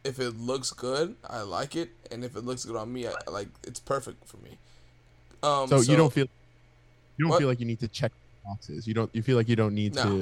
if 0.04 0.18
it 0.20 0.30
looks 0.38 0.70
good, 0.70 1.16
I 1.28 1.40
like 1.40 1.74
it, 1.76 1.90
and 2.10 2.24
if 2.24 2.36
it 2.36 2.44
looks 2.44 2.64
good 2.64 2.76
on 2.76 2.92
me, 2.92 3.08
I 3.08 3.12
like 3.30 3.48
it's 3.64 3.80
perfect 3.80 4.26
for 4.28 4.36
me. 4.38 4.56
Um, 5.42 5.68
So, 5.68 5.80
you 5.80 5.96
don't 5.96 6.12
feel 6.12 6.26
you 7.16 7.24
don't 7.24 7.30
What? 7.30 7.38
feel 7.40 7.48
like 7.48 7.60
you 7.60 7.66
need 7.66 7.80
to 7.80 7.88
check 7.88 8.12
boxes. 8.46 8.86
You 8.86 8.94
don't. 8.94 9.10
You 9.14 9.22
feel 9.22 9.36
like 9.36 9.48
you 9.48 9.56
don't 9.56 9.74
need 9.74 9.94
No. 9.94 10.02
to 10.02 10.18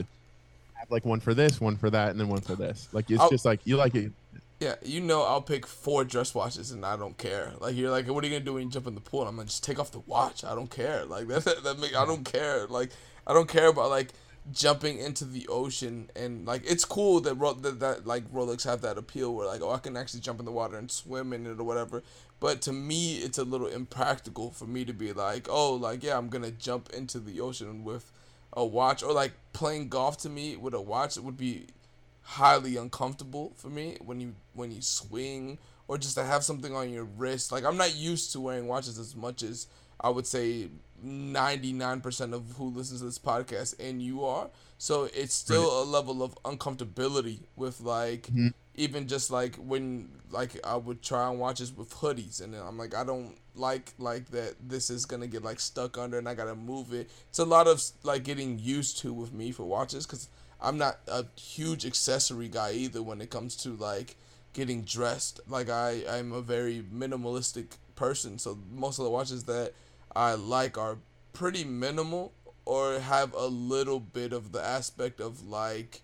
have 0.75 0.91
like 0.91 1.05
one 1.05 1.21
for 1.21 1.35
this, 1.35 1.61
one 1.61 1.77
for 1.77 1.91
that, 1.91 2.11
and 2.11 2.19
then 2.21 2.29
one 2.29 2.41
for 2.41 2.55
this. 2.57 2.89
Like 2.93 3.11
it's 3.11 3.21
I'll- 3.21 3.31
just 3.31 3.45
like 3.45 3.61
you 3.65 3.77
like 3.77 3.95
it. 3.95 4.13
Yeah, 4.61 4.77
you 4.85 5.01
know 5.01 5.23
I'll 5.25 5.43
pick 5.43 5.67
four 5.67 6.05
dress 6.05 6.37
watches 6.37 6.71
and 6.71 6.87
I 6.87 6.97
don't 6.97 7.19
care. 7.19 7.53
Like 7.61 7.75
you're 7.75 7.91
like, 7.91 8.07
what 8.07 8.23
are 8.23 8.29
you 8.29 8.33
gonna 8.35 8.45
do 8.45 8.53
when 8.55 8.63
you 8.65 8.71
jump 8.71 8.87
in 8.87 8.95
the 8.95 9.01
pool? 9.01 9.21
And 9.23 9.29
I'm 9.29 9.35
gonna 9.37 9.49
just 9.49 9.65
take 9.65 9.81
off 9.81 9.91
the 9.91 9.99
watch. 10.07 10.45
I 10.45 10.55
don't 10.55 10.71
care. 10.71 11.05
Like 11.05 11.27
that 11.33 11.45
that, 11.45 11.65
that 11.65 11.79
make, 11.81 11.97
I 11.97 12.07
don't 12.07 12.25
care. 12.25 12.67
Like 12.69 12.91
I 13.27 13.33
don't 13.35 13.49
care 13.49 13.67
about 13.69 13.91
like 13.91 14.11
jumping 14.51 14.99
into 14.99 15.25
the 15.25 15.47
ocean 15.49 16.11
and 16.17 16.45
like 16.47 16.63
it's 16.69 16.85
cool 16.85 17.21
that 17.21 17.35
Ro- 17.35 17.53
that, 17.53 17.79
that 17.79 18.07
like 18.07 18.31
Rolex 18.33 18.65
have 18.65 18.81
that 18.83 18.99
appeal 18.99 19.33
where 19.35 19.47
like 19.47 19.63
oh 19.63 19.71
I 19.71 19.79
can 19.79 19.97
actually 19.97 20.21
jump 20.21 20.41
in 20.41 20.45
the 20.45 20.51
water 20.51 20.77
and 20.77 20.91
swim 20.91 21.33
in 21.33 21.47
it 21.47 21.61
or 21.61 21.65
whatever. 21.65 22.03
But 22.41 22.61
to 22.63 22.73
me, 22.73 23.19
it's 23.19 23.39
a 23.39 23.45
little 23.45 23.69
impractical 23.69 24.51
for 24.51 24.67
me 24.67 24.85
to 24.85 24.93
be 24.93 25.13
like, 25.13 25.47
oh, 25.49 25.75
like 25.75 26.03
yeah, 26.03 26.19
I'm 26.19 26.29
gonna 26.29 26.51
jump 26.51 26.91
into 26.91 27.21
the 27.21 27.41
ocean 27.41 27.85
with 27.85 28.11
a 28.53 28.65
watch 28.65 29.03
or 29.03 29.13
like 29.13 29.33
playing 29.53 29.89
golf 29.89 30.19
to 30.19 30.29
me 30.29 30.57
with 30.57 30.75
a 30.75 30.81
watch 30.81 31.17
it 31.17 31.25
would 31.25 31.37
be 31.39 31.67
highly 32.23 32.77
uncomfortable 32.77 33.53
for 33.57 33.69
me 33.69 33.97
when 34.05 34.21
you 34.21 34.35
when 34.55 34.71
you 34.71 34.83
swing 34.83 35.59
or 35.89 35.99
just 35.99 36.17
to 36.17 36.25
have 36.25 36.43
something 36.43 36.75
on 36.75 36.91
your 36.91 37.05
wrist. 37.05 37.53
Like 37.53 37.65
I'm 37.65 37.77
not 37.77 37.95
used 37.95 38.33
to 38.33 38.41
wearing 38.41 38.67
watches 38.67 38.99
as 38.99 39.15
much 39.15 39.43
as 39.43 39.67
I 40.03 40.11
would 40.11 40.27
say 40.27 40.69
99% 41.05 42.33
of 42.33 42.53
who 42.57 42.71
listens 42.71 43.01
to 43.01 43.07
this 43.07 43.19
podcast 43.19 43.75
and 43.81 44.03
you 44.03 44.25
are. 44.25 44.49
So 44.79 45.09
it's 45.15 45.35
still 45.35 45.83
a 45.83 45.85
level 45.85 46.23
of 46.23 46.37
uncomfortability 46.45 47.41
with 47.55 47.81
like 47.81 48.23
mm-hmm. 48.23 48.49
even 48.75 49.07
just 49.07 49.31
like 49.31 49.55
when 49.57 50.11
like 50.31 50.59
I 50.65 50.77
would 50.77 51.03
try 51.03 51.23
on 51.23 51.39
watches 51.39 51.73
with 51.73 51.95
hoodies 51.95 52.43
and 52.43 52.53
then 52.55 52.63
I'm 52.67 52.79
like 52.79 52.95
I 52.95 53.05
don't 53.05 53.37
like 53.55 53.93
like 53.99 54.31
that 54.31 54.55
this 54.61 54.91
is 54.91 55.07
gonna 55.07 55.29
get 55.29 55.45
like 55.45 55.61
stuck 55.61 55.99
under 55.99 56.19
and 56.19 56.29
I 56.29 56.35
gotta 56.35 56.57
move 56.57 56.93
it. 56.93 57.11
It's 57.29 57.39
a 57.39 57.45
lot 57.45 57.69
of 57.69 57.81
like 58.03 58.25
getting 58.25 58.59
used 58.59 58.99
to 58.99 59.13
with 59.13 59.33
me 59.33 59.53
for 59.53 59.65
watches 59.65 60.05
because 60.05 60.29
I'm 60.61 60.79
not 60.79 60.99
a 61.07 61.27
huge 61.39 61.87
accessory 61.87 62.49
guy 62.49 62.73
either 62.73 63.03
when 63.03 63.21
it 63.21 63.31
comes 63.31 63.57
to 63.59 63.77
like 63.77 64.17
getting 64.53 64.83
dressed. 64.83 65.41
Like 65.49 65.71
I 65.71 66.03
I'm 66.11 66.33
a 66.33 66.43
very 66.43 66.83
minimalistic 66.93 67.77
person, 67.95 68.39
so 68.39 68.59
most 68.73 68.99
of 68.99 69.05
the 69.05 69.11
watches 69.11 69.45
that 69.45 69.75
I 70.15 70.35
like 70.35 70.77
are 70.77 70.99
pretty 71.33 71.65
minimal 71.65 72.33
or 72.65 72.99
have 73.01 73.35
a 73.35 73.47
little 73.47 74.01
bit 74.01 74.33
of 74.33 74.53
the 74.53 74.63
aspect 74.63 75.21
of 75.21 75.49
like 75.49 76.03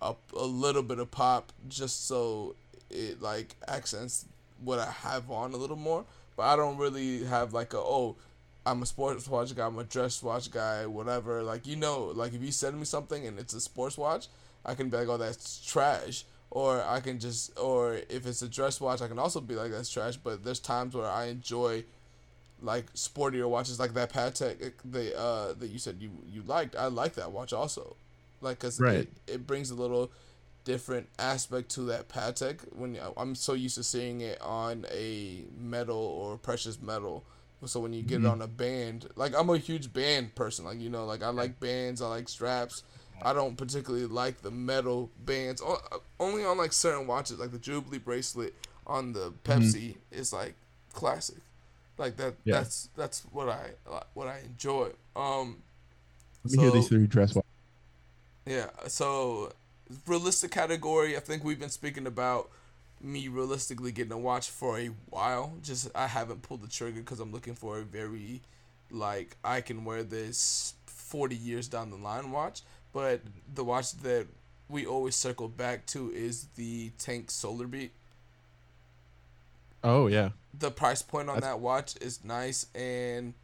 a, 0.00 0.14
a 0.36 0.44
little 0.44 0.82
bit 0.82 0.98
of 0.98 1.10
pop 1.10 1.52
just 1.68 2.06
so 2.06 2.54
it 2.90 3.20
like 3.20 3.56
accents 3.66 4.24
what 4.62 4.78
I 4.78 4.90
have 4.90 5.30
on 5.30 5.52
a 5.52 5.56
little 5.56 5.76
more. 5.76 6.04
But 6.36 6.44
I 6.44 6.56
don't 6.56 6.78
really 6.78 7.24
have 7.24 7.52
like 7.52 7.74
a 7.74 7.78
oh 7.78 8.16
I'm 8.64 8.82
a 8.82 8.86
sports 8.86 9.26
watch 9.28 9.54
guy, 9.54 9.66
I'm 9.66 9.78
a 9.78 9.84
dress 9.84 10.22
watch 10.22 10.50
guy, 10.50 10.86
whatever. 10.86 11.42
Like 11.42 11.66
you 11.66 11.76
know, 11.76 12.12
like 12.14 12.34
if 12.34 12.42
you 12.42 12.52
send 12.52 12.78
me 12.78 12.84
something 12.84 13.26
and 13.26 13.38
it's 13.38 13.54
a 13.54 13.60
sports 13.60 13.98
watch, 13.98 14.28
I 14.64 14.74
can 14.74 14.88
be 14.88 14.96
like, 14.96 15.08
oh 15.08 15.16
that's 15.16 15.64
trash. 15.64 16.24
Or 16.50 16.82
I 16.82 17.00
can 17.00 17.18
just 17.18 17.58
or 17.58 18.00
if 18.08 18.26
it's 18.26 18.40
a 18.40 18.48
dress 18.48 18.80
watch 18.80 19.02
I 19.02 19.08
can 19.08 19.18
also 19.18 19.40
be 19.40 19.54
like 19.54 19.70
that's 19.70 19.90
trash. 19.90 20.16
But 20.16 20.44
there's 20.44 20.60
times 20.60 20.94
where 20.94 21.10
I 21.10 21.26
enjoy 21.26 21.84
like 22.62 22.92
sportier 22.94 23.48
watches 23.48 23.78
like 23.78 23.94
that 23.94 24.12
Patek 24.12 24.72
the 24.84 25.18
uh 25.18 25.52
that 25.54 25.68
you 25.68 25.78
said 25.78 25.96
you 26.00 26.10
you 26.26 26.42
liked. 26.46 26.76
I 26.76 26.86
like 26.86 27.14
that 27.14 27.32
watch 27.32 27.52
also. 27.52 27.96
Like 28.40 28.60
cuz 28.60 28.80
Right. 28.80 29.00
it, 29.00 29.08
it 29.26 29.46
brings 29.46 29.70
a 29.70 29.74
little 29.74 30.10
different 30.64 31.08
aspect 31.18 31.70
to 31.70 31.82
that 31.82 32.08
Patek 32.08 32.60
when 32.76 32.96
uh, 32.96 33.10
I'm 33.16 33.34
so 33.34 33.54
used 33.54 33.76
to 33.76 33.82
seeing 33.82 34.20
it 34.20 34.40
on 34.42 34.84
a 34.92 35.44
metal 35.58 35.96
or 35.96 36.36
precious 36.36 36.80
metal. 36.80 37.24
So 37.64 37.80
when 37.80 37.92
you 37.92 38.02
get 38.02 38.16
it 38.16 38.18
mm-hmm. 38.18 38.30
on 38.30 38.42
a 38.42 38.46
band, 38.46 39.08
like 39.16 39.34
I'm 39.34 39.50
a 39.50 39.58
huge 39.58 39.92
band 39.92 40.34
person, 40.34 40.64
like 40.64 40.78
you 40.78 40.90
know, 40.90 41.06
like 41.06 41.22
I 41.22 41.30
like 41.30 41.58
bands, 41.58 42.00
I 42.02 42.08
like 42.08 42.28
straps. 42.28 42.82
I 43.20 43.32
don't 43.32 43.56
particularly 43.56 44.06
like 44.06 44.42
the 44.42 44.50
metal 44.50 45.10
bands. 45.24 45.60
Uh, 45.60 45.76
only 46.20 46.44
on 46.44 46.56
like 46.56 46.72
certain 46.72 47.06
watches, 47.06 47.38
like 47.38 47.50
the 47.50 47.58
Jubilee 47.58 47.98
bracelet 47.98 48.54
on 48.86 49.12
the 49.12 49.32
mm-hmm. 49.32 49.50
Pepsi 49.50 49.96
is 50.12 50.32
like 50.32 50.54
classic. 50.92 51.38
Like 51.98 52.16
that. 52.16 52.34
Yeah. 52.44 52.54
That's 52.54 52.88
that's 52.96 53.22
what 53.32 53.48
I 53.48 53.70
what 54.14 54.28
I 54.28 54.38
enjoy. 54.44 54.90
Um, 55.16 55.58
Let 56.44 56.52
me 56.52 56.62
hear 56.62 56.70
these 56.70 56.88
three 56.88 57.06
dress 57.06 57.34
watches. 57.34 57.50
yeah. 58.46 58.68
So 58.86 59.52
realistic 60.06 60.52
category. 60.52 61.16
I 61.16 61.20
think 61.20 61.44
we've 61.44 61.58
been 61.58 61.70
speaking 61.70 62.06
about 62.06 62.50
me 63.00 63.28
realistically 63.28 63.92
getting 63.92 64.12
a 64.12 64.18
watch 64.18 64.48
for 64.50 64.78
a 64.78 64.86
while. 65.10 65.54
Just 65.62 65.90
I 65.94 66.06
haven't 66.06 66.42
pulled 66.42 66.62
the 66.62 66.68
trigger 66.68 67.00
because 67.00 67.20
I'm 67.20 67.32
looking 67.32 67.54
for 67.54 67.78
a 67.78 67.82
very 67.82 68.42
like 68.90 69.36
I 69.44 69.60
can 69.60 69.84
wear 69.84 70.02
this 70.02 70.74
40 70.86 71.36
years 71.36 71.68
down 71.68 71.90
the 71.90 71.96
line 71.96 72.30
watch. 72.30 72.62
But 72.92 73.20
the 73.54 73.64
watch 73.64 73.92
that 73.98 74.26
we 74.68 74.86
always 74.86 75.16
circle 75.16 75.48
back 75.48 75.86
to 75.86 76.10
is 76.12 76.46
the 76.56 76.90
Tank 76.98 77.30
Solar 77.30 77.66
Beat. 77.66 77.92
Oh 79.84 80.06
yeah, 80.08 80.30
The 80.58 80.70
price 80.70 81.02
point 81.02 81.28
on 81.28 81.36
That's- 81.36 81.52
that 81.54 81.60
watch 81.60 81.96
is 82.00 82.24
nice 82.24 82.66
and 82.74 83.34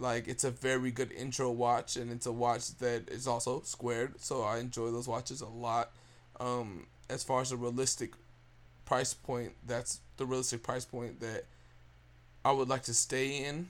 like 0.00 0.28
it's 0.28 0.44
a 0.44 0.50
very 0.50 0.90
good 0.92 1.10
intro 1.12 1.50
watch 1.50 1.96
and 1.96 2.10
it's 2.12 2.26
a 2.26 2.32
watch 2.32 2.76
that 2.78 3.08
is 3.08 3.26
also 3.26 3.60
squared 3.62 4.14
so 4.20 4.42
i 4.44 4.58
enjoy 4.58 4.92
those 4.92 5.08
watches 5.08 5.40
a 5.40 5.46
lot 5.48 5.90
um 6.38 6.86
as 7.10 7.24
far 7.24 7.40
as 7.40 7.50
the 7.50 7.56
realistic 7.56 8.12
price 8.84 9.12
point 9.12 9.54
that's 9.66 9.98
the 10.16 10.24
realistic 10.24 10.62
price 10.62 10.84
point 10.84 11.18
that 11.18 11.46
i 12.44 12.52
would 12.52 12.68
like 12.68 12.84
to 12.84 12.94
stay 12.94 13.44
in 13.44 13.68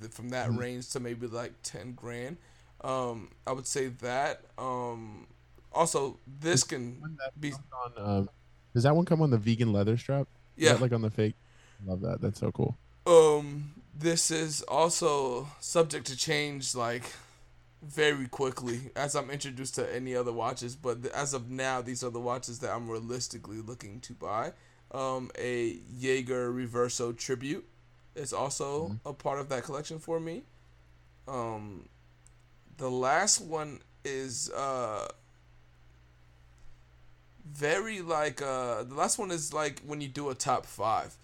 the, 0.00 0.08
from 0.08 0.30
that 0.30 0.48
Mhm. 0.48 0.58
range 0.58 0.88
to 0.92 0.98
maybe 1.00 1.26
like 1.26 1.52
10 1.62 1.92
grand 1.92 2.38
um 2.82 3.30
i 3.46 3.52
would 3.52 3.66
say 3.66 3.88
that 3.88 4.44
um 4.56 5.26
also 5.72 6.18
this 6.40 6.64
can 6.64 7.18
be 7.38 7.52
on, 7.52 7.92
um, 7.98 8.30
does 8.72 8.84
that 8.84 8.96
one 8.96 9.04
come 9.04 9.20
on 9.20 9.28
the 9.28 9.36
vegan 9.38 9.74
leather 9.74 9.98
strap? 9.98 10.26
Yeah 10.56 10.74
like 10.74 10.92
on 10.92 11.02
the 11.02 11.10
fake. 11.10 11.34
Love 11.86 12.00
that. 12.00 12.20
That's 12.20 12.40
so 12.40 12.50
cool. 12.52 12.76
Um, 13.06 13.74
this 13.96 14.30
is 14.30 14.62
also 14.62 15.48
subject 15.60 16.06
to 16.08 16.16
change 16.16 16.74
like 16.74 17.04
very 17.82 18.26
quickly 18.26 18.90
as 18.96 19.14
I'm 19.14 19.30
introduced 19.30 19.74
to 19.76 19.94
any 19.94 20.14
other 20.16 20.32
watches. 20.32 20.74
But 20.74 21.02
th- 21.02 21.14
as 21.14 21.34
of 21.34 21.50
now, 21.50 21.82
these 21.82 22.02
are 22.02 22.10
the 22.10 22.20
watches 22.20 22.58
that 22.60 22.74
I'm 22.74 22.88
realistically 22.88 23.58
looking 23.60 24.00
to 24.00 24.14
buy. 24.14 24.52
Um, 24.92 25.30
a 25.38 25.78
Jaeger 25.98 26.52
Reverso 26.52 27.16
Tribute 27.16 27.66
is 28.14 28.32
also 28.32 28.86
Mm-hmm. 28.88 29.08
a 29.08 29.12
part 29.12 29.38
of 29.40 29.48
that 29.50 29.62
collection 29.64 29.98
for 29.98 30.18
me. 30.18 30.42
Um, 31.28 31.88
the 32.78 32.90
last 32.90 33.40
one 33.40 33.80
is 34.04 34.50
uh 34.50 35.08
very 37.52 38.00
like 38.00 38.42
uh 38.42 38.82
the 38.82 38.94
last 38.94 39.18
one 39.18 39.30
is 39.30 39.52
like 39.52 39.80
when 39.86 40.00
you 40.00 40.08
do 40.08 40.28
a 40.30 40.34
top 40.34 40.66
five 40.66 41.14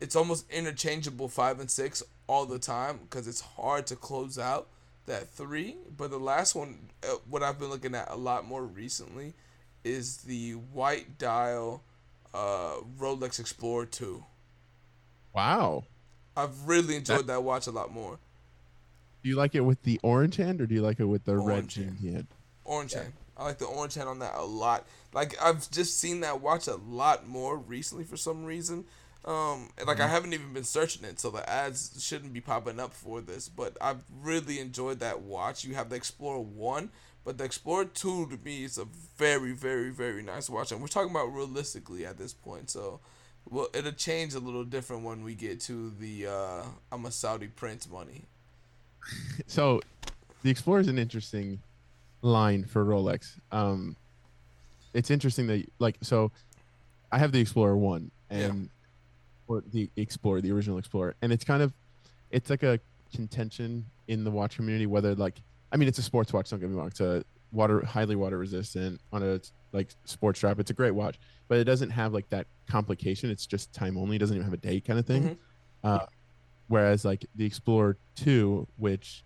it's 0.00 0.16
almost 0.16 0.50
interchangeable 0.50 1.28
five 1.28 1.60
and 1.60 1.70
six 1.70 2.02
all 2.26 2.46
the 2.46 2.58
time 2.58 2.98
because 3.02 3.28
it's 3.28 3.40
hard 3.40 3.86
to 3.86 3.94
close 3.96 4.38
out 4.38 4.68
that 5.06 5.28
three 5.28 5.76
but 5.96 6.10
the 6.10 6.18
last 6.18 6.54
one 6.54 6.78
uh, 7.04 7.14
what 7.28 7.42
i've 7.42 7.58
been 7.58 7.68
looking 7.68 7.94
at 7.94 8.10
a 8.10 8.16
lot 8.16 8.46
more 8.46 8.64
recently 8.64 9.34
is 9.84 10.18
the 10.18 10.52
white 10.52 11.18
dial 11.18 11.82
uh 12.34 12.76
rolex 12.98 13.38
explorer 13.38 13.86
2 13.86 14.24
Wow. 15.34 15.84
i've 16.36 16.66
really 16.66 16.96
enjoyed 16.96 17.18
That- 17.20 17.26
that 17.28 17.42
watch 17.44 17.66
a 17.66 17.70
lot 17.70 17.92
more 17.92 18.18
Do 19.22 19.28
you 19.28 19.36
like 19.36 19.54
it 19.54 19.60
with 19.60 19.82
the 19.82 20.00
orange 20.02 20.36
hand 20.36 20.60
or 20.60 20.66
do 20.66 20.74
you 20.74 20.82
like 20.82 21.00
it 21.00 21.04
with 21.04 21.24
the 21.24 21.36
red 21.36 21.42
Orange 21.54 21.74
GMT 21.76 22.12
hand? 22.12 22.26
orange 22.64 22.94
hand. 22.94 23.12
I 23.36 23.44
like 23.44 23.58
the 23.58 23.66
orange 23.66 23.94
hand 23.94 24.08
on 24.08 24.18
that 24.20 24.34
a 24.34 24.44
lot. 24.44 24.86
Like 25.12 25.36
I've 25.42 25.70
just 25.70 25.98
seen 25.98 26.20
that 26.20 26.40
watch 26.40 26.66
a 26.66 26.76
lot 26.76 27.26
more 27.28 27.56
recently 27.56 28.04
for 28.04 28.16
some 28.16 28.44
reason. 28.44 28.84
Um, 29.26 29.70
like 29.84 29.98
I 29.98 30.06
haven't 30.06 30.34
even 30.34 30.52
been 30.52 30.64
searching 30.64 31.04
it, 31.04 31.18
so 31.18 31.30
the 31.30 31.48
ads 31.50 32.00
shouldn't 32.00 32.32
be 32.32 32.40
popping 32.40 32.78
up 32.78 32.94
for 32.94 33.20
this. 33.20 33.48
But 33.48 33.76
I've 33.80 34.04
really 34.22 34.60
enjoyed 34.60 35.00
that 35.00 35.22
watch. 35.22 35.64
You 35.64 35.74
have 35.74 35.90
the 35.90 35.96
Explorer 35.96 36.40
One, 36.40 36.90
but 37.24 37.36
the 37.36 37.44
Explorer 37.44 37.86
Two 37.86 38.28
to 38.28 38.38
me 38.44 38.62
is 38.62 38.78
a 38.78 38.86
very, 39.18 39.52
very, 39.52 39.90
very 39.90 40.22
nice 40.22 40.48
watch, 40.48 40.70
and 40.70 40.80
we're 40.80 40.86
talking 40.86 41.10
about 41.10 41.34
realistically 41.34 42.06
at 42.06 42.18
this 42.18 42.32
point. 42.32 42.70
So, 42.70 43.00
well, 43.50 43.66
it'll 43.74 43.90
change 43.92 44.34
a 44.34 44.38
little 44.38 44.64
different 44.64 45.02
when 45.02 45.24
we 45.24 45.34
get 45.34 45.60
to 45.62 45.90
the 45.90 46.28
uh, 46.28 46.62
I'm 46.92 47.04
a 47.04 47.10
Saudi 47.10 47.48
prince 47.48 47.88
money. 47.88 48.26
So, 49.48 49.80
the 50.42 50.50
Explorer 50.50 50.80
is 50.80 50.88
an 50.88 50.98
interesting 50.98 51.60
line 52.26 52.64
for 52.64 52.84
Rolex. 52.84 53.38
Um, 53.52 53.96
it's 54.92 55.10
interesting 55.10 55.46
that 55.48 55.66
like 55.78 55.96
so, 56.02 56.32
I 57.12 57.18
have 57.18 57.32
the 57.32 57.40
Explorer 57.40 57.76
one 57.76 58.10
and 58.30 58.68
or 59.48 59.62
the 59.72 59.88
Explorer, 59.96 60.40
the 60.40 60.52
original 60.52 60.78
Explorer, 60.78 61.14
and 61.22 61.32
it's 61.32 61.44
kind 61.44 61.62
of 61.62 61.72
it's 62.30 62.50
like 62.50 62.62
a 62.62 62.80
contention 63.14 63.86
in 64.08 64.24
the 64.24 64.30
watch 64.30 64.56
community 64.56 64.86
whether 64.86 65.14
like 65.14 65.40
I 65.72 65.76
mean 65.76 65.88
it's 65.88 65.98
a 65.98 66.02
sports 66.02 66.32
watch. 66.32 66.50
Don't 66.50 66.60
get 66.60 66.68
me 66.68 66.76
wrong. 66.76 66.88
It's 66.88 67.00
a 67.00 67.24
water 67.52 67.84
highly 67.84 68.16
water 68.16 68.38
resistant 68.38 69.00
on 69.12 69.22
a 69.22 69.40
like 69.72 69.90
sports 70.04 70.38
strap. 70.40 70.58
It's 70.58 70.70
a 70.70 70.74
great 70.74 70.92
watch, 70.92 71.18
but 71.48 71.58
it 71.58 71.64
doesn't 71.64 71.90
have 71.90 72.12
like 72.12 72.28
that 72.30 72.46
complication. 72.68 73.30
It's 73.30 73.46
just 73.46 73.72
time 73.72 73.96
only. 73.96 74.16
It 74.16 74.18
doesn't 74.18 74.36
even 74.36 74.44
have 74.44 74.54
a 74.54 74.58
date 74.58 74.84
kind 74.84 74.98
of 74.98 75.06
thing. 75.06 75.22
Mhm. 75.22 75.36
Uh, 75.84 76.06
whereas 76.68 77.04
like 77.04 77.24
the 77.36 77.44
Explorer 77.46 77.96
two, 78.16 78.66
which 78.78 79.22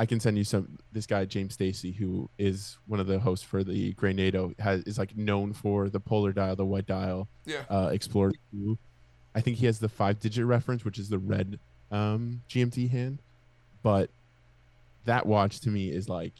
I 0.00 0.06
can 0.06 0.18
send 0.18 0.38
you 0.38 0.44
some. 0.44 0.78
This 0.92 1.04
guy 1.06 1.26
James 1.26 1.52
Stacy, 1.52 1.92
who 1.92 2.30
is 2.38 2.78
one 2.86 3.00
of 3.00 3.06
the 3.06 3.18
hosts 3.18 3.44
for 3.44 3.62
the 3.62 3.92
Grey 3.92 4.14
NATO, 4.14 4.54
has 4.58 4.82
is 4.84 4.96
like 4.96 5.14
known 5.14 5.52
for 5.52 5.90
the 5.90 6.00
polar 6.00 6.32
dial, 6.32 6.56
the 6.56 6.64
white 6.64 6.86
dial, 6.86 7.28
Yeah. 7.44 7.64
uh, 7.68 7.90
Explorer 7.92 8.32
two. 8.50 8.78
I 9.34 9.42
think 9.42 9.58
he 9.58 9.66
has 9.66 9.78
the 9.78 9.90
five 9.90 10.18
digit 10.18 10.46
reference, 10.46 10.86
which 10.86 10.98
is 10.98 11.10
the 11.10 11.18
red 11.18 11.58
um, 11.90 12.40
GMT 12.48 12.90
hand. 12.90 13.18
But 13.82 14.08
that 15.04 15.26
watch 15.26 15.60
to 15.60 15.68
me 15.68 15.90
is 15.90 16.08
like 16.08 16.32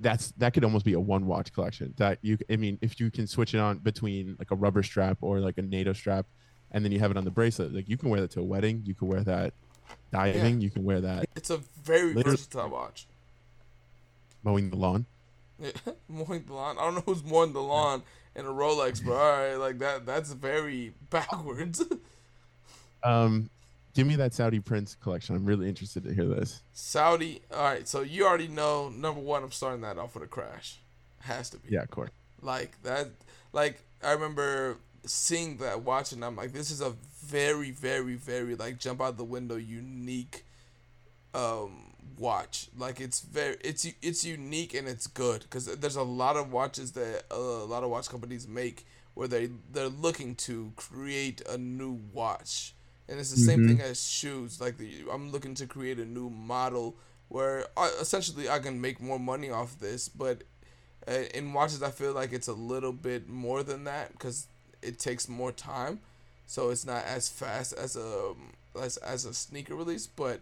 that's 0.00 0.32
that 0.38 0.54
could 0.54 0.64
almost 0.64 0.84
be 0.84 0.94
a 0.94 1.00
one 1.00 1.24
watch 1.24 1.52
collection. 1.52 1.94
That 1.98 2.18
you, 2.22 2.36
I 2.50 2.56
mean, 2.56 2.78
if 2.82 2.98
you 2.98 3.12
can 3.12 3.28
switch 3.28 3.54
it 3.54 3.58
on 3.58 3.78
between 3.78 4.34
like 4.40 4.50
a 4.50 4.56
rubber 4.56 4.82
strap 4.82 5.18
or 5.20 5.38
like 5.38 5.58
a 5.58 5.62
NATO 5.62 5.92
strap, 5.92 6.26
and 6.72 6.84
then 6.84 6.90
you 6.90 6.98
have 6.98 7.12
it 7.12 7.16
on 7.16 7.24
the 7.24 7.30
bracelet, 7.30 7.72
like 7.72 7.88
you 7.88 7.96
can 7.96 8.08
wear 8.10 8.20
that 8.22 8.32
to 8.32 8.40
a 8.40 8.44
wedding. 8.44 8.82
You 8.84 8.94
can 8.96 9.06
wear 9.06 9.20
that 9.22 9.54
diving. 10.12 10.60
You 10.60 10.70
can 10.70 10.84
wear 10.84 11.00
that 11.00 11.26
It's 11.36 11.50
a 11.50 11.58
very 11.82 12.14
Later- 12.14 12.30
versatile 12.30 12.68
watch. 12.70 13.06
mowing 14.42 14.70
the 14.70 14.76
lawn. 14.76 15.06
Yeah, 15.60 15.70
mowing 16.08 16.44
the 16.46 16.54
lawn. 16.54 16.76
I 16.78 16.82
don't 16.82 16.94
know 16.94 17.02
who's 17.04 17.24
mowing 17.24 17.52
the 17.52 17.62
lawn 17.62 18.02
in 18.36 18.44
a 18.46 18.50
Rolex, 18.50 19.04
but 19.04 19.12
all 19.12 19.32
right, 19.32 19.54
like 19.56 19.78
that. 19.80 20.06
That's 20.06 20.32
very 20.32 20.94
backwards. 21.10 21.82
Um, 23.02 23.50
give 23.94 24.06
me 24.06 24.16
that 24.16 24.34
Saudi 24.34 24.60
Prince 24.60 24.96
collection. 25.02 25.34
I'm 25.36 25.44
really 25.44 25.68
interested 25.68 26.04
to 26.04 26.14
hear 26.14 26.26
this. 26.26 26.62
Saudi. 26.72 27.40
All 27.52 27.62
right, 27.62 27.86
so 27.88 28.02
you 28.02 28.26
already 28.26 28.48
know. 28.48 28.88
Number 28.88 29.20
one, 29.20 29.42
I'm 29.42 29.50
starting 29.52 29.80
that 29.82 29.98
off 29.98 30.14
with 30.14 30.24
a 30.24 30.28
crash. 30.28 30.76
Has 31.20 31.50
to 31.50 31.58
be. 31.58 31.70
Yeah, 31.70 31.82
of 31.82 31.90
course. 31.90 32.10
Like 32.42 32.80
that. 32.84 33.08
Like 33.52 33.80
I 34.02 34.12
remember 34.12 34.76
seeing 35.08 35.58
that 35.58 35.82
watch, 35.82 36.12
and 36.12 36.24
I'm 36.24 36.36
like, 36.36 36.52
this 36.52 36.70
is 36.70 36.80
a 36.80 36.94
very, 37.24 37.70
very, 37.70 38.14
very 38.16 38.54
like 38.56 38.78
jump 38.78 39.00
out 39.02 39.16
the 39.16 39.24
window 39.24 39.56
unique 39.56 40.44
um 41.34 41.92
watch. 42.18 42.68
Like 42.76 43.00
it's 43.00 43.20
very 43.20 43.56
it's 43.62 43.86
it's 44.02 44.24
unique 44.24 44.74
and 44.74 44.88
it's 44.88 45.06
good. 45.06 45.42
Because 45.42 45.66
there's 45.76 45.96
a 45.96 46.02
lot 46.02 46.36
of 46.36 46.52
watches 46.52 46.92
that 46.92 47.24
uh, 47.30 47.36
a 47.36 47.66
lot 47.66 47.84
of 47.84 47.90
watch 47.90 48.08
companies 48.08 48.46
make 48.48 48.86
where 49.14 49.28
they 49.28 49.50
they're 49.72 49.88
looking 49.88 50.34
to 50.36 50.72
create 50.76 51.42
a 51.48 51.58
new 51.58 52.00
watch. 52.12 52.74
And 53.08 53.18
it's 53.18 53.30
the 53.30 53.36
same 53.38 53.60
Mhm. 53.60 53.66
thing 53.66 53.80
as 53.80 54.02
shoes. 54.08 54.60
Like 54.60 54.76
the, 54.78 55.04
i'm 55.12 55.30
looking 55.30 55.54
to 55.56 55.66
create 55.66 55.98
a 55.98 56.04
new 56.04 56.30
model 56.30 56.96
where 57.28 57.66
I, 57.76 57.88
essentially 58.00 58.48
i 58.48 58.58
can 58.58 58.80
make 58.80 59.00
more 59.00 59.18
money 59.18 59.50
off 59.50 59.78
this 59.78 60.08
but 60.08 60.44
uh, 61.06 61.12
in 61.34 61.52
watches 61.52 61.82
i 61.82 61.90
feel 61.90 62.12
like 62.12 62.32
it's 62.32 62.48
a 62.48 62.52
little 62.54 62.92
bit 62.92 63.28
more 63.28 63.62
than 63.62 63.84
that 63.84 64.12
because 64.12 64.46
it 64.88 64.98
takes 64.98 65.28
more 65.28 65.52
time 65.52 66.00
so 66.46 66.70
it's 66.70 66.86
not 66.86 67.04
as 67.04 67.28
fast 67.28 67.72
as 67.74 67.96
a 67.96 68.32
as, 68.80 68.96
as 68.98 69.24
a 69.24 69.34
sneaker 69.34 69.74
release 69.74 70.06
but 70.06 70.40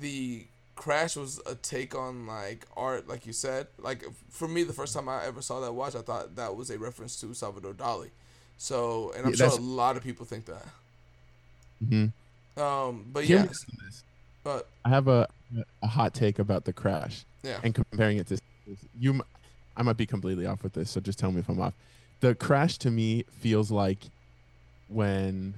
the 0.00 0.44
crash 0.76 1.16
was 1.16 1.40
a 1.46 1.54
take 1.54 1.94
on 1.94 2.26
like 2.26 2.66
art 2.76 3.06
like 3.06 3.26
you 3.26 3.32
said. 3.34 3.66
Like 3.78 4.02
for 4.30 4.48
me 4.48 4.62
the 4.62 4.72
first 4.72 4.94
time 4.94 5.08
i 5.08 5.24
ever 5.26 5.42
saw 5.42 5.60
that 5.60 5.72
watch 5.72 5.94
i 5.94 6.00
thought 6.00 6.36
that 6.36 6.56
was 6.56 6.70
a 6.70 6.78
reference 6.78 7.20
to 7.20 7.34
salvador 7.34 7.74
dali. 7.74 8.10
So 8.56 9.12
and 9.16 9.26
i'm 9.26 9.32
Yeah, 9.32 9.48
sure 9.48 9.58
a 9.58 9.62
lot 9.62 9.96
of 9.96 10.02
people 10.02 10.24
think 10.26 10.46
that. 10.46 10.66
Hmm 11.86 12.06
um 12.56 13.06
but 13.12 13.28
yes. 13.28 13.64
But 14.42 14.68
I 14.84 14.88
have 14.88 15.08
a 15.08 15.28
a 15.82 15.86
hot 15.86 16.14
take 16.14 16.38
about 16.38 16.64
the 16.64 16.72
crash 16.72 17.24
yeah. 17.42 17.58
and 17.62 17.74
comparing 17.74 18.18
it 18.18 18.26
to 18.28 18.38
you. 18.98 19.22
I 19.76 19.82
might 19.82 19.96
be 19.96 20.06
completely 20.06 20.46
off 20.46 20.62
with 20.62 20.72
this, 20.72 20.90
so 20.90 21.00
just 21.00 21.18
tell 21.18 21.32
me 21.32 21.40
if 21.40 21.48
I'm 21.48 21.60
off. 21.60 21.74
The 22.20 22.34
crash 22.34 22.76
to 22.78 22.90
me 22.90 23.24
feels 23.38 23.70
like 23.70 23.98
when 24.88 25.54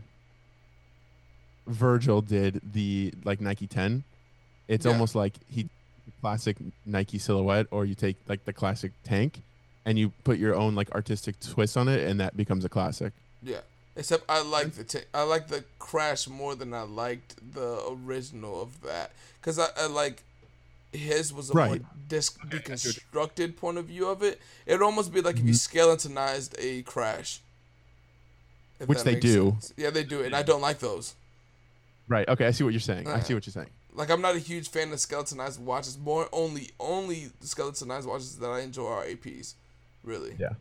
Virgil 1.66 2.20
did 2.22 2.60
the 2.72 3.12
like 3.24 3.40
Nike 3.40 3.66
10. 3.66 4.04
It's 4.68 4.84
Yeah. 4.86 4.92
almost 4.92 5.14
like 5.14 5.34
he 5.48 5.68
classic 6.20 6.56
Nike 6.86 7.18
silhouette, 7.18 7.66
or 7.70 7.84
you 7.84 7.94
take 7.94 8.16
like 8.28 8.44
the 8.44 8.52
classic 8.52 8.92
tank 9.04 9.42
and 9.84 9.98
you 9.98 10.10
put 10.24 10.38
your 10.38 10.54
own 10.54 10.74
like 10.74 10.90
artistic 10.92 11.38
twist 11.40 11.76
on 11.76 11.88
it, 11.88 12.06
and 12.08 12.20
that 12.20 12.36
becomes 12.36 12.64
a 12.64 12.68
classic. 12.68 13.12
Yeah. 13.42 13.60
Except 13.96 14.24
I 14.28 14.40
like 14.42 14.72
the 14.72 14.84
t- 14.84 15.04
I 15.12 15.22
like 15.22 15.48
the 15.48 15.64
crash 15.78 16.26
more 16.28 16.54
than 16.54 16.72
I 16.72 16.82
liked 16.82 17.36
the 17.54 17.84
original 17.88 18.62
of 18.62 18.80
that 18.82 19.12
because 19.40 19.58
I, 19.58 19.66
I 19.76 19.86
like 19.86 20.22
his 20.92 21.32
was 21.32 21.50
a 21.50 21.54
more 21.54 21.66
Right. 21.66 22.08
dis- 22.08 22.36
deconstructed 22.48 23.56
point 23.56 23.78
of 23.78 23.86
view 23.86 24.06
of 24.08 24.22
it. 24.22 24.40
It 24.66 24.72
would 24.72 24.82
almost 24.82 25.12
be 25.12 25.20
like 25.20 25.36
if 25.38 25.44
you 25.44 25.54
skeletonized 25.54 26.54
a 26.58 26.82
crash. 26.82 27.40
Mm-hmm. 28.80 28.86
Which 28.86 29.02
they 29.02 29.14
do. 29.14 29.50
sense. 29.52 29.72
Yeah, 29.76 29.90
they 29.90 30.04
do, 30.04 30.22
and 30.22 30.34
I 30.34 30.42
don't 30.42 30.60
like 30.60 30.78
those. 30.80 31.14
Right. 32.08 32.28
Okay. 32.28 32.46
I 32.46 32.50
see 32.50 32.64
what 32.64 32.72
you're 32.72 32.80
saying. 32.80 33.06
I 33.06 33.12
Uh, 33.12 33.20
see 33.20 33.34
what 33.34 33.46
you're 33.46 33.52
saying. 33.52 33.70
Like 33.94 34.10
I'm 34.10 34.20
not 34.20 34.34
a 34.34 34.38
huge 34.40 34.68
fan 34.68 34.92
of 34.92 35.00
skeletonized 35.00 35.60
watches. 35.60 35.98
More 35.98 36.28
only 36.32 36.70
only 36.80 37.30
skeletonized 37.40 38.06
watches 38.06 38.36
that 38.38 38.48
I 38.50 38.60
enjoy 38.60 38.86
are 38.88 39.04
APs, 39.04 39.54
really. 40.02 40.34
Yeah. 40.38 40.54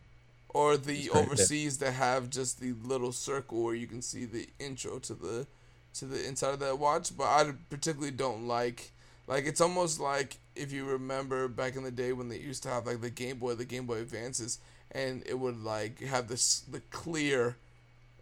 Or 0.50 0.76
the 0.78 0.94
That's 0.94 1.08
great, 1.10 1.26
overseas 1.26 1.78
that 1.80 1.94
have 1.94 2.30
just 2.30 2.60
the 2.60 2.74
little 2.84 3.14
circle 3.14 3.64
where 3.64 3.74
you 3.76 3.88
can 3.88 4.02
see 4.02 4.26
the 4.26 4.50
intro 4.60 5.00
to 5.00 5.14
the 5.14 5.48
to 5.94 6.06
the 6.06 6.26
inside 6.28 6.54
of 6.54 6.60
that 6.60 6.78
watch. 6.78 7.16
But 7.18 7.24
I 7.24 7.54
particularly 7.70 8.12
don't 8.12 8.48
like 8.48 8.92
like 9.28 9.45
it's 9.45 9.61
almost 9.61 9.99
like 9.99 10.38
if 10.55 10.72
you 10.72 10.86
remember 10.86 11.47
back 11.47 11.76
in 11.76 11.84
the 11.84 11.91
day 11.91 12.13
when 12.13 12.30
they 12.30 12.38
used 12.38 12.63
to 12.63 12.69
have 12.69 12.86
like 12.86 13.01
the 13.01 13.09
Game 13.09 13.38
Boy, 13.38 13.55
the 13.55 13.65
Game 13.65 13.86
Boy 13.86 13.99
Advances, 13.99 14.59
and 14.91 15.24
it 15.26 15.38
would 15.38 15.63
like 15.63 15.99
have 16.01 16.28
this 16.28 16.59
the 16.61 16.80
clear. 16.91 17.57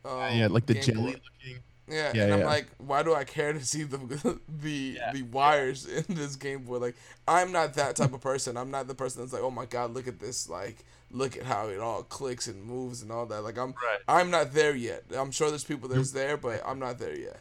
Um, 0.06 0.38
yeah, 0.38 0.48
like 0.50 0.66
the 0.66 0.76
Game 0.76 0.84
jelly 0.84 1.02
Boy. 1.02 1.08
looking. 1.08 1.64
Yeah, 1.90 2.12
Yeah, 2.14 2.24
and 2.26 2.34
I'm 2.36 2.44
like, 2.44 2.68
why 2.78 3.02
do 3.02 3.16
I 3.16 3.24
care 3.24 3.52
to 3.52 3.66
see 3.66 3.84
the 3.84 3.98
the 4.62 5.00
the 5.14 5.24
wires 5.24 5.86
in 5.86 6.06
this 6.16 6.36
Game 6.36 6.64
Boy? 6.64 6.78
Like, 6.78 6.96
I'm 7.28 7.52
not 7.52 7.74
that 7.76 7.96
type 7.96 8.14
of 8.14 8.22
person. 8.22 8.58
I'm 8.58 8.72
not 8.72 8.88
the 8.88 8.96
person 8.96 9.22
that's 9.22 9.34
like, 9.34 9.42
oh 9.42 9.52
my 9.52 9.66
god, 9.66 9.94
look 9.94 10.08
at 10.08 10.20
this, 10.20 10.48
like, 10.48 10.78
look 11.12 11.36
at 11.36 11.44
how 11.44 11.70
it 11.70 11.80
all 11.80 12.04
clicks 12.04 12.48
and 12.48 12.64
moves 12.64 13.02
and 13.02 13.12
all 13.12 13.26
that. 13.26 13.42
Like, 13.42 13.58
I'm 13.58 13.72
Right. 13.72 14.00
I'm 14.08 14.30
not 14.30 14.54
there 14.54 14.76
yet. 14.76 15.04
I'm 15.16 15.32
sure 15.32 15.50
there's 15.50 15.64
people 15.64 15.90
that's 15.90 16.12
there, 16.12 16.38
but 16.38 16.62
I'm 16.66 16.78
not 16.78 17.00
there 17.00 17.18
yet. 17.18 17.40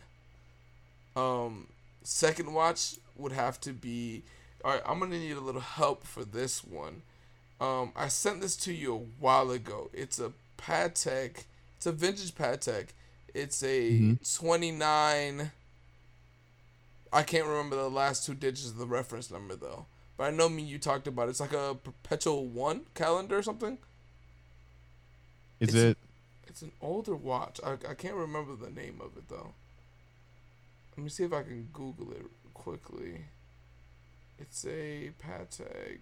Um, 1.14 1.66
second 2.02 2.54
watch 2.54 2.96
would 3.18 3.32
have 3.32 3.60
to 3.62 3.72
be. 3.72 4.22
All 4.64 4.72
right, 4.72 4.82
I'm 4.86 4.98
gonna 4.98 5.18
need 5.18 5.36
a 5.36 5.40
little 5.40 5.60
help 5.60 6.04
for 6.04 6.24
this 6.24 6.64
one. 6.64 7.02
Um, 7.60 7.92
I 7.96 8.08
sent 8.08 8.40
this 8.40 8.56
to 8.58 8.72
you 8.72 8.94
a 8.94 8.98
while 8.98 9.50
ago. 9.50 9.90
It's 9.92 10.18
a 10.18 10.32
Patek. 10.56 11.44
It's 11.76 11.86
a 11.86 11.92
vintage 11.92 12.34
Patek. 12.34 12.88
It's 13.34 13.62
a 13.62 13.90
Mhm. 13.90 14.36
29. 14.38 15.52
I 17.12 17.22
can't 17.22 17.46
remember 17.46 17.76
the 17.76 17.88
last 17.90 18.26
two 18.26 18.34
digits 18.34 18.68
of 18.68 18.76
the 18.78 18.86
reference 18.86 19.30
number 19.30 19.56
though. 19.56 19.86
But 20.16 20.24
I 20.24 20.30
know 20.30 20.48
me 20.48 20.62
you 20.62 20.78
talked 20.78 21.06
about 21.06 21.28
it. 21.28 21.30
It's 21.30 21.40
like 21.40 21.52
a 21.52 21.76
perpetual 21.82 22.46
one 22.46 22.86
calendar 22.94 23.38
or 23.38 23.42
something. 23.42 23.78
Is 25.60 25.70
It's- 25.70 25.84
it? 25.92 25.98
It's 26.48 26.62
an 26.62 26.72
older 26.80 27.14
watch. 27.14 27.60
I, 27.64 27.72
I 27.88 27.94
can't 27.94 28.14
remember 28.14 28.56
the 28.56 28.70
name 28.70 29.00
of 29.00 29.16
it 29.16 29.28
though. 29.28 29.54
Let 30.96 31.04
me 31.04 31.08
see 31.10 31.22
if 31.24 31.32
I 31.32 31.42
can 31.44 31.68
Google 31.72 32.10
it 32.12 32.24
quickly. 32.58 33.24
It's 34.38 34.64
a 34.66 35.10
Patek. 35.24 36.00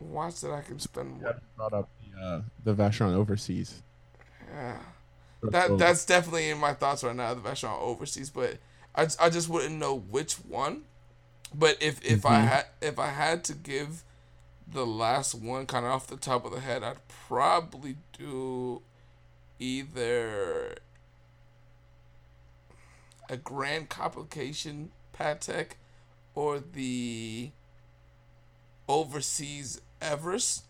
watch 0.00 0.40
that 0.40 0.52
I 0.52 0.60
can 0.60 0.78
spend. 0.78 1.22
What, 1.22 1.40
brought 1.56 1.72
up 1.72 1.88
the, 2.00 2.20
uh, 2.22 2.42
the 2.64 2.74
Vacheron 2.74 3.14
Overseas. 3.14 3.82
yeah, 4.52 4.78
that 5.42 5.78
that's 5.78 6.04
definitely 6.04 6.50
in 6.50 6.58
my 6.58 6.74
thoughts 6.74 7.02
right 7.04 7.16
now. 7.16 7.34
The 7.34 7.40
Vacheron 7.40 7.80
Overseas, 7.80 8.30
but 8.30 8.58
I, 8.94 9.08
I 9.20 9.30
just 9.30 9.48
wouldn't 9.48 9.76
know 9.78 9.96
which 9.98 10.34
one. 10.34 10.82
But 11.54 11.76
if 11.80 12.04
if 12.04 12.26
I 12.26 12.40
Mhm. 12.40 12.48
had 12.48 12.66
if 12.80 12.98
I 12.98 13.08
had 13.08 13.44
to 13.44 13.54
give 13.54 14.02
the 14.66 14.86
last 14.86 15.34
one 15.34 15.66
kind 15.66 15.84
of 15.84 15.92
off 15.92 16.06
the 16.06 16.16
top 16.16 16.44
of 16.44 16.52
the 16.52 16.60
head, 16.60 16.82
I'd 16.82 17.06
probably 17.08 17.96
do 18.18 18.82
either 19.58 20.76
a 23.28 23.36
Grand 23.36 23.88
Complication 23.88 24.90
Patek 25.18 25.72
or 26.34 26.58
the 26.58 27.50
Overseas 28.88 29.80
Everest 30.00 30.64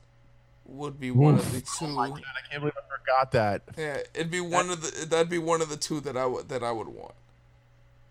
would 0.66 0.98
be 0.98 1.11
one 1.11 1.34
of 1.34 1.52
the 1.52 1.59
oh 1.59 1.86
Oof. 1.86 1.94
two. 1.94 1.98
I 1.98 2.09
can't 2.50 2.61
believe 2.61 2.74
I 2.76 2.98
forgot 2.98 3.32
that. 3.32 3.62
Yeah, 3.76 3.98
it'd 4.14 4.30
be 4.30 4.40
one 4.40 4.70
of 4.70 4.82
the 4.82 5.07
that'd 5.07 5.28
be 5.28 5.38
one 5.38 5.61
of 5.61 5.68
the 5.68 5.76
two 5.76 6.00
that 6.00 6.16
I 6.16 6.26
would 6.26 6.48
that 6.48 6.62
I 6.62 6.72
would 6.72 6.88
want. 6.88 7.14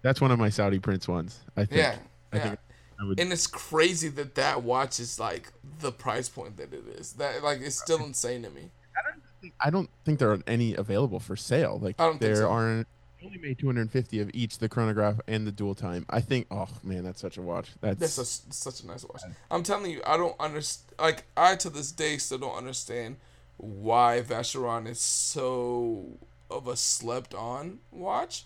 That's 0.01 0.19
one 0.19 0.31
of 0.31 0.39
my 0.39 0.49
Saudi 0.49 0.79
Prince 0.79 1.07
ones. 1.07 1.39
I 1.55 1.65
think. 1.65 1.79
Yeah, 1.79 1.95
I 2.31 2.37
yeah. 2.37 2.43
think 2.43 2.59
I 2.99 3.05
would. 3.05 3.19
And 3.19 3.31
it's 3.31 3.47
crazy 3.47 4.09
that 4.09 4.35
that 4.35 4.63
watch 4.63 4.99
is 4.99 5.19
like 5.19 5.51
the 5.79 5.91
price 5.91 6.29
point 6.29 6.57
that 6.57 6.73
it 6.73 6.83
is. 6.99 7.13
That 7.13 7.43
like 7.43 7.61
it's 7.61 7.79
still 7.79 8.01
uh, 8.01 8.07
insane 8.07 8.43
to 8.43 8.49
me. 8.49 8.69
I 9.59 9.69
don't 9.69 9.89
think 10.05 10.19
there 10.19 10.31
are 10.31 10.39
any 10.47 10.75
available 10.75 11.19
for 11.19 11.35
sale. 11.35 11.79
Like 11.81 11.95
I 11.99 12.03
don't 12.05 12.13
think 12.13 12.21
there 12.21 12.35
so. 12.37 12.49
aren't. 12.49 12.87
Only 13.23 13.37
made 13.37 13.57
250 13.59 14.19
of 14.19 14.31
each, 14.33 14.57
the 14.57 14.67
chronograph 14.67 15.19
and 15.27 15.47
the 15.47 15.51
dual 15.51 15.75
time. 15.75 16.05
I 16.09 16.19
think. 16.19 16.47
Oh 16.51 16.67
man, 16.83 17.03
that's 17.03 17.21
such 17.21 17.37
a 17.37 17.41
watch. 17.41 17.69
That's, 17.79 17.99
That's 17.99 18.13
such, 18.13 18.53
such 18.53 18.81
a 18.81 18.87
nice 18.87 19.05
watch. 19.05 19.21
I'm 19.49 19.63
telling 19.63 19.91
you, 19.91 20.01
I 20.05 20.17
don't 20.17 20.35
understand. 20.39 20.95
Like 20.99 21.23
I 21.37 21.55
to 21.57 21.69
this 21.69 21.91
day 21.91 22.17
still 22.17 22.39
don't 22.39 22.57
understand 22.57 23.17
why 23.57 24.21
Vacheron 24.27 24.87
is 24.87 24.99
so 24.99 26.05
of 26.49 26.67
a 26.67 26.75
slept 26.75 27.33
on 27.33 27.79
watch. 27.91 28.45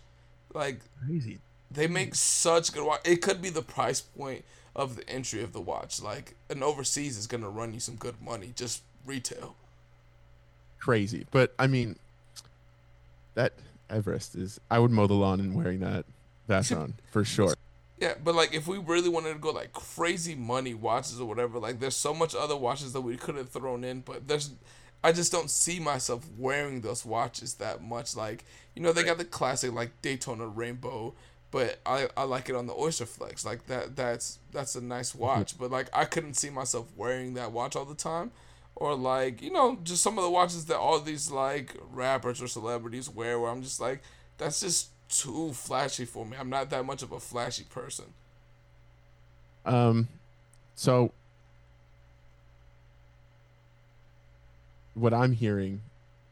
Like 0.53 0.81
crazy. 1.05 1.39
they 1.71 1.87
make 1.87 2.15
such 2.15 2.73
good 2.73 2.85
watch. 2.85 3.01
It 3.03 3.21
could 3.21 3.41
be 3.41 3.49
the 3.49 3.61
price 3.61 4.01
point 4.01 4.45
of 4.75 4.95
the 4.95 5.09
entry 5.09 5.41
of 5.43 5.53
the 5.53 5.61
watch. 5.61 6.01
Like 6.01 6.35
an 6.49 6.61
overseas 6.61 7.17
is 7.17 7.25
gonna 7.25 7.49
run 7.49 7.73
you 7.73 7.79
some 7.79 7.95
good 7.95 8.21
money, 8.21 8.53
just 8.55 8.83
retail. 9.05 9.55
Crazy. 10.79 11.25
But 11.31 11.53
I 11.57 11.67
mean, 11.67 11.95
that 13.33 13.53
Everest 13.89 14.35
is. 14.35 14.59
I 14.69 14.79
would 14.79 14.91
mow 14.91 15.07
the 15.07 15.13
lawn 15.13 15.39
in 15.39 15.53
wearing 15.53 15.79
that 15.79 16.05
Vacheron 16.49 16.93
for 17.11 17.23
sure. 17.23 17.55
Yeah, 17.99 18.13
but 18.23 18.35
like 18.35 18.53
if 18.53 18.67
we 18.67 18.77
really 18.77 19.09
wanted 19.09 19.33
to 19.33 19.39
go 19.39 19.49
like 19.49 19.73
crazy 19.73 20.35
money 20.35 20.73
watches 20.73 21.19
or 21.19 21.27
whatever, 21.27 21.57
like 21.59 21.79
there's 21.79 21.95
so 21.95 22.13
much 22.13 22.35
other 22.35 22.55
watches 22.55 22.93
that 22.93 23.01
we 23.01 23.17
could 23.17 23.35
have 23.35 23.49
thrown 23.49 23.83
in, 23.83 24.01
but 24.01 24.27
there's 24.27 24.51
I 25.03 25.11
just 25.11 25.31
don't 25.31 25.49
see 25.49 25.79
myself 25.79 26.25
wearing 26.37 26.81
those 26.81 27.05
watches 27.05 27.55
that 27.55 27.83
much. 27.83 28.15
Like, 28.15 28.45
you 28.75 28.81
know, 28.81 28.91
they 28.91 29.03
got 29.03 29.17
the 29.17 29.25
classic 29.25 29.71
like 29.71 30.01
Daytona 30.01 30.47
Rainbow, 30.47 31.13
but 31.51 31.79
I, 31.85 32.09
I 32.17 32.23
like 32.23 32.49
it 32.49 32.55
on 32.55 32.67
the 32.67 32.73
Oyster 32.73 33.05
Flex. 33.05 33.45
Like 33.45 33.67
that 33.67 33.95
that's 33.95 34.39
that's 34.51 34.75
a 34.75 34.81
nice 34.81 35.11
mm-hmm. 35.11 35.21
watch. 35.21 35.57
But 35.57 35.71
like 35.71 35.89
I 35.93 36.05
couldn't 36.05 36.35
see 36.35 36.49
myself 36.49 36.87
wearing 36.95 37.35
that 37.35 37.51
watch 37.51 37.75
all 37.75 37.85
the 37.85 37.95
time. 37.95 38.31
Or 38.79 38.95
like, 38.95 39.41
you 39.41 39.51
know, 39.51 39.79
just 39.83 40.03
some 40.03 40.17
of 40.19 40.23
the 40.23 40.29
watches 40.29 40.65
that 40.65 40.77
all 40.77 40.99
these 40.99 41.31
like 41.31 41.75
rappers 41.91 42.41
or 42.41 42.47
celebrities 42.47 43.09
wear 43.09 43.39
where 43.39 43.49
I'm 43.49 43.63
just 43.63 43.81
like, 43.81 44.03
that's 44.37 44.59
just 44.59 44.89
too 45.09 45.51
flashy 45.53 46.05
for 46.05 46.25
me. 46.25 46.37
I'm 46.39 46.49
not 46.49 46.69
that 46.69 46.85
much 46.85 47.01
of 47.01 47.11
a 47.11 47.19
flashy 47.19 47.63
person. 47.63 48.05
Um, 49.65 50.07
so 50.75 51.11
what 54.93 55.13
I'm 55.13 55.31
hearing 55.31 55.81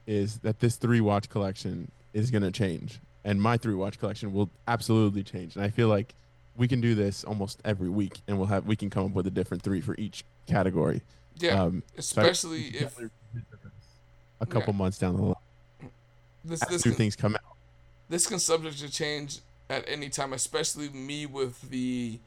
is 0.06 0.38
that 0.40 0.60
this 0.60 0.76
three 0.76 1.02
watch 1.02 1.30
collection 1.30 1.92
is 2.14 2.30
going 2.30 2.44
to 2.44 2.52
change, 2.52 3.00
and 3.24 3.42
my 3.42 3.58
three 3.58 3.74
watch 3.74 4.00
collection 4.00 4.34
will 4.34 4.50
absolutely 4.68 5.24
change. 5.24 5.56
And 5.56 5.66
I 5.66 5.70
feel 5.70 5.88
like 5.88 6.14
we 6.56 6.68
can 6.68 6.80
do 6.80 6.96
this 6.96 7.24
almost 7.24 7.60
every 7.66 7.90
week, 7.90 8.20
and 8.28 8.38
we'll 8.38 8.48
have 8.48 8.66
we 8.66 8.76
can 8.76 8.90
come 8.90 9.06
up 9.08 9.12
with 9.12 9.26
a 9.28 9.32
different 9.32 9.64
three 9.64 9.82
for 9.82 9.96
each 9.98 10.24
category. 10.48 11.02
Yeah, 11.38 11.64
Um, 11.64 11.84
so 11.96 12.00
especially 12.00 12.68
if 12.68 12.98
a 14.40 14.46
couple 14.46 14.74
months 14.74 14.98
down 14.98 15.16
the 15.16 15.22
line, 15.22 15.36
this 16.44 16.60
this 16.62 16.86
new 16.86 16.92
can, 16.92 16.98
things 16.98 17.16
come 17.16 17.36
out. 17.36 17.58
this 18.10 18.28
can 18.28 18.40
subject 18.40 18.80
to 18.80 18.90
change 18.90 19.40
at 19.70 19.84
any 19.88 20.10
time, 20.10 20.34
especially 20.34 20.90
me 20.90 21.26
with 21.26 21.70
the 21.70 22.20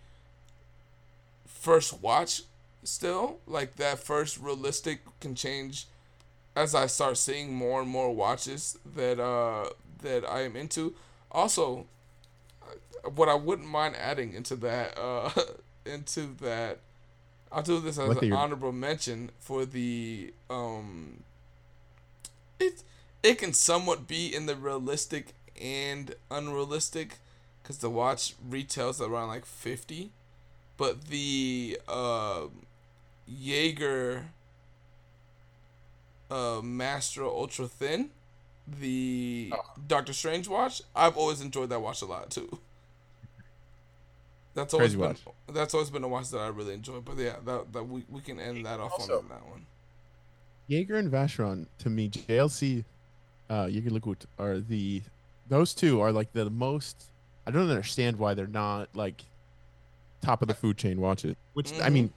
first 1.47 2.01
watch 2.03 2.43
still. 2.85 3.39
Like 3.47 3.77
that 3.77 3.99
first 3.99 4.39
realistic 4.39 5.01
can 5.21 5.35
change 5.35 5.87
as 6.57 6.75
I 6.75 6.87
start 6.87 7.17
seeing 7.17 7.55
more 7.55 7.81
and 7.81 7.89
more 7.89 8.15
watches 8.15 8.79
that 8.97 9.21
uh 9.21 9.71
that 10.03 10.29
I 10.29 10.43
am 10.43 10.57
into. 10.57 10.95
Also, 11.31 11.87
uh, 12.63 13.11
what 13.11 13.29
I 13.29 13.35
wouldn't 13.35 13.69
mind 13.69 13.97
adding 13.97 14.33
into 14.35 14.57
that 14.57 14.99
uh 14.99 15.31
into 15.87 16.35
that 16.41 16.79
I'll 17.51 17.63
do 17.63 17.81
this 17.81 17.99
as 17.99 18.09
What 18.09 18.23
an 18.23 18.33
honorable 18.33 18.73
mention 18.73 19.31
for 19.39 19.65
the 19.65 20.33
um 20.51 21.23
it 22.61 22.83
it 23.23 23.39
can 23.39 23.53
somewhat 23.53 24.07
be 24.07 24.35
in 24.35 24.47
the 24.47 24.55
realistic 24.57 25.35
and 25.61 26.15
unrealistic 26.31 27.17
because 27.63 27.79
the 27.79 27.91
watch 27.91 28.35
retails 28.49 29.01
around 29.01 29.29
like 29.29 29.45
fifty, 29.45 30.11
but 30.77 31.07
the 31.07 31.79
uh, 31.89 32.47
Jaeger 33.27 34.27
uh, 36.31 36.61
Master 36.63 37.25
Ultra 37.25 37.67
Thin, 37.69 38.11
the 38.67 39.51
Oh. 39.53 39.65
Doctor 39.87 40.13
Strange 40.13 40.49
watch, 40.49 40.83
I've 40.95 41.17
always 41.17 41.41
enjoyed 41.41 41.71
that 41.71 41.81
watch 41.81 42.03
a 42.03 42.07
lot 42.07 42.31
too. 42.31 42.59
That's 44.59 44.75
always 44.75 44.97
Crazy 44.97 44.99
been 44.99 45.07
watch. 45.09 45.55
that's 45.55 45.73
always 45.75 45.89
been 45.91 46.03
a 46.03 46.09
watch 46.09 46.31
that 46.31 46.39
I 46.39 46.49
really 46.49 46.75
enjoy. 46.75 46.99
But 47.01 47.17
yeah, 47.17 47.37
that, 47.47 47.73
that 47.73 47.85
we, 47.89 48.05
we 48.11 48.21
can 48.21 48.41
end 48.41 48.67
that 48.67 48.81
off 48.81 48.91
Also- 48.93 49.19
on 49.21 49.29
that 49.29 49.47
one. 49.49 49.67
Jaeger 50.67 50.97
and 50.97 51.11
Vacheron 51.11 51.67
to 51.79 51.89
me, 51.89 52.09
JLC, 52.11 52.85
uh, 53.49 53.69
Jaeger 53.71 53.91
LeCoultre 53.91 54.27
are 54.39 54.59
the 54.59 55.01
those 55.49 55.75
two 55.75 56.01
are 56.01 56.11
like 56.13 56.33
the 56.33 56.51
most. 56.51 57.05
I 57.47 57.53
don't 57.53 57.71
understand 57.71 58.19
why 58.19 58.35
they're 58.35 58.47
not 58.49 58.89
like 58.95 59.23
top 60.23 60.43
of 60.43 60.49
the 60.49 60.55
food 60.55 60.77
chain 60.77 61.01
watches. 61.01 61.37
Which 61.55 61.73
I 61.81 61.89
Mhm. 61.89 61.93
mean, 61.93 62.13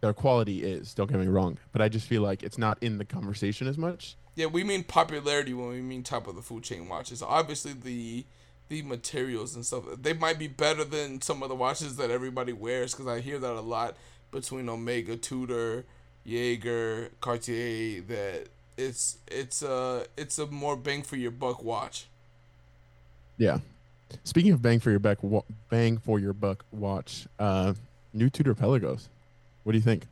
their 0.00 0.12
quality 0.14 0.62
is. 0.62 0.94
Don't 0.94 1.10
get 1.10 1.18
me 1.20 1.26
wrong, 1.26 1.58
but 1.72 1.82
I 1.82 1.88
just 1.88 2.06
feel 2.06 2.22
like 2.22 2.42
it's 2.44 2.56
not 2.58 2.78
in 2.80 2.96
the 2.98 3.04
conversation 3.04 3.66
as 3.66 3.76
much. 3.76 4.16
Yeah, 4.36 4.46
we 4.46 4.62
mean 4.62 4.84
popularity 4.84 5.52
when 5.52 5.68
we 5.70 5.82
mean 5.82 6.04
top 6.04 6.28
of 6.28 6.36
the 6.36 6.42
food 6.42 6.62
chain 6.62 6.88
watches. 6.88 7.20
Obviously, 7.22 7.72
the 7.72 8.24
the 8.68 8.82
materials 8.82 9.54
and 9.54 9.64
stuff 9.64 9.84
they 10.00 10.12
might 10.12 10.38
be 10.38 10.46
better 10.46 10.84
than 10.84 11.20
some 11.22 11.42
of 11.42 11.48
the 11.48 11.54
watches 11.54 11.96
that 11.96 12.10
everybody 12.10 12.52
wears 12.52 12.92
because 12.92 13.06
I 13.06 13.20
hear 13.20 13.38
that 13.38 13.52
a 13.52 13.60
lot 13.60 13.96
between 14.30 14.68
Omega, 14.68 15.16
Tudor, 15.16 15.84
Jaeger, 16.24 17.10
Cartier. 17.20 18.02
That 18.02 18.48
it's 18.76 19.18
it's 19.26 19.62
a 19.62 20.06
it's 20.16 20.38
a 20.38 20.46
more 20.46 20.76
bang 20.76 21.02
for 21.02 21.16
your 21.16 21.30
buck 21.30 21.62
watch. 21.62 22.06
Yeah. 23.36 23.58
Speaking 24.24 24.52
of 24.52 24.62
bang 24.62 24.80
for 24.80 24.90
your 24.90 24.98
buck, 24.98 25.18
wa- 25.22 25.42
bang 25.68 25.98
for 25.98 26.18
your 26.18 26.32
buck 26.32 26.64
watch, 26.72 27.26
uh, 27.38 27.74
new 28.14 28.30
Tudor 28.30 28.54
Pelagos. 28.54 29.08
What 29.64 29.72
do 29.72 29.78
you 29.78 29.84
think? 29.84 30.06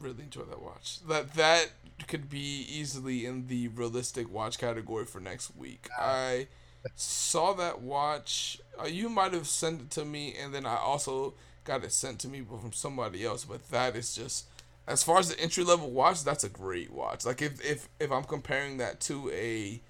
Really 0.00 0.22
enjoy 0.22 0.42
that 0.42 0.62
watch. 0.62 1.00
That 1.06 1.34
that 1.34 1.70
could 2.06 2.30
be 2.30 2.66
easily 2.70 3.26
in 3.26 3.48
the 3.48 3.68
realistic 3.68 4.32
watch 4.32 4.58
category 4.58 5.04
for 5.04 5.20
next 5.20 5.56
week. 5.56 5.88
I 5.98 6.46
saw 6.94 7.52
that 7.54 7.80
watch. 7.80 8.60
Uh, 8.80 8.86
you 8.86 9.08
might 9.08 9.32
have 9.32 9.46
sent 9.46 9.80
it 9.80 9.90
to 9.90 10.04
me, 10.04 10.34
and 10.40 10.54
then 10.54 10.66
I 10.66 10.76
also 10.76 11.34
got 11.64 11.84
it 11.84 11.92
sent 11.92 12.18
to 12.20 12.28
me 12.28 12.42
from 12.42 12.72
somebody 12.72 13.24
else. 13.24 13.44
But 13.44 13.68
that 13.70 13.96
is 13.96 14.14
just 14.14 14.46
as 14.86 15.02
far 15.02 15.18
as 15.18 15.28
the 15.28 15.40
entry 15.40 15.64
level 15.64 15.90
watch. 15.90 16.24
That's 16.24 16.44
a 16.44 16.48
great 16.48 16.92
watch. 16.92 17.24
Like 17.26 17.42
if 17.42 17.64
if 17.64 17.88
if 18.00 18.10
I'm 18.10 18.24
comparing 18.24 18.78
that 18.78 19.00
to 19.02 19.30
a 19.30 19.80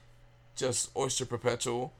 just 0.56 0.90
Oyster 0.96 1.24
Perpetual, 1.24 1.92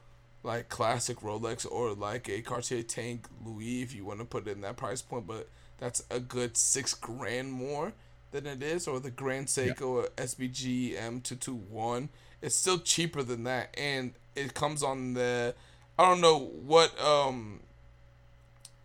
like 0.42 0.68
classic 0.68 1.20
Rolex, 1.20 1.70
or 1.70 1.92
like 1.94 2.28
a 2.28 2.42
Cartier 2.42 2.82
Tank 2.82 3.26
Louis, 3.44 3.82
if 3.82 3.94
you 3.94 4.04
want 4.04 4.18
to 4.20 4.24
put 4.24 4.48
it 4.48 4.52
in 4.52 4.62
that 4.62 4.76
price 4.76 5.02
point, 5.02 5.26
but 5.26 5.48
that's 5.78 6.02
a 6.10 6.20
good 6.20 6.56
six 6.56 6.92
grand 6.94 7.52
more 7.52 7.92
than 8.30 8.46
it 8.46 8.62
is, 8.62 8.86
or 8.86 9.00
the 9.00 9.10
Grand 9.10 9.46
Seiko 9.46 10.08
SBG 10.16 10.96
M221. 10.98 12.08
It's 12.40 12.54
still 12.54 12.78
cheaper 12.78 13.22
than 13.22 13.44
that, 13.44 13.74
and 13.76 14.12
it 14.36 14.54
comes 14.54 14.82
on 14.82 15.14
the. 15.14 15.54
I 15.98 16.04
don't 16.04 16.20
know 16.20 16.38
what 16.38 16.98
um. 17.00 17.60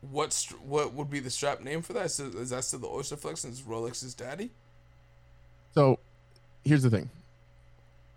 What 0.01 0.33
what 0.65 0.93
would 0.93 1.09
be 1.09 1.19
the 1.19 1.29
strap 1.29 1.61
name 1.61 1.81
for 1.81 1.93
that? 1.93 2.05
Is, 2.05 2.19
is 2.19 2.49
that 2.49 2.63
still 2.65 2.79
the 2.79 2.87
Oyster 2.87 3.15
Flex 3.15 3.43
and 3.43 3.53
it's 3.53 3.61
Rolex's 3.61 4.13
daddy? 4.13 4.51
So, 5.73 5.99
here's 6.65 6.83
the 6.83 6.89
thing: 6.89 7.09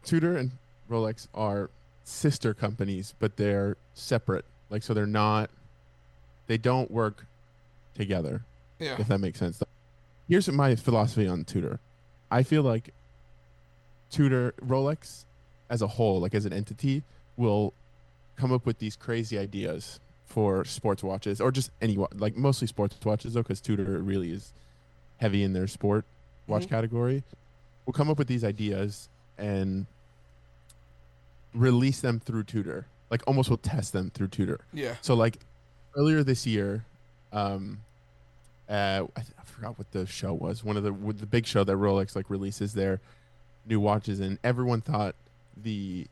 Tudor 0.04 0.36
and 0.36 0.52
Rolex 0.90 1.28
are 1.34 1.70
sister 2.04 2.54
companies, 2.54 3.14
but 3.18 3.36
they're 3.36 3.76
separate. 3.94 4.44
Like, 4.70 4.82
so 4.82 4.94
they're 4.94 5.06
not. 5.06 5.50
They 6.48 6.58
don't 6.58 6.90
work 6.90 7.26
together. 7.94 8.42
Yeah. 8.78 8.96
if 8.98 9.08
that 9.08 9.20
makes 9.20 9.38
sense. 9.38 9.62
Here's 10.28 10.48
my 10.50 10.76
philosophy 10.76 11.26
on 11.26 11.44
Tudor. 11.44 11.80
I 12.30 12.42
feel 12.42 12.62
like 12.62 12.92
Tudor 14.10 14.54
Rolex 14.64 15.24
as 15.70 15.82
a 15.82 15.86
whole, 15.86 16.20
like 16.20 16.34
as 16.34 16.44
an 16.46 16.52
entity, 16.52 17.02
will 17.36 17.72
come 18.36 18.52
up 18.52 18.66
with 18.66 18.78
these 18.78 18.96
crazy 18.96 19.38
ideas 19.38 19.98
for 20.26 20.64
sports 20.64 21.02
watches 21.02 21.40
or 21.40 21.50
just 21.50 21.70
any 21.80 21.96
like 22.14 22.36
mostly 22.36 22.66
sports 22.66 22.96
watches 23.04 23.34
though, 23.34 23.42
because 23.42 23.60
Tudor 23.60 23.98
really 24.02 24.32
is 24.32 24.52
heavy 25.18 25.42
in 25.42 25.52
their 25.52 25.66
sport 25.66 26.04
watch 26.46 26.64
Mhm. 26.66 26.68
category. 26.70 27.24
Will 27.86 27.92
come 27.92 28.10
up 28.10 28.18
with 28.18 28.28
these 28.28 28.44
ideas 28.44 29.08
and 29.38 29.86
release 31.54 32.00
them 32.00 32.20
through 32.20 32.44
Tudor. 32.44 32.86
Like 33.10 33.22
almost 33.26 33.48
will 33.50 33.56
test 33.56 33.92
them 33.92 34.10
through 34.10 34.28
Tudor. 34.28 34.60
Yeah. 34.72 34.96
So 35.00 35.14
like 35.14 35.38
earlier 35.96 36.22
this 36.22 36.46
year, 36.46 36.84
um, 37.32 37.78
uh, 38.68 39.04
I, 39.16 39.20
th- 39.20 39.34
I 39.38 39.44
forgot 39.44 39.78
what 39.78 39.90
the 39.92 40.06
show 40.06 40.34
was. 40.34 40.64
One 40.64 40.76
of 40.76 40.82
the 40.82 40.92
the 41.12 41.26
big 41.26 41.46
show 41.46 41.64
that 41.64 41.76
Rolex 41.76 42.16
like 42.16 42.28
releases 42.28 42.74
their 42.74 43.00
new 43.66 43.80
watches, 43.80 44.20
and 44.20 44.38
everyone 44.44 44.80
thought 44.80 45.14
the 45.62 46.06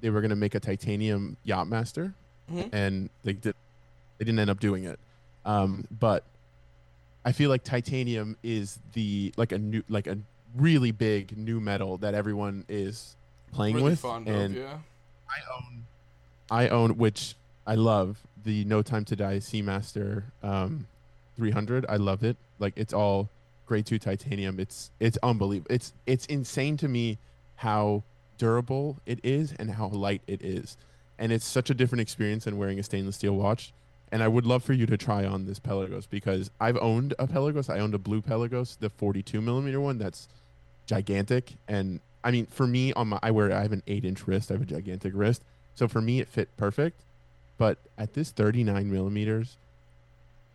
they 0.00 0.10
were 0.10 0.20
gonna 0.20 0.36
make 0.36 0.54
a 0.54 0.60
titanium 0.60 1.36
Yachtmaster, 1.46 2.12
Mhm. 2.52 2.68
and 2.72 3.10
they 3.24 3.32
did. 3.32 3.54
They 4.18 4.24
didn't 4.24 4.38
end 4.40 4.50
up 4.50 4.60
doing 4.60 4.84
it. 4.84 4.98
Um, 5.44 5.86
but 5.90 6.24
I 7.24 7.32
feel 7.32 7.50
like 7.50 7.64
titanium 7.64 8.36
is 8.42 8.78
the 8.92 9.32
like 9.36 9.52
a 9.52 9.58
new 9.58 9.82
like 9.88 10.06
a 10.06 10.18
really 10.54 10.90
big 10.90 11.36
new 11.36 11.60
metal 11.60 11.98
that 11.98 12.14
everyone 12.14 12.64
is 12.68 13.16
playing 13.52 13.76
really 13.76 13.90
with, 13.90 14.04
and 14.04 14.28
of, 14.28 14.54
yeah. 14.56 14.78
I 15.28 15.54
own, 15.56 15.86
I 16.50 16.68
own, 16.68 16.96
which 16.98 17.34
I 17.66 17.74
love 17.74 18.18
the 18.44 18.64
No 18.64 18.80
Time 18.82 19.04
to 19.06 19.16
Die 19.16 19.38
Seamaster 19.38 20.24
um, 20.42 20.86
300. 21.36 21.84
I 21.88 21.96
love 21.96 22.22
it. 22.22 22.36
Like 22.58 22.74
it's 22.76 22.92
all 22.92 23.28
grade 23.66 23.86
two 23.86 23.98
titanium. 23.98 24.58
It's 24.58 24.90
it's 25.00 25.18
unbelievable. 25.22 25.74
It's 25.74 25.92
it's 26.06 26.26
insane 26.26 26.76
to 26.78 26.88
me 26.88 27.18
how 27.56 28.04
durable 28.38 28.98
it 29.06 29.18
is 29.22 29.54
and 29.58 29.72
how 29.72 29.88
light 29.88 30.22
it 30.26 30.42
is, 30.42 30.76
and 31.18 31.32
it's 31.32 31.44
such 31.44 31.70
a 31.70 31.74
different 31.74 32.00
experience 32.02 32.44
than 32.44 32.58
wearing 32.58 32.78
a 32.78 32.82
stainless 32.82 33.16
steel 33.16 33.34
watch. 33.34 33.72
And 34.12 34.22
I 34.22 34.28
would 34.28 34.46
love 34.46 34.62
for 34.62 34.72
you 34.72 34.86
to 34.86 34.96
try 34.96 35.24
on 35.24 35.46
this 35.46 35.58
Pelagos 35.58 36.06
because 36.06 36.50
I've 36.60 36.76
owned 36.76 37.14
a 37.18 37.26
Pelagos. 37.26 37.68
I 37.68 37.80
owned 37.80 37.94
a 37.94 37.98
blue 37.98 38.22
Pelagos, 38.22 38.78
the 38.78 38.88
42 38.88 39.40
millimeter 39.40 39.80
one. 39.80 39.98
That's 39.98 40.28
gigantic. 40.86 41.54
And 41.66 42.00
I 42.22 42.30
mean, 42.30 42.46
for 42.46 42.66
me, 42.66 42.92
on 42.92 43.08
my 43.08 43.18
I 43.22 43.32
wear 43.32 43.52
I 43.52 43.62
have 43.62 43.72
an 43.72 43.82
eight 43.86 44.04
inch 44.04 44.26
wrist. 44.26 44.50
I 44.50 44.54
have 44.54 44.62
a 44.62 44.66
gigantic 44.66 45.12
wrist, 45.14 45.42
so 45.74 45.88
for 45.88 46.00
me 46.00 46.20
it 46.20 46.28
fit 46.28 46.48
perfect. 46.56 47.00
But 47.58 47.78
at 47.96 48.14
this 48.14 48.30
39 48.30 48.90
millimeters, 48.90 49.56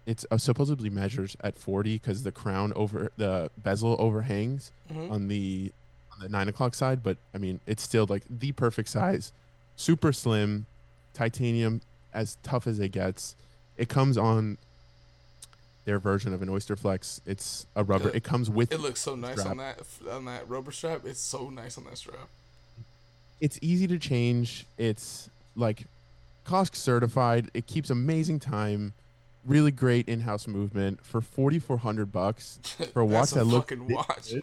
it's 0.06 0.26
uh, 0.32 0.38
supposedly 0.38 0.90
measures 0.90 1.38
at 1.42 1.58
40 1.58 1.98
because 2.00 2.24
the 2.24 2.32
crown 2.32 2.74
over 2.76 3.12
the 3.18 3.50
bezel 3.58 3.96
overhangs 4.00 4.72
Mhm. 4.92 5.12
on 5.12 5.28
the 5.28 5.72
on 6.14 6.20
the 6.20 6.30
nine 6.30 6.48
o'clock 6.48 6.74
side. 6.76 7.04
But 7.04 7.18
I 7.34 7.38
mean, 7.38 7.60
it's 7.68 7.84
still 7.84 8.06
like 8.10 8.24
the 8.30 8.52
perfect 8.52 8.90
size, 8.90 9.32
super 9.76 10.12
slim, 10.12 10.66
titanium, 11.14 11.82
as 12.14 12.38
tough 12.44 12.68
as 12.68 12.80
it 12.80 12.90
gets. 12.92 13.36
It 13.78 13.90
comes 13.90 14.18
on 14.18 14.58
their 15.86 15.98
version 16.00 16.34
of 16.34 16.42
an 16.42 16.50
Oyster 16.50 16.76
Flex. 16.76 17.22
It's 17.26 17.66
a 17.76 17.84
rubber. 17.84 18.10
Yeah. 18.10 18.18
It 18.18 18.24
comes 18.24 18.50
with 18.50 18.72
It 18.72 18.80
looks 18.80 19.02
so 19.02 19.16
nice 19.16 19.40
strap. 19.40 19.48
on 19.52 19.58
that 19.58 19.80
on 20.12 20.26
that 20.26 20.48
rubber 20.50 20.72
strap. 20.72 21.06
It's 21.06 21.22
so 21.22 21.50
nice 21.50 21.78
on 21.78 21.84
that 21.86 21.98
strap. 21.98 22.28
it's 23.40 23.58
easy 23.62 23.88
to 23.88 23.98
change. 23.98 24.68
It's 24.78 25.28
like 25.56 25.86
COSC 26.46 26.76
certified. 26.76 27.50
It 27.56 27.66
keeps 27.66 27.90
amazing 27.90 28.40
time. 28.40 28.94
Really 29.46 29.72
great 29.72 30.08
in-house 30.08 30.48
movement 30.48 31.04
for 31.04 31.20
4400 31.22 32.12
bucks 32.12 32.60
for 32.94 33.00
a 33.02 33.06
watch 33.06 33.32
That's 33.32 33.32
a 33.32 33.36
that 33.36 33.46
looks 33.46 33.74
watch. 33.78 34.34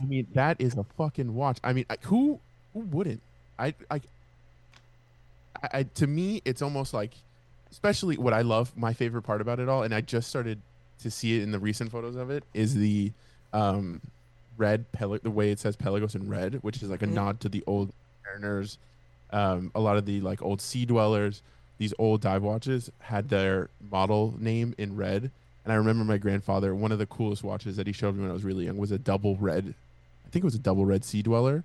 I 0.00 0.04
mean, 0.04 0.26
that 0.34 0.60
is 0.60 0.74
a 0.76 0.84
fucking 0.84 1.34
watch. 1.34 1.58
I 1.64 1.72
mean, 1.72 1.86
I, 1.88 1.96
who 2.02 2.38
who 2.74 2.80
wouldn't? 2.80 3.22
I 3.58 3.74
I, 3.90 4.00
I 5.72 5.82
to 5.84 6.06
me 6.06 6.42
it's 6.44 6.60
almost 6.62 6.92
like 6.92 7.12
especially 7.70 8.16
what 8.18 8.32
I 8.34 8.42
love, 8.42 8.72
my 8.76 8.92
favorite 8.92 9.22
part 9.22 9.40
about 9.40 9.60
it 9.60 9.68
all 9.68 9.82
and 9.82 9.94
I 9.94 10.00
just 10.02 10.28
started 10.28 10.60
to 11.02 11.10
see 11.10 11.36
it 11.38 11.42
in 11.42 11.50
the 11.50 11.58
recent 11.58 11.90
photos 11.90 12.16
of 12.16 12.30
it 12.30 12.44
is 12.54 12.74
the 12.74 13.12
um 13.52 14.00
red 14.58 14.90
Pel- 14.92 15.18
the 15.22 15.30
way 15.30 15.50
it 15.50 15.58
says 15.58 15.76
Pelagos 15.76 16.14
in 16.14 16.28
red, 16.28 16.58
which 16.62 16.82
is 16.82 16.90
like 16.90 17.02
a 17.02 17.06
Mhm. 17.06 17.12
nod 17.12 17.40
to 17.40 17.48
the 17.48 17.62
old 17.66 17.92
mariners. 18.24 18.78
Um, 19.30 19.70
a 19.74 19.80
lot 19.80 19.96
of 19.96 20.06
the 20.06 20.20
like 20.20 20.40
old 20.42 20.60
sea 20.60 20.84
dwellers, 20.86 21.42
these 21.78 21.92
old 21.98 22.20
dive 22.20 22.42
watches 22.42 22.90
had 23.00 23.28
their 23.28 23.68
model 23.90 24.34
name 24.38 24.74
in 24.78 24.96
red. 24.96 25.30
And 25.64 25.72
I 25.72 25.76
remember 25.76 26.04
my 26.04 26.18
grandfather, 26.18 26.74
one 26.74 26.92
of 26.92 26.98
the 26.98 27.06
coolest 27.06 27.42
watches 27.42 27.76
that 27.76 27.86
he 27.86 27.92
showed 27.92 28.14
me 28.14 28.22
when 28.22 28.30
I 28.30 28.34
was 28.34 28.44
really 28.44 28.66
young 28.66 28.76
was 28.76 28.92
a 28.92 28.98
double 28.98 29.36
red. 29.36 29.74
I 30.24 30.28
think 30.30 30.42
it 30.42 30.46
was 30.46 30.54
a 30.54 30.60
double 30.60 30.86
red 30.86 31.04
Sea 31.04 31.22
Dweller. 31.22 31.64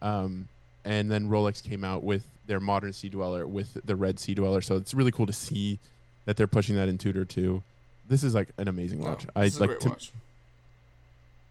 Um, 0.00 0.48
and 0.84 1.10
then 1.10 1.28
Rolex 1.28 1.62
came 1.62 1.84
out 1.84 2.02
with 2.02 2.24
their 2.46 2.60
modern 2.60 2.92
Sea 2.92 3.08
Dweller 3.08 3.46
with 3.46 3.78
the 3.84 3.96
red 3.96 4.18
Sea 4.18 4.34
Dweller. 4.34 4.60
So 4.60 4.76
it's 4.76 4.94
really 4.94 5.12
cool 5.12 5.26
to 5.26 5.32
see 5.32 5.78
that 6.24 6.36
they're 6.36 6.46
pushing 6.46 6.76
that 6.76 6.88
in 6.88 6.98
Tudor 6.98 7.24
too. 7.24 7.62
This 8.08 8.22
is 8.22 8.34
like 8.34 8.48
an 8.58 8.68
amazing 8.68 9.00
watch. 9.00 9.26
I 9.34 9.44
is 9.44 9.58
a 9.58 9.66
like 9.66 9.80
to, 9.80 9.90
watch. 9.90 10.12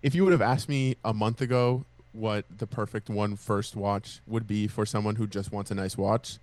if 0.01 0.13
you 0.13 0.23
would 0.23 0.33
have 0.33 0.41
asked 0.41 0.69
me 0.69 0.97
a 1.03 1.13
month 1.13 1.41
ago 1.41 1.85
what 2.11 2.45
the 2.55 2.67
perfect 2.67 3.09
one 3.09 3.35
first 3.35 3.75
watch 3.75 4.21
would 4.27 4.47
be 4.47 4.67
for 4.67 4.85
someone 4.85 5.15
who 5.15 5.25
just 5.25 5.51
wants 5.51 5.71
a 5.71 5.75
nice 5.75 5.97
watch, 5.97 6.37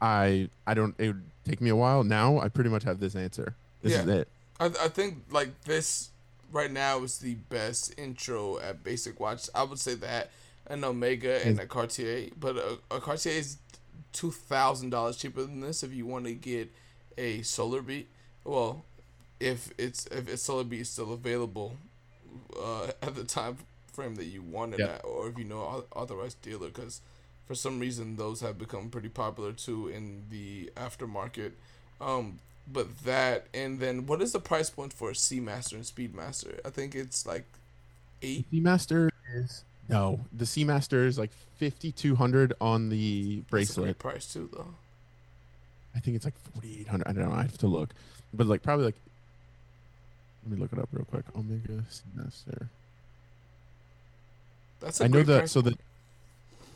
I 0.00 0.48
I 0.66 0.74
don't. 0.74 0.94
It 0.98 1.08
would 1.08 1.22
take 1.44 1.60
me 1.60 1.70
a 1.70 1.76
while. 1.76 2.04
Now 2.04 2.38
I 2.40 2.48
pretty 2.48 2.70
much 2.70 2.84
have 2.84 3.00
this 3.00 3.14
answer. 3.16 3.54
This 3.82 3.92
is 3.94 4.06
Yeah. 4.06 4.14
it. 4.14 4.28
I, 4.58 4.66
I 4.66 4.88
think 4.88 5.24
like 5.30 5.62
this 5.64 6.10
right 6.52 6.70
now 6.70 7.02
is 7.02 7.18
the 7.18 7.34
best 7.34 7.94
intro 7.98 8.58
at 8.58 8.82
basic 8.84 9.18
watch. 9.20 9.48
I 9.54 9.62
would 9.64 9.78
say 9.78 9.94
that 9.96 10.30
an 10.68 10.82
Omega 10.84 11.44
and 11.46 11.58
a 11.60 11.66
Cartier, 11.66 12.28
but 12.38 12.56
a, 12.56 12.78
a 12.90 13.00
Cartier 13.00 13.32
is 13.32 13.58
two 14.12 14.30
thousand 14.30 14.90
dollars 14.90 15.16
cheaper 15.16 15.42
than 15.42 15.60
this 15.60 15.82
if 15.82 15.92
you 15.92 16.06
want 16.06 16.24
to 16.26 16.34
get 16.34 16.70
a 17.18 17.42
Solar 17.42 17.82
Beat. 17.82 18.08
Well, 18.44 18.84
if 19.40 19.72
it's 19.78 20.06
if 20.06 20.28
a 20.28 20.36
Solar 20.36 20.64
Beat 20.64 20.80
is 20.82 20.90
still 20.90 21.12
available 21.12 21.76
uh, 22.58 22.86
at 23.02 23.14
the 23.14 23.24
time 23.24 23.58
frame 23.92 24.14
that 24.16 24.26
you 24.26 24.42
want 24.42 24.74
it 24.74 24.80
at, 24.80 25.04
or 25.04 25.28
if 25.28 25.38
you 25.38 25.44
know 25.44 25.58
au- 25.60 25.86
authorized 25.94 26.40
dealer, 26.42 26.68
because 26.68 27.00
for 27.46 27.54
some 27.54 27.78
reason 27.78 28.16
those 28.16 28.40
have 28.40 28.58
become 28.58 28.90
pretty 28.90 29.08
popular 29.08 29.52
too 29.52 29.88
in 29.88 30.24
the 30.30 30.70
aftermarket. 30.76 31.52
Um, 32.00 32.38
but 32.70 33.04
that 33.04 33.46
and 33.54 33.78
then 33.78 34.06
what 34.06 34.20
is 34.20 34.32
the 34.32 34.40
price 34.40 34.70
point 34.70 34.92
for 34.92 35.10
a 35.10 35.14
Seamaster 35.14 35.74
and 35.74 35.84
Speedmaster? 35.84 36.58
I 36.64 36.70
think 36.70 36.94
it's 36.94 37.24
like 37.26 37.44
eight. 38.22 38.50
Seamaster 38.52 39.10
is 39.34 39.64
no. 39.88 40.20
The 40.36 40.44
Seamaster 40.44 41.06
is 41.06 41.18
like 41.18 41.30
fifty 41.56 41.92
two 41.92 42.16
hundred 42.16 42.52
on 42.60 42.88
the 42.88 43.42
bracelet. 43.50 43.98
price 43.98 44.32
too, 44.32 44.50
though. 44.52 44.74
I 45.94 46.00
think 46.00 46.16
it's 46.16 46.24
like 46.24 46.38
forty 46.52 46.80
eight 46.80 46.88
hundred. 46.88 47.08
I 47.08 47.12
don't 47.12 47.28
know. 47.28 47.34
I 47.34 47.42
have 47.42 47.58
to 47.58 47.66
look, 47.66 47.90
but 48.34 48.46
like 48.46 48.62
probably 48.62 48.86
like. 48.86 48.96
Let 50.44 50.58
me 50.58 50.62
look 50.62 50.72
it 50.72 50.78
up 50.78 50.88
real 50.92 51.04
quick. 51.04 51.24
Omega 51.36 51.84
Seamaster. 51.90 52.68
That's 54.80 55.00
a 55.00 55.04
I 55.04 55.06
know 55.08 55.22
that. 55.24 55.50
So 55.50 55.60
the. 55.60 55.76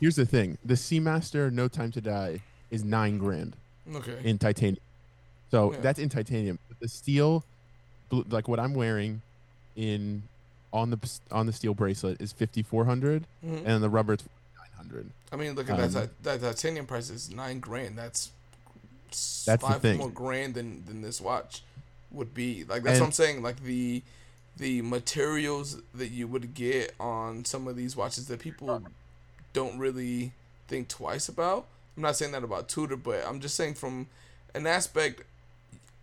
Here's 0.01 0.17
the 0.17 0.25
thing: 0.25 0.57
the 0.65 0.73
Seamaster 0.73 1.49
No 1.51 1.69
Time 1.69 1.91
to 1.93 2.01
Die 2.01 2.41
is 2.69 2.83
nine 2.83 3.17
grand 3.17 3.55
okay. 3.95 4.17
in 4.23 4.37
titanium. 4.37 4.81
So 5.51 5.71
Yeah. 5.71 5.79
that's 5.81 5.99
in 5.99 6.09
titanium. 6.09 6.59
The 6.79 6.87
steel, 6.89 7.45
like 8.11 8.47
what 8.49 8.59
I'm 8.59 8.73
wearing, 8.73 9.21
in 9.77 10.23
on 10.73 10.89
the 10.89 11.19
on 11.31 11.45
the 11.45 11.53
steel 11.53 11.73
bracelet 11.73 12.21
is 12.21 12.31
fifty 12.33 12.63
four 12.63 12.85
hundred, 12.85 13.25
Mhm. 13.45 13.63
and 13.65 13.83
the 13.83 13.89
rubber 13.89 14.13
it's 14.13 14.23
nine 14.57 14.69
hundred. 14.75 15.09
I 15.31 15.35
mean, 15.37 15.53
look 15.55 15.69
at 15.69 15.79
um, 15.79 15.91
that, 15.91 16.23
that. 16.23 16.41
Titanium 16.41 16.85
price 16.85 17.09
is 17.09 17.29
nine 17.29 17.59
grand. 17.59 17.97
That's 17.97 18.31
That's 19.45 19.61
five 19.61 19.83
more 19.97 20.09
grand 20.09 20.53
than 20.55 20.85
than 20.85 21.01
this 21.01 21.19
watch 21.21 21.63
would 22.11 22.33
be. 22.33 22.63
Like 22.63 22.83
that's 22.83 22.93
And- 22.95 23.01
what 23.01 23.07
I'm 23.07 23.11
saying. 23.13 23.41
Like 23.43 23.63
the 23.63 24.01
the 24.57 24.81
materials 24.81 25.77
that 25.93 26.09
you 26.09 26.27
would 26.27 26.53
get 26.53 26.93
on 26.99 27.43
some 27.45 27.67
of 27.67 27.75
these 27.75 27.95
watches 27.95 28.27
that 28.27 28.39
people 28.39 28.83
don't 29.53 29.77
really 29.77 30.31
think 30.67 30.87
twice 30.87 31.29
about. 31.29 31.65
I'm 31.95 32.03
not 32.03 32.15
saying 32.15 32.31
that 32.31 32.43
about 32.43 32.69
Tudor, 32.69 32.95
but 32.95 33.23
I'm 33.27 33.39
just 33.39 33.55
saying 33.55 33.75
from 33.75 34.07
an 34.53 34.65
aspect. 34.67 35.23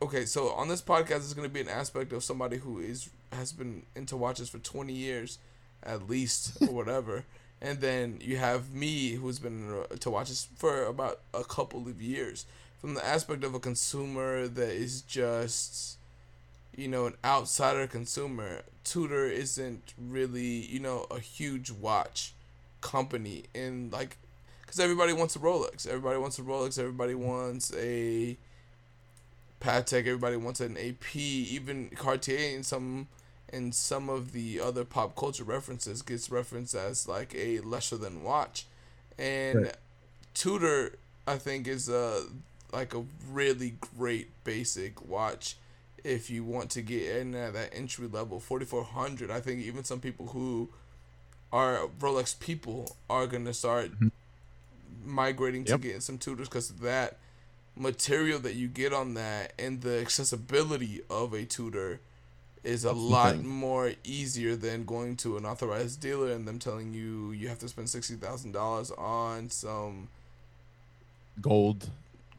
Okay, 0.00 0.24
so 0.26 0.50
on 0.50 0.68
this 0.68 0.82
podcast 0.82 1.18
it's 1.18 1.34
going 1.34 1.48
to 1.48 1.52
be 1.52 1.60
an 1.60 1.68
aspect 1.68 2.12
of 2.12 2.22
somebody 2.22 2.58
who 2.58 2.78
is 2.78 3.10
has 3.32 3.52
been 3.52 3.82
into 3.94 4.16
watches 4.16 4.48
for 4.48 4.58
20 4.58 4.92
years, 4.92 5.38
at 5.82 6.08
least 6.08 6.62
or 6.62 6.68
whatever, 6.72 7.24
and 7.60 7.80
then 7.80 8.18
you 8.22 8.36
have 8.36 8.72
me 8.72 9.12
who's 9.12 9.38
been 9.38 9.84
to 9.98 10.10
watches 10.10 10.48
for 10.56 10.84
about 10.84 11.20
a 11.34 11.44
couple 11.44 11.88
of 11.88 12.00
years. 12.00 12.46
From 12.80 12.94
the 12.94 13.04
aspect 13.04 13.42
of 13.42 13.54
a 13.54 13.58
consumer 13.58 14.46
that 14.46 14.70
is 14.70 15.02
just 15.02 15.98
you 16.78 16.86
know, 16.86 17.06
an 17.06 17.14
outsider 17.24 17.88
consumer, 17.88 18.62
Tudor 18.84 19.26
isn't 19.26 19.94
really, 19.98 20.64
you 20.66 20.78
know, 20.78 21.06
a 21.10 21.18
huge 21.18 21.72
watch 21.72 22.32
company. 22.80 23.44
And 23.54 23.92
like, 23.92 24.16
because 24.62 24.80
everybody 24.80 25.12
wants 25.12 25.36
a 25.36 25.38
Rolex. 25.38 25.86
Everybody 25.86 26.18
wants 26.18 26.38
a 26.38 26.42
Rolex. 26.42 26.78
Everybody 26.78 27.14
wants 27.14 27.72
a 27.74 28.36
Patek. 29.60 30.00
Everybody 30.00 30.36
wants 30.36 30.60
an 30.60 30.76
AP. 30.76 31.16
Even 31.16 31.90
Cartier 31.90 32.54
and 32.54 32.64
some 32.64 33.08
and 33.50 33.74
some 33.74 34.10
of 34.10 34.32
the 34.32 34.60
other 34.60 34.84
pop 34.84 35.16
culture 35.16 35.44
references 35.44 36.02
gets 36.02 36.30
referenced 36.30 36.74
as 36.74 37.08
like 37.08 37.34
a 37.34 37.60
lesser 37.60 37.96
than 37.96 38.22
watch. 38.22 38.66
And 39.18 39.62
Right. 39.62 39.76
Tudor, 40.34 40.92
I 41.26 41.36
think, 41.36 41.66
is 41.66 41.88
a 41.88 42.24
like 42.72 42.94
a 42.94 43.04
really 43.32 43.74
great 43.96 44.28
basic 44.44 45.06
watch 45.06 45.56
if 46.04 46.30
you 46.30 46.44
want 46.44 46.70
to 46.70 46.82
get 46.82 47.16
in 47.16 47.34
at 47.34 47.54
that 47.54 47.70
entry 47.72 48.06
level 48.06 48.38
4400 48.38 49.30
i 49.30 49.40
think 49.40 49.60
even 49.60 49.84
some 49.84 50.00
people 50.00 50.28
who 50.28 50.68
are 51.52 51.88
rolex 52.00 52.38
people 52.38 52.96
are 53.08 53.26
going 53.26 53.44
to 53.44 53.54
start 53.54 53.92
mm-hmm. 53.92 54.08
migrating 55.04 55.64
to 55.64 55.78
getting 55.78 56.00
some 56.00 56.18
Tudors 56.18 56.48
because 56.48 56.68
that 56.68 57.18
material 57.76 58.38
that 58.40 58.54
you 58.54 58.68
get 58.68 58.92
on 58.92 59.14
that 59.14 59.52
and 59.58 59.80
the 59.82 60.00
accessibility 60.00 61.00
of 61.08 61.32
a 61.32 61.44
Tudor 61.44 62.00
is 62.64 62.84
a 62.84 62.88
That's 62.88 62.98
lot 62.98 63.42
more 63.42 63.92
easier 64.04 64.56
than 64.56 64.84
going 64.84 65.16
to 65.18 65.36
an 65.36 65.46
authorized 65.46 66.00
dealer 66.00 66.32
and 66.32 66.46
them 66.46 66.58
telling 66.58 66.92
you 66.92 67.32
you 67.32 67.48
have 67.48 67.58
to 67.60 67.68
spend 67.68 67.88
$60000 67.88 68.98
on 68.98 69.50
some 69.50 70.08
Gold, 71.40 71.88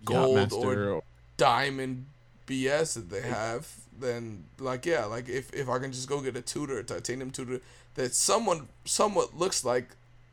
Gold 0.04 0.38
Yachtmaster, 0.38 0.96
or- 0.96 1.04
diamond 1.38 2.06
BS 2.48 2.96
that 2.96 3.10
they 3.10 3.22
have, 3.22 3.72
then 4.00 4.46
like 4.60 4.86
yeah, 4.86 5.06
like 5.06 5.28
if, 5.30 5.54
if 5.54 5.70
I 5.70 5.80
can 5.80 5.92
just 5.92 6.08
go 6.10 6.22
get 6.22 6.36
a 6.36 6.42
Tudor, 6.42 6.80
a 6.80 6.84
titanium 6.84 7.32
Tudor 7.32 7.62
that 7.96 8.14
someone 8.14 8.68
somewhat 8.86 9.38
looks 9.38 9.64
like 9.66 9.90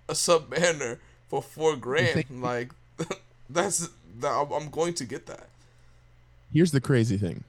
a 0.09 0.13
Submariner 0.13 0.99
for 1.29 1.43
four 1.43 1.77
grand, 1.77 2.25
like 2.31 2.73
that's 3.51 3.89
that 4.21 4.29
I'm- 4.33 4.71
going 4.71 4.95
to 4.95 5.05
get 5.05 5.27
that. 5.27 5.49
Here's 6.53 6.73
the 6.73 6.81
crazy 6.81 7.17
thing. 7.19 7.45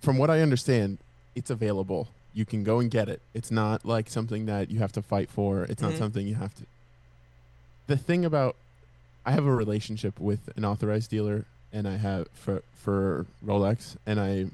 From 0.00 0.18
what 0.18 0.30
I 0.30 0.40
understand, 0.40 0.98
it's 1.34 1.50
available. 1.50 2.08
You 2.32 2.44
can 2.44 2.62
go 2.62 2.78
and 2.78 2.90
get 2.90 3.08
it. 3.08 3.20
It's 3.34 3.50
not 3.50 3.84
like 3.84 4.08
something 4.08 4.46
that 4.46 4.70
you 4.70 4.78
have 4.78 4.92
to 4.92 5.02
fight 5.02 5.28
for. 5.28 5.64
It's 5.64 5.82
not 5.82 5.92
Mhm. 5.92 5.98
something 5.98 6.26
you 6.26 6.36
have 6.36 6.54
to. 6.54 6.62
The 7.88 7.96
thing 7.96 8.24
about, 8.24 8.54
I 9.26 9.32
have 9.32 9.44
a 9.46 9.54
relationship 9.54 10.20
with 10.20 10.48
an 10.56 10.64
authorized 10.64 11.10
dealer, 11.10 11.44
and 11.72 11.88
I 11.88 11.96
have 11.96 12.28
for 12.32 12.62
for 12.76 13.26
Rolex, 13.44 13.96
and 14.06 14.20
I 14.20 14.46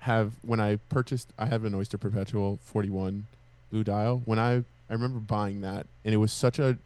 have 0.00 0.32
when 0.42 0.60
I 0.60 0.76
purchased, 0.88 1.28
I 1.38 1.46
have 1.46 1.64
an 1.64 1.74
Oyster 1.74 1.98
Perpetual 1.98 2.58
41 2.64 3.26
blue 3.70 3.84
dial. 3.84 4.22
When 4.24 4.38
I 4.38 4.56
I 4.56 4.92
remember 4.94 5.20
buying 5.20 5.60
that, 5.60 5.86
and 6.04 6.14
it 6.14 6.18
was 6.18 6.32
such 6.32 6.58
a 6.58 6.78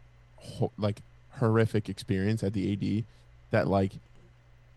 like 0.78 1.00
horrific 1.38 1.88
experience 1.88 2.42
at 2.44 2.52
the 2.52 2.72
AD 2.72 3.04
that 3.50 3.66
like 3.68 3.92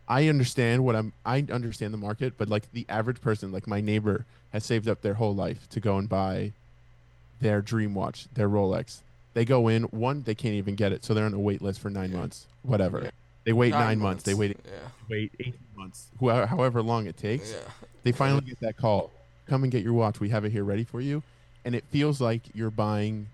I 0.07 0.27
understand 0.29 0.85
what 0.85 0.95
I'm 0.95 1.13
I 1.25 1.45
understand 1.51 1.93
the 1.93 1.97
market, 1.97 2.33
but 2.37 2.47
like 2.47 2.71
the 2.71 2.85
average 2.89 3.21
person, 3.21 3.51
like 3.51 3.67
my 3.67 3.81
neighbor, 3.81 4.25
has 4.53 4.63
saved 4.65 4.87
up 4.87 5.01
their 5.01 5.15
whole 5.15 5.35
life 5.35 5.67
to 5.71 5.79
go 5.79 5.97
and 5.97 6.07
buy 6.07 6.53
their 7.41 7.61
dream 7.61 7.93
watch, 7.93 8.27
their 8.33 8.49
Rolex. 8.49 8.99
They 9.33 9.45
go 9.45 9.67
in, 9.67 9.83
one, 9.83 10.23
they 10.23 10.33
can't 10.33 10.55
even 10.55 10.73
get 10.75 10.91
it, 10.91 11.03
so 11.05 11.13
they're 11.13 11.25
on 11.25 11.33
a 11.33 11.39
wait 11.39 11.61
list 11.61 11.79
for 11.79 11.89
nine 11.91 12.11
Yeah. 12.11 12.17
months. 12.19 12.47
Whatever. 12.63 13.01
Yeah. 13.03 13.11
They 13.43 13.53
wait 13.53 13.71
nine, 13.71 13.99
months. 13.99 14.23
They 14.23 14.33
wait 14.33 14.57
Yeah, 14.65 14.71
wait 15.09 15.31
eight 15.39 15.55
months. 15.75 16.07
Who- 16.19 16.29
However 16.29 16.81
long 16.81 17.05
it 17.07 17.17
takes. 17.17 17.51
yeah. 17.51 17.59
They 18.07 18.13
finally 18.13 18.39
get 18.39 18.61
that 18.61 18.77
call. 18.77 19.11
Come 19.47 19.63
and 19.63 19.71
get 19.71 19.83
your 19.83 19.91
watch. 19.91 20.21
We 20.21 20.29
have 20.29 20.45
it 20.45 20.53
here 20.53 20.63
ready 20.63 20.85
for 20.85 21.01
you. 21.01 21.23
And 21.65 21.75
it 21.75 21.83
feels 21.89 22.21
like 22.21 22.41
you're 22.53 22.71
buying 22.71 23.27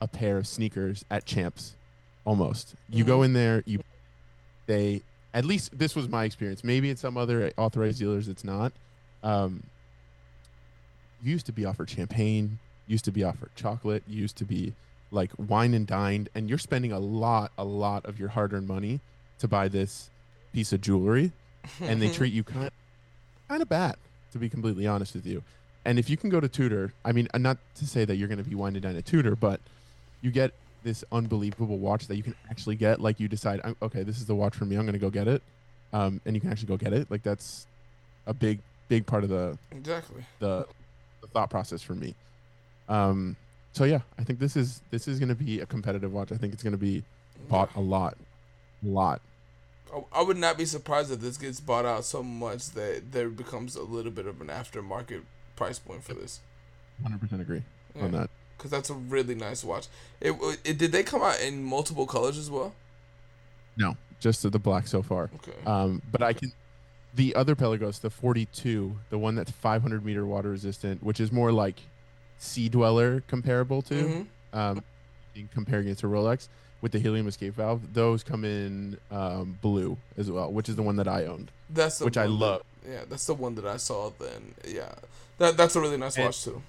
a 0.00 0.08
pair 0.08 0.38
of 0.38 0.46
sneakers 0.48 1.04
at 1.08 1.24
Champs 1.24 1.76
almost. 2.24 2.74
You 2.90 3.04
go 3.04 3.22
in 3.22 3.32
there, 3.32 3.62
you 3.64 3.80
they 4.66 5.02
at 5.32 5.44
least 5.44 5.78
this 5.78 5.94
was 5.94 6.08
my 6.08 6.24
experience. 6.24 6.64
Maybe 6.64 6.90
at 6.90 6.98
some 6.98 7.16
other 7.16 7.52
authorized 7.56 8.00
dealers 8.00 8.26
it's 8.26 8.42
not. 8.42 8.72
Um 9.22 9.62
you 11.22 11.30
used 11.30 11.46
to 11.46 11.52
be 11.52 11.64
offered 11.64 11.88
champagne, 11.88 12.58
used 12.88 13.04
to 13.04 13.12
be 13.12 13.22
offered 13.22 13.50
chocolate, 13.54 14.02
used 14.08 14.36
to 14.38 14.44
be 14.44 14.74
like 15.12 15.30
wine 15.38 15.74
and 15.74 15.86
dined, 15.86 16.28
and 16.34 16.48
you're 16.48 16.58
spending 16.58 16.90
a 16.90 16.98
lot, 16.98 17.52
a 17.56 17.64
lot 17.64 18.04
of 18.04 18.18
your 18.18 18.30
hard 18.30 18.52
earned 18.52 18.66
money 18.66 18.98
to 19.38 19.46
buy 19.46 19.68
this 19.68 20.10
piece 20.52 20.72
of 20.72 20.80
jewelry 20.80 21.30
and 21.80 22.02
they 22.02 22.08
treat 22.12 22.32
you 22.32 22.42
kind 22.42 22.66
of, 22.66 22.72
kind 23.48 23.62
of 23.62 23.68
bad, 23.68 23.94
to 24.32 24.38
be 24.38 24.48
completely 24.48 24.86
honest 24.86 25.14
with 25.14 25.26
you. 25.26 25.42
And 25.84 25.98
if 25.98 26.10
you 26.10 26.16
can 26.16 26.28
go 26.30 26.40
to 26.40 26.48
Tudor, 26.48 26.92
I 27.04 27.12
mean, 27.12 27.28
uh, 27.32 27.38
not 27.38 27.58
to 27.76 27.86
say 27.86 28.04
that 28.04 28.16
you're 28.16 28.28
going 28.28 28.42
to 28.42 28.48
be 28.48 28.54
winded 28.54 28.82
down 28.82 28.96
at 28.96 29.06
Tudor, 29.06 29.36
but 29.36 29.60
you 30.20 30.30
get 30.30 30.52
this 30.84 31.04
unbelievable 31.12 31.78
watch 31.78 32.06
that 32.08 32.16
you 32.16 32.22
can 32.22 32.34
actually 32.50 32.76
get. 32.76 33.00
Like 33.00 33.20
you 33.20 33.28
decide, 33.28 33.60
okay, 33.82 34.02
this 34.02 34.18
is 34.18 34.26
the 34.26 34.34
watch 34.34 34.54
for 34.54 34.64
me. 34.64 34.76
I'm 34.76 34.82
going 34.82 34.92
to 34.92 34.98
go 34.98 35.10
get 35.10 35.28
it, 35.28 35.42
um, 35.92 36.20
and 36.26 36.34
you 36.34 36.40
can 36.40 36.50
actually 36.50 36.68
go 36.68 36.76
get 36.76 36.92
it. 36.92 37.10
Like 37.10 37.22
that's 37.22 37.66
a 38.26 38.34
big, 38.34 38.58
big 38.88 39.06
part 39.06 39.24
of 39.24 39.30
the 39.30 39.56
Exactly. 39.72 40.22
the, 40.40 40.66
the 41.22 41.26
thought 41.28 41.50
process 41.50 41.82
for 41.82 41.94
me. 41.94 42.14
Um, 42.88 43.36
so 43.72 43.84
yeah, 43.84 44.00
I 44.18 44.24
think 44.24 44.38
this 44.38 44.56
is 44.56 44.80
this 44.90 45.08
is 45.08 45.18
going 45.18 45.28
to 45.28 45.34
be 45.34 45.60
a 45.60 45.66
competitive 45.66 46.12
watch. 46.12 46.32
I 46.32 46.36
think 46.36 46.52
it's 46.52 46.62
going 46.62 46.72
to 46.72 46.78
be 46.78 47.02
bought 47.48 47.74
a 47.76 47.80
lot, 47.80 48.16
a 48.84 48.88
lot. 48.88 49.20
I- 49.94 50.20
I 50.20 50.22
would 50.22 50.36
not 50.36 50.58
be 50.58 50.64
surprised 50.64 51.10
if 51.10 51.20
this 51.20 51.36
gets 51.36 51.60
bought 51.60 51.84
out 51.86 52.04
so 52.04 52.22
much 52.22 52.70
that 52.70 53.12
there 53.12 53.28
becomes 53.28 53.76
a 53.76 53.82
little 53.82 54.12
bit 54.12 54.26
of 54.26 54.40
an 54.40 54.48
aftermarket 54.48 55.22
price 55.56 55.78
point 55.78 56.04
for 56.04 56.14
this. 56.14 56.40
100% 57.02 57.40
agree 57.40 57.62
on 58.00 58.10
that. 58.12 58.30
Because 58.56 58.70
that's 58.70 58.90
a 58.90 58.94
really 58.94 59.34
nice 59.34 59.62
watch. 59.64 59.86
It, 60.20 60.32
it 60.64 60.78
did 60.78 60.90
they 60.92 61.02
come 61.04 61.22
out 61.22 61.40
in 61.40 61.62
multiple 61.62 62.06
colors 62.06 62.36
as 62.36 62.50
well? 62.50 62.74
No, 63.76 63.96
just 64.20 64.42
the 64.42 64.58
black 64.58 64.88
so 64.88 65.02
far. 65.02 65.30
Okay. 65.36 65.52
Um, 65.64 66.02
but 66.10 66.22
I 66.22 66.32
can. 66.32 66.52
The 67.14 67.34
other 67.36 67.54
Pelagos, 67.54 68.00
the 68.00 68.10
42, 68.10 68.96
the 69.10 69.18
one 69.18 69.34
that's 69.36 69.50
500 69.50 70.04
meter 70.04 70.26
water 70.26 70.50
resistant, 70.50 71.02
which 71.02 71.20
is 71.20 71.32
more 71.32 71.50
like 71.52 71.80
Sea 72.38 72.68
Dweller 72.68 73.22
comparable 73.22 73.80
to, 73.82 73.94
Mhm. 73.94 74.26
um, 74.52 74.84
in 75.34 75.48
comparing 75.54 75.88
it 75.88 75.98
to 75.98 76.06
Rolex 76.06 76.48
with 76.80 76.92
the 76.92 76.98
helium 76.98 77.26
escape 77.28 77.54
valve. 77.54 77.92
Those 77.94 78.22
come 78.22 78.44
in 78.44 78.98
um, 79.10 79.58
blue 79.60 79.96
as 80.16 80.30
well, 80.30 80.52
which 80.52 80.68
is 80.68 80.76
the 80.76 80.82
one 80.82 80.96
that 80.96 81.08
I 81.08 81.24
owned. 81.26 81.50
That's 81.70 81.98
the 81.98 82.04
which 82.04 82.16
I 82.16 82.26
one 82.26 82.38
that- 82.38 82.44
love. 82.44 82.62
yeah, 82.88 83.00
that's 83.08 83.26
the 83.26 83.34
one 83.34 83.54
that 83.56 83.66
I 83.66 83.76
saw. 83.76 84.10
Then 84.18 84.54
yeah, 84.66 84.94
that 85.38 85.56
that's 85.56 85.76
a 85.76 85.80
really 85.80 85.96
nice 85.96 86.16
And- 86.16 86.26
watch 86.26 86.42
too. 86.44 86.62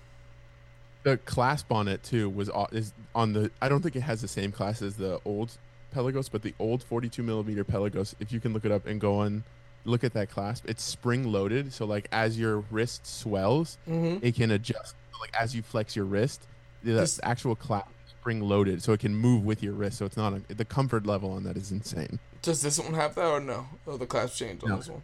The 1.03 1.15
clasp 1.17 1.71
on 1.71 1.87
it 1.87 2.03
too 2.03 2.29
was 2.29 2.49
is 2.73 2.91
on 3.15 3.33
the. 3.33 3.51
I 3.61 3.69
don't 3.69 3.81
think 3.81 3.95
it 3.95 4.01
has 4.01 4.21
the 4.21 4.27
same 4.27 4.51
class 4.51 4.81
as 4.81 4.95
the 4.97 5.21
old 5.23 5.57
Pelagos, 5.95 6.29
but 6.29 6.41
the 6.43 6.53
old 6.59 6.83
42 6.83 7.23
millimeter 7.23 7.63
Pelagos. 7.63 8.15
If 8.19 8.31
you 8.33 8.39
can 8.41 8.51
look 8.53 8.65
it 8.65 8.71
up 8.71 8.85
and 8.85 8.99
go 8.99 9.19
on, 9.19 9.43
look 9.85 10.03
at 10.03 10.13
that 10.13 10.29
clasp. 10.29 10.65
It's 10.67 10.83
spring 10.83 11.31
loaded, 11.31 11.71
so 11.71 11.85
like 11.85 12.09
as 12.11 12.37
your 12.37 12.59
wrist 12.69 13.07
swells, 13.07 13.77
Mm-hmm. 13.87 14.25
it 14.25 14.35
can 14.35 14.51
adjust. 14.51 14.95
Like 15.21 15.33
as 15.39 15.55
you 15.55 15.61
flex 15.61 15.95
your 15.95 16.05
wrist, 16.05 16.45
the 16.83 16.91
This- 16.93 17.19
actual 17.23 17.55
clasp 17.55 17.87
spring 18.29 18.41
loaded, 18.47 18.83
so 18.83 18.93
it 18.93 18.99
can 18.99 19.15
move 19.15 19.43
with 19.43 19.63
your 19.63 19.73
wrist. 19.73 19.97
So 19.97 20.05
it's 20.05 20.15
not 20.17 20.33
a, 20.33 20.53
the 20.53 20.65
comfort 20.65 21.07
level 21.07 21.31
on 21.31 21.43
that 21.45 21.57
is 21.57 21.71
insane. 21.71 22.19
Does 22.43 22.61
this 22.61 22.77
one 22.79 22.93
have 22.93 23.15
that 23.15 23.25
or 23.25 23.39
no? 23.39 23.65
Oh, 23.87 23.97
the 23.97 24.05
clasp 24.05 24.35
change 24.37 24.63
on 24.63 24.69
No. 24.69 24.77
this 24.77 24.87
one. 24.87 25.01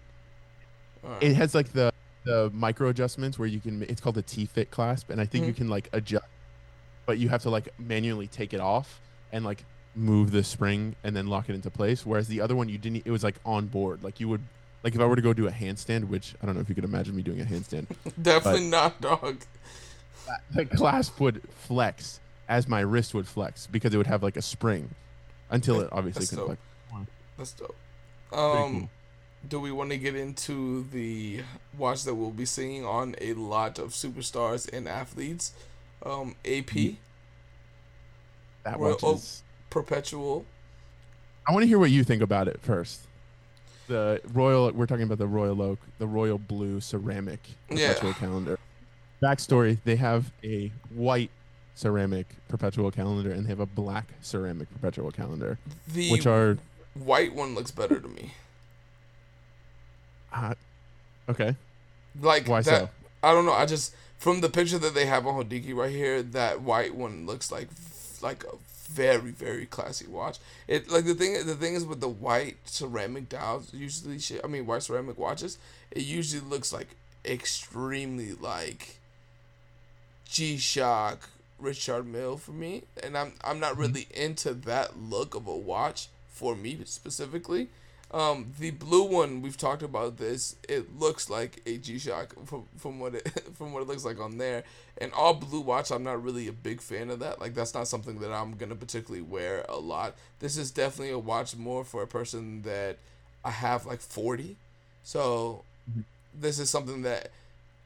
Right. 1.01 1.23
It 1.23 1.35
has 1.35 1.55
like 1.55 1.73
the 1.73 1.91
the 2.23 2.51
micro 2.53 2.89
adjustments 2.89 3.39
where 3.39 3.47
you 3.47 3.59
can. 3.59 3.81
It's 3.83 3.99
called 3.99 4.15
the 4.15 4.21
T 4.21 4.45
fit 4.45 4.69
clasp, 4.69 5.09
and 5.09 5.19
I 5.19 5.25
think 5.25 5.47
you 5.47 5.53
Mhm. 5.53 5.57
can 5.57 5.69
like 5.69 5.89
adjust, 5.91 6.25
but 7.07 7.17
you 7.17 7.29
have 7.29 7.41
to 7.43 7.49
like 7.49 7.69
manually 7.79 8.27
take 8.27 8.53
it 8.53 8.59
off 8.59 9.01
and 9.31 9.43
like 9.43 9.65
move 9.95 10.29
the 10.31 10.43
spring 10.43 10.95
and 11.03 11.15
then 11.15 11.25
lock 11.27 11.49
it 11.49 11.55
into 11.55 11.71
place. 11.71 12.05
Whereas 12.05 12.27
the 12.27 12.41
other 12.41 12.55
one, 12.55 12.69
you 12.69 12.77
didn't. 12.77 13.07
It 13.07 13.11
was 13.11 13.23
like 13.23 13.35
on 13.43 13.65
board. 13.67 14.03
Like 14.03 14.19
you 14.19 14.29
would. 14.29 14.41
Like 14.83 14.93
if 14.93 15.01
I 15.01 15.05
were 15.05 15.15
to 15.15 15.21
go 15.23 15.33
do 15.33 15.47
a 15.47 15.51
handstand, 15.51 16.09
which 16.09 16.35
I 16.43 16.45
don't 16.45 16.53
know 16.53 16.61
if 16.61 16.69
you 16.69 16.75
could 16.75 16.83
imagine 16.83 17.15
me 17.15 17.23
doing 17.23 17.41
a 17.41 17.45
handstand, 17.45 17.87
Definitely 18.21 18.67
not, 18.69 19.01
dog. 19.01 19.41
the 20.53 20.65
clasp 20.65 21.19
would 21.19 21.41
flex 21.49 22.19
as 22.47 22.67
my 22.67 22.79
wrist 22.81 23.13
would 23.13 23.27
flex 23.27 23.67
because 23.67 23.93
it 23.93 23.97
would 23.97 24.07
have 24.07 24.21
like 24.23 24.37
a 24.37 24.41
spring 24.41 24.89
until 25.49 25.81
it 25.81 25.89
obviously 25.91 26.21
That's 26.21 26.29
couldn't 26.31 26.47
dope. 26.47 26.57
flex. 26.89 27.09
That's 27.37 27.51
dope. 27.53 27.75
Um, 28.31 28.79
cool. 28.79 28.89
do 29.47 29.59
we 29.59 29.71
want 29.71 29.89
to 29.91 29.97
get 29.97 30.15
into 30.15 30.83
the 30.91 31.41
watch 31.77 32.03
that 32.03 32.15
we'll 32.15 32.31
be 32.31 32.45
seeing 32.45 32.85
on 32.85 33.15
a 33.21 33.33
lot 33.33 33.79
of 33.79 33.89
superstars 33.91 34.71
and 34.71 34.87
athletes? 34.87 35.53
Um, 36.05 36.35
AP 36.45 36.97
That 38.63 38.79
Royal 38.79 38.91
watch 38.93 39.03
Oak. 39.03 39.15
is. 39.17 39.43
Perpetual. 39.69 40.45
I 41.47 41.51
want 41.51 41.63
to 41.63 41.67
hear 41.67 41.79
what 41.79 41.91
you 41.91 42.03
think 42.03 42.21
about 42.21 42.47
it 42.47 42.59
first. 42.61 43.01
The 43.87 44.19
royal, 44.33 44.71
we're 44.71 44.87
talking 44.87 45.03
about 45.03 45.19
the 45.19 45.27
royal 45.27 45.61
oak, 45.61 45.79
the 45.99 46.07
royal 46.07 46.37
blue 46.39 46.79
ceramic 46.81 47.39
Yeah. 47.69 47.89
perpetual 47.89 48.13
calendar. 48.13 48.59
Backstory: 49.21 49.77
They 49.83 49.95
have 49.97 50.31
a 50.43 50.71
white 50.89 51.29
ceramic 51.75 52.27
perpetual 52.47 52.89
calendar 52.89 53.31
and 53.31 53.45
they 53.45 53.49
have 53.49 53.59
a 53.59 53.65
black 53.65 54.07
ceramic 54.21 54.71
perpetual 54.73 55.11
calendar, 55.11 55.59
The 55.87 56.09
which 56.11 56.25
are 56.25 56.57
white 56.93 57.35
one 57.35 57.53
looks 57.53 57.71
better 57.71 57.99
to 57.99 58.07
me. 58.07 58.33
uh, 60.33 60.53
okay. 61.29 61.55
Like 62.19 62.47
Why 62.47 62.61
that. 62.61 62.81
so? 62.81 62.89
I 63.21 63.33
don't 63.33 63.45
know. 63.45 63.53
I 63.53 63.65
just 63.65 63.93
from 64.17 64.41
the 64.41 64.49
picture 64.49 64.77
that 64.79 64.93
they 64.95 65.05
have 65.05 65.27
on 65.27 65.35
Hodinkee 65.35 65.75
right 65.75 65.91
here, 65.91 66.21
that 66.23 66.61
white 66.61 66.95
one 66.95 67.25
looks 67.25 67.51
like 67.51 67.67
like 68.21 68.43
a 68.45 68.55
very 68.89 69.31
very 69.31 69.65
classy 69.65 70.07
watch. 70.07 70.37
It 70.67 70.89
like 70.89 71.05
the 71.05 71.13
thing 71.15 71.33
the 71.45 71.55
thing 71.55 71.73
is 71.75 71.85
with 71.85 71.99
the 71.99 72.07
white 72.07 72.57
ceramic 72.65 73.27
dials 73.29 73.73
usually 73.73 74.19
shit. 74.19 74.41
I 74.43 74.47
mean 74.47 74.65
white 74.65 74.83
ceramic 74.83 75.17
watches. 75.17 75.57
It 75.91 76.03
usually 76.03 76.41
looks 76.41 76.71
like 76.71 76.87
extremely 77.25 78.33
like 78.33 78.99
G 80.29 80.57
Shock 80.57 81.29
Richard 81.59 82.05
Mille 82.05 82.37
for 82.37 82.51
me, 82.51 82.83
and 83.01 83.17
I'm 83.17 83.33
I'm 83.43 83.59
not 83.59 83.77
really 83.77 84.07
into 84.13 84.53
that 84.53 84.99
look 84.99 85.35
of 85.35 85.47
a 85.47 85.55
watch 85.55 86.09
for 86.27 86.55
me 86.55 86.79
specifically. 86.85 87.69
Um, 88.11 88.53
the 88.59 88.71
blue 88.71 89.03
one 89.03 89.41
we've 89.41 89.57
talked 89.57 89.81
about 89.81 90.17
this. 90.17 90.55
It 90.69 90.97
looks 90.97 91.29
like 91.29 91.61
a 91.65 91.77
G 91.77 91.97
Shock 91.97 92.35
from 92.45 92.65
from 92.77 92.99
what 92.99 93.15
it 93.15 93.27
from 93.55 93.73
what 93.73 93.81
it 93.81 93.87
looks 93.87 94.05
like 94.05 94.19
on 94.19 94.37
there. 94.37 94.63
And 94.99 95.11
all 95.13 95.33
blue 95.33 95.61
watch, 95.61 95.91
I'm 95.91 96.03
not 96.03 96.23
really 96.23 96.47
a 96.47 96.53
big 96.53 96.81
fan 96.81 97.09
of 97.09 97.19
that. 97.19 97.41
Like 97.41 97.55
that's 97.55 97.73
not 97.73 97.87
something 97.87 98.19
that 98.19 98.31
I'm 98.31 98.53
gonna 98.53 98.75
particularly 98.75 99.23
wear 99.23 99.65
a 99.67 99.77
lot. 99.77 100.15
This 100.39 100.57
is 100.57 100.71
definitely 100.71 101.13
a 101.13 101.19
watch 101.19 101.55
more 101.55 101.83
for 101.83 102.03
a 102.03 102.07
person 102.07 102.61
that 102.61 102.97
I 103.43 103.51
have 103.51 103.85
like 103.85 104.01
40. 104.01 104.55
So 105.03 105.63
this 106.33 106.59
is 106.59 106.69
something 106.69 107.01
that 107.03 107.31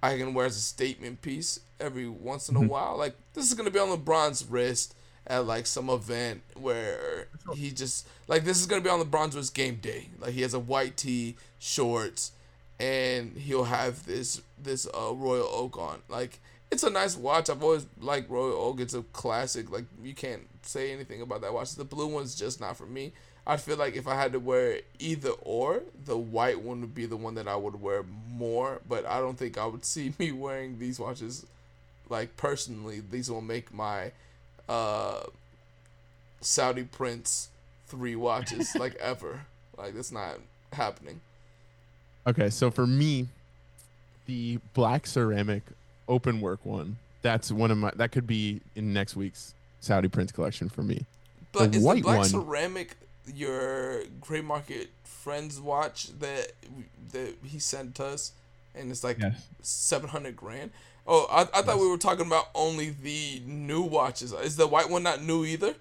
I 0.01 0.17
can 0.17 0.34
wear 0.34 0.45
as 0.45 0.55
a 0.55 0.61
statement 0.61 1.22
piece 1.22 1.59
every 1.80 2.07
once 2.07 2.49
in 2.49 2.55
a 2.55 2.59
Mhm. 2.59 2.67
while. 2.67 2.97
Like 2.97 3.15
this 3.34 3.45
is 3.45 3.53
gonna 3.53 3.71
be 3.71 3.80
on 3.80 3.89
LeBron's 3.89 4.43
wrist 4.45 4.95
at 5.27 5.45
like 5.45 5.67
some 5.67 5.89
event 5.89 6.41
where 6.55 7.27
he 7.53 7.71
just 7.71 8.07
like 8.27 8.43
this 8.45 8.59
is 8.59 8.65
gonna 8.65 8.82
be 8.82 8.89
on 8.89 8.99
LeBron's 9.01 9.36
wrist 9.36 9.53
game 9.53 9.75
day. 9.82 10.09
Like 10.19 10.32
he 10.34 10.41
has 10.41 10.53
a 10.53 10.59
white 10.59 10.97
tee, 10.97 11.36
shorts, 11.59 12.32
and 12.80 13.36
he'll 13.38 13.65
have 13.65 14.05
this 14.05 14.41
this 14.61 14.88
uh 14.88 15.13
Royal 15.13 15.47
Oak 15.47 15.77
on. 15.77 16.01
Like 16.09 16.39
it's 16.71 16.84
a 16.84 16.89
nice 16.89 17.15
watch. 17.17 17.49
I've 17.49 17.63
always 17.63 17.86
liked 17.99 18.30
Royal 18.30 18.53
Oak. 18.61 18.80
It's 18.80 18.93
a 18.93 19.01
classic. 19.13 19.71
Like 19.71 19.86
you 20.03 20.13
can't 20.13 20.47
say 20.61 20.91
anything 20.91 21.21
about 21.21 21.41
that 21.41 21.53
watch. 21.53 21.73
The 21.75 21.86
blue 21.86 22.07
one's 22.07 22.36
just 22.36 22.59
not 22.59 22.77
for 22.77 22.86
me. 22.86 23.13
I 23.47 23.57
feel 23.57 23.77
like 23.77 23.95
if 23.95 24.07
I 24.07 24.13
had 24.13 24.34
to 24.34 24.39
wear 24.39 24.82
either 24.99 25.32
or, 25.41 25.82
the 26.05 26.15
white 26.17 26.61
one 26.61 26.82
would 26.82 26.93
be 26.93 27.07
the 27.07 27.17
one 27.17 27.34
that 27.36 27.47
I 27.47 27.55
would 27.55 27.82
wear 27.82 28.03
more. 28.03 28.82
But 28.88 29.07
I 29.07 29.19
don't 29.19 29.38
think 29.39 29.57
I 29.57 29.65
would 29.65 29.84
see 29.93 30.13
me 30.19 30.32
wearing 30.32 30.77
these 30.77 30.99
watches. 30.99 31.45
Like 32.10 32.36
personally, 32.38 33.01
these 33.01 33.30
will 33.30 33.41
make 33.41 33.74
my 33.74 34.12
uh 34.68 35.22
Saudi 36.41 36.84
Prince 36.84 37.49
three 37.88 38.16
watches 38.16 38.76
like 38.80 38.95
ever. 38.95 39.41
Like 39.78 39.93
that's 39.93 40.12
not 40.12 40.39
happening. 40.74 41.22
Okay, 42.28 42.49
so 42.49 42.70
for 42.70 42.86
me, 42.86 43.28
the 44.26 44.60
black 44.74 45.07
ceramic 45.07 45.64
open 46.07 46.41
work 46.41 46.60
one, 46.66 46.97
that's 47.22 47.51
one 47.51 47.72
of 47.72 47.78
my 47.78 47.91
that 47.95 48.12
could 48.12 48.28
be 48.28 48.62
in 48.76 48.93
next 48.93 49.16
week's 49.16 49.53
Saudi 49.80 50.07
Prince 50.07 50.32
collection 50.32 50.70
for 50.70 50.84
me. 50.84 51.05
But 51.51 51.72
The 51.72 51.78
is 51.80 51.84
white 51.84 51.97
the 51.97 52.01
black 52.03 52.18
one- 52.20 52.30
ceramic 52.30 52.95
your 53.34 54.03
gray 54.20 54.41
market 54.41 54.89
friends 55.03 55.60
watch 55.62 56.07
that 56.20 56.51
that 57.12 57.36
he 57.43 57.60
sent 57.60 57.99
us, 57.99 58.32
and 58.76 58.89
it's 58.91 59.03
like 59.03 59.20
Yes. 59.20 59.45
seven 59.62 60.10
hundred 60.10 60.36
grand? 60.36 60.72
Oh, 61.12 61.26
I, 61.32 61.41
I 61.57 61.62
thought 61.64 61.80
we 61.80 61.88
were 61.89 61.97
talking 61.97 62.28
about 62.28 62.49
only 62.53 62.91
the 62.91 63.41
new 63.45 63.82
watches. 63.82 64.32
Is 64.32 64.55
the 64.57 64.68
white 64.68 64.89
one 64.89 65.01
not 65.03 65.24
new 65.24 65.43
either? 65.43 65.74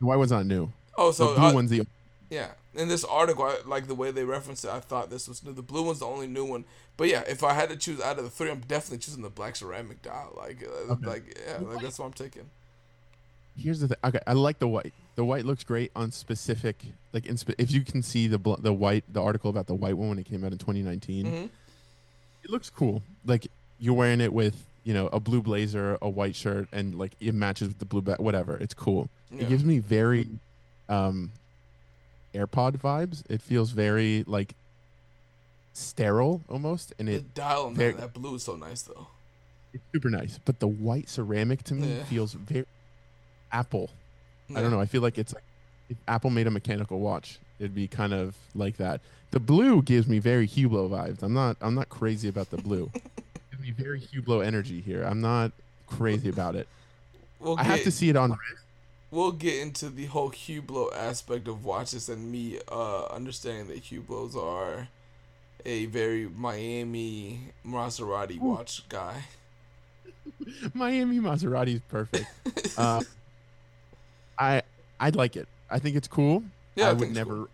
The 0.00 0.06
white 0.06 0.16
one's 0.16 0.32
not 0.32 0.44
new. 0.44 0.72
Oh, 0.98 1.12
so 1.12 1.28
The 1.34 1.40
blue 1.40 1.48
I- 1.48 1.54
one's 1.54 1.70
the 1.70 1.86
Yeah, 2.30 2.48
in 2.74 2.88
this 2.88 3.04
article, 3.04 3.44
I, 3.44 3.58
like 3.64 3.86
the 3.86 3.94
way 3.94 4.10
they 4.10 4.24
referenced 4.24 4.64
it, 4.64 4.70
I 4.72 4.80
thought 4.80 5.08
this 5.08 5.28
was 5.28 5.44
new. 5.44 5.52
The 5.52 5.62
blue 5.62 5.84
one's 5.84 6.00
the 6.00 6.06
only 6.06 6.26
new 6.26 6.44
one. 6.44 6.64
But 6.96 7.08
yeah, 7.08 7.22
if 7.28 7.44
I 7.44 7.52
had 7.54 7.68
to 7.70 7.76
choose 7.76 8.00
out 8.00 8.18
of 8.18 8.24
the 8.24 8.30
three, 8.30 8.50
I'm 8.50 8.60
definitely 8.60 8.98
choosing 8.98 9.22
the 9.22 9.30
black 9.30 9.54
ceramic 9.56 10.02
dial. 10.02 10.34
Like, 10.36 10.64
uh, 10.64 10.92
Okay. 10.94 11.06
like 11.06 11.38
yeah, 11.46 11.58
like 11.66 11.80
that's 11.82 11.98
what 12.00 12.06
I'm 12.06 12.12
taking. 12.12 12.50
Here's 13.56 13.78
the 13.80 13.86
thing. 13.88 13.98
Okay, 14.02 14.18
I 14.26 14.32
like 14.32 14.58
the 14.58 14.66
white. 14.66 14.92
The 15.14 15.24
white 15.24 15.44
looks 15.44 15.62
great 15.62 15.92
on 15.94 16.10
specific, 16.10 16.76
like 17.12 17.26
in 17.26 17.36
spe- 17.36 17.54
if 17.58 17.70
you 17.70 17.82
can 17.82 18.02
see 18.02 18.26
the 18.26 18.38
bl- 18.38 18.54
the 18.56 18.72
white, 18.72 19.04
the 19.12 19.22
article 19.22 19.48
about 19.48 19.68
the 19.68 19.74
white 19.76 19.96
one 19.96 20.08
when 20.08 20.18
it 20.18 20.26
came 20.26 20.44
out 20.44 20.50
in 20.50 20.58
2019, 20.58 21.26
hmm 21.26 21.46
it 22.42 22.50
looks 22.50 22.68
cool. 22.68 23.00
Like 23.24 23.46
you're 23.78 23.94
wearing 23.94 24.20
it 24.20 24.32
with 24.32 24.64
you 24.84 24.94
know 24.94 25.06
a 25.08 25.20
blue 25.20 25.42
blazer, 25.42 25.98
a 26.02 26.08
white 26.08 26.36
shirt, 26.36 26.68
and 26.72 26.94
like 26.96 27.12
it 27.20 27.34
matches 27.34 27.68
with 27.68 27.78
the 27.78 27.84
blue 27.86 28.02
back. 28.02 28.20
Whatever, 28.20 28.56
it's 28.56 28.74
cool. 28.74 29.08
Yeah. 29.30 29.42
It 29.42 29.48
gives 29.48 29.64
me 29.64 29.78
very 29.78 30.28
um 30.88 31.32
AirPod 32.34 32.78
vibes. 32.78 33.22
It 33.30 33.40
feels 33.42 33.70
very 33.70 34.24
like 34.26 34.54
sterile 35.72 36.42
almost, 36.48 36.92
and 36.98 37.08
The 37.08 37.14
it 37.14 37.34
dial 37.34 37.66
on 37.66 37.74
that, 37.74 37.96
that 37.98 38.12
blue 38.14 38.34
is 38.36 38.44
so 38.44 38.56
nice 38.56 38.82
though. 38.82 39.08
it's 39.72 39.82
super 39.92 40.10
nice. 40.10 40.38
But 40.44 40.60
the 40.60 40.68
white 40.68 41.08
ceramic 41.08 41.62
to 41.64 41.74
me 41.74 41.96
Yeah. 41.96 42.04
feels 42.04 42.32
very 42.34 42.66
Apple. 43.52 43.90
I 44.54 44.60
don't 44.60 44.70
know. 44.70 44.80
I 44.80 44.86
feel 44.86 45.00
like 45.02 45.16
it's 45.18 45.32
like 45.34 45.42
if 45.88 45.96
Apple 46.06 46.30
made 46.30 46.46
a 46.46 46.50
mechanical 46.50 47.00
watch, 47.00 47.38
it'd 47.58 47.74
be 47.74 47.88
kind 47.88 48.12
of 48.12 48.36
like 48.54 48.76
that. 48.76 49.00
The 49.30 49.40
blue 49.40 49.82
gives 49.82 50.06
me 50.06 50.18
very 50.18 50.46
Hublot 50.46 50.90
vibes. 50.90 51.22
I'm 51.22 51.32
not. 51.32 51.56
I'm 51.60 51.74
not 51.74 51.88
crazy 51.88 52.28
about 52.28 52.50
the 52.50 52.58
blue. 52.58 52.90
me 53.60 53.70
very 53.70 54.00
Hublot 54.00 54.46
energy 54.46 54.80
here. 54.80 55.02
I'm 55.02 55.20
not 55.20 55.52
crazy 55.86 56.28
about 56.28 56.56
it. 56.56 56.68
We'll 57.40 57.58
I 57.58 57.62
get, 57.62 57.72
have 57.72 57.82
to 57.82 57.90
see 57.90 58.08
it 58.08 58.16
on. 58.16 58.36
We'll 59.10 59.32
get 59.32 59.60
into 59.60 59.90
the 59.90 60.06
whole 60.06 60.30
Hublot 60.30 60.96
aspect 60.96 61.46
of 61.48 61.64
watches 61.64 62.08
and 62.08 62.30
me 62.32 62.58
uh, 62.70 63.04
understanding 63.06 63.68
that 63.68 63.84
Hublots 63.84 64.34
are 64.36 64.88
a 65.64 65.86
very 65.86 66.28
Miami 66.28 67.52
Maserati 67.66 68.38
watch 68.38 68.88
guy. 68.88 69.24
Miami 70.74 71.18
Maserati 71.20 71.76
is 71.76 71.80
perfect. 71.88 72.26
Uh, 72.76 73.00
I 74.36 74.62
I'd 74.98 75.14
like 75.14 75.36
it. 75.36 75.46
I 75.70 75.78
think 75.78 75.94
it's 75.94 76.08
cool. 76.08 76.42
Yeah, 76.74 76.86
I, 76.86 76.90
I 76.90 76.92
would 76.94 77.12
never. 77.12 77.34
cool. 77.34 77.48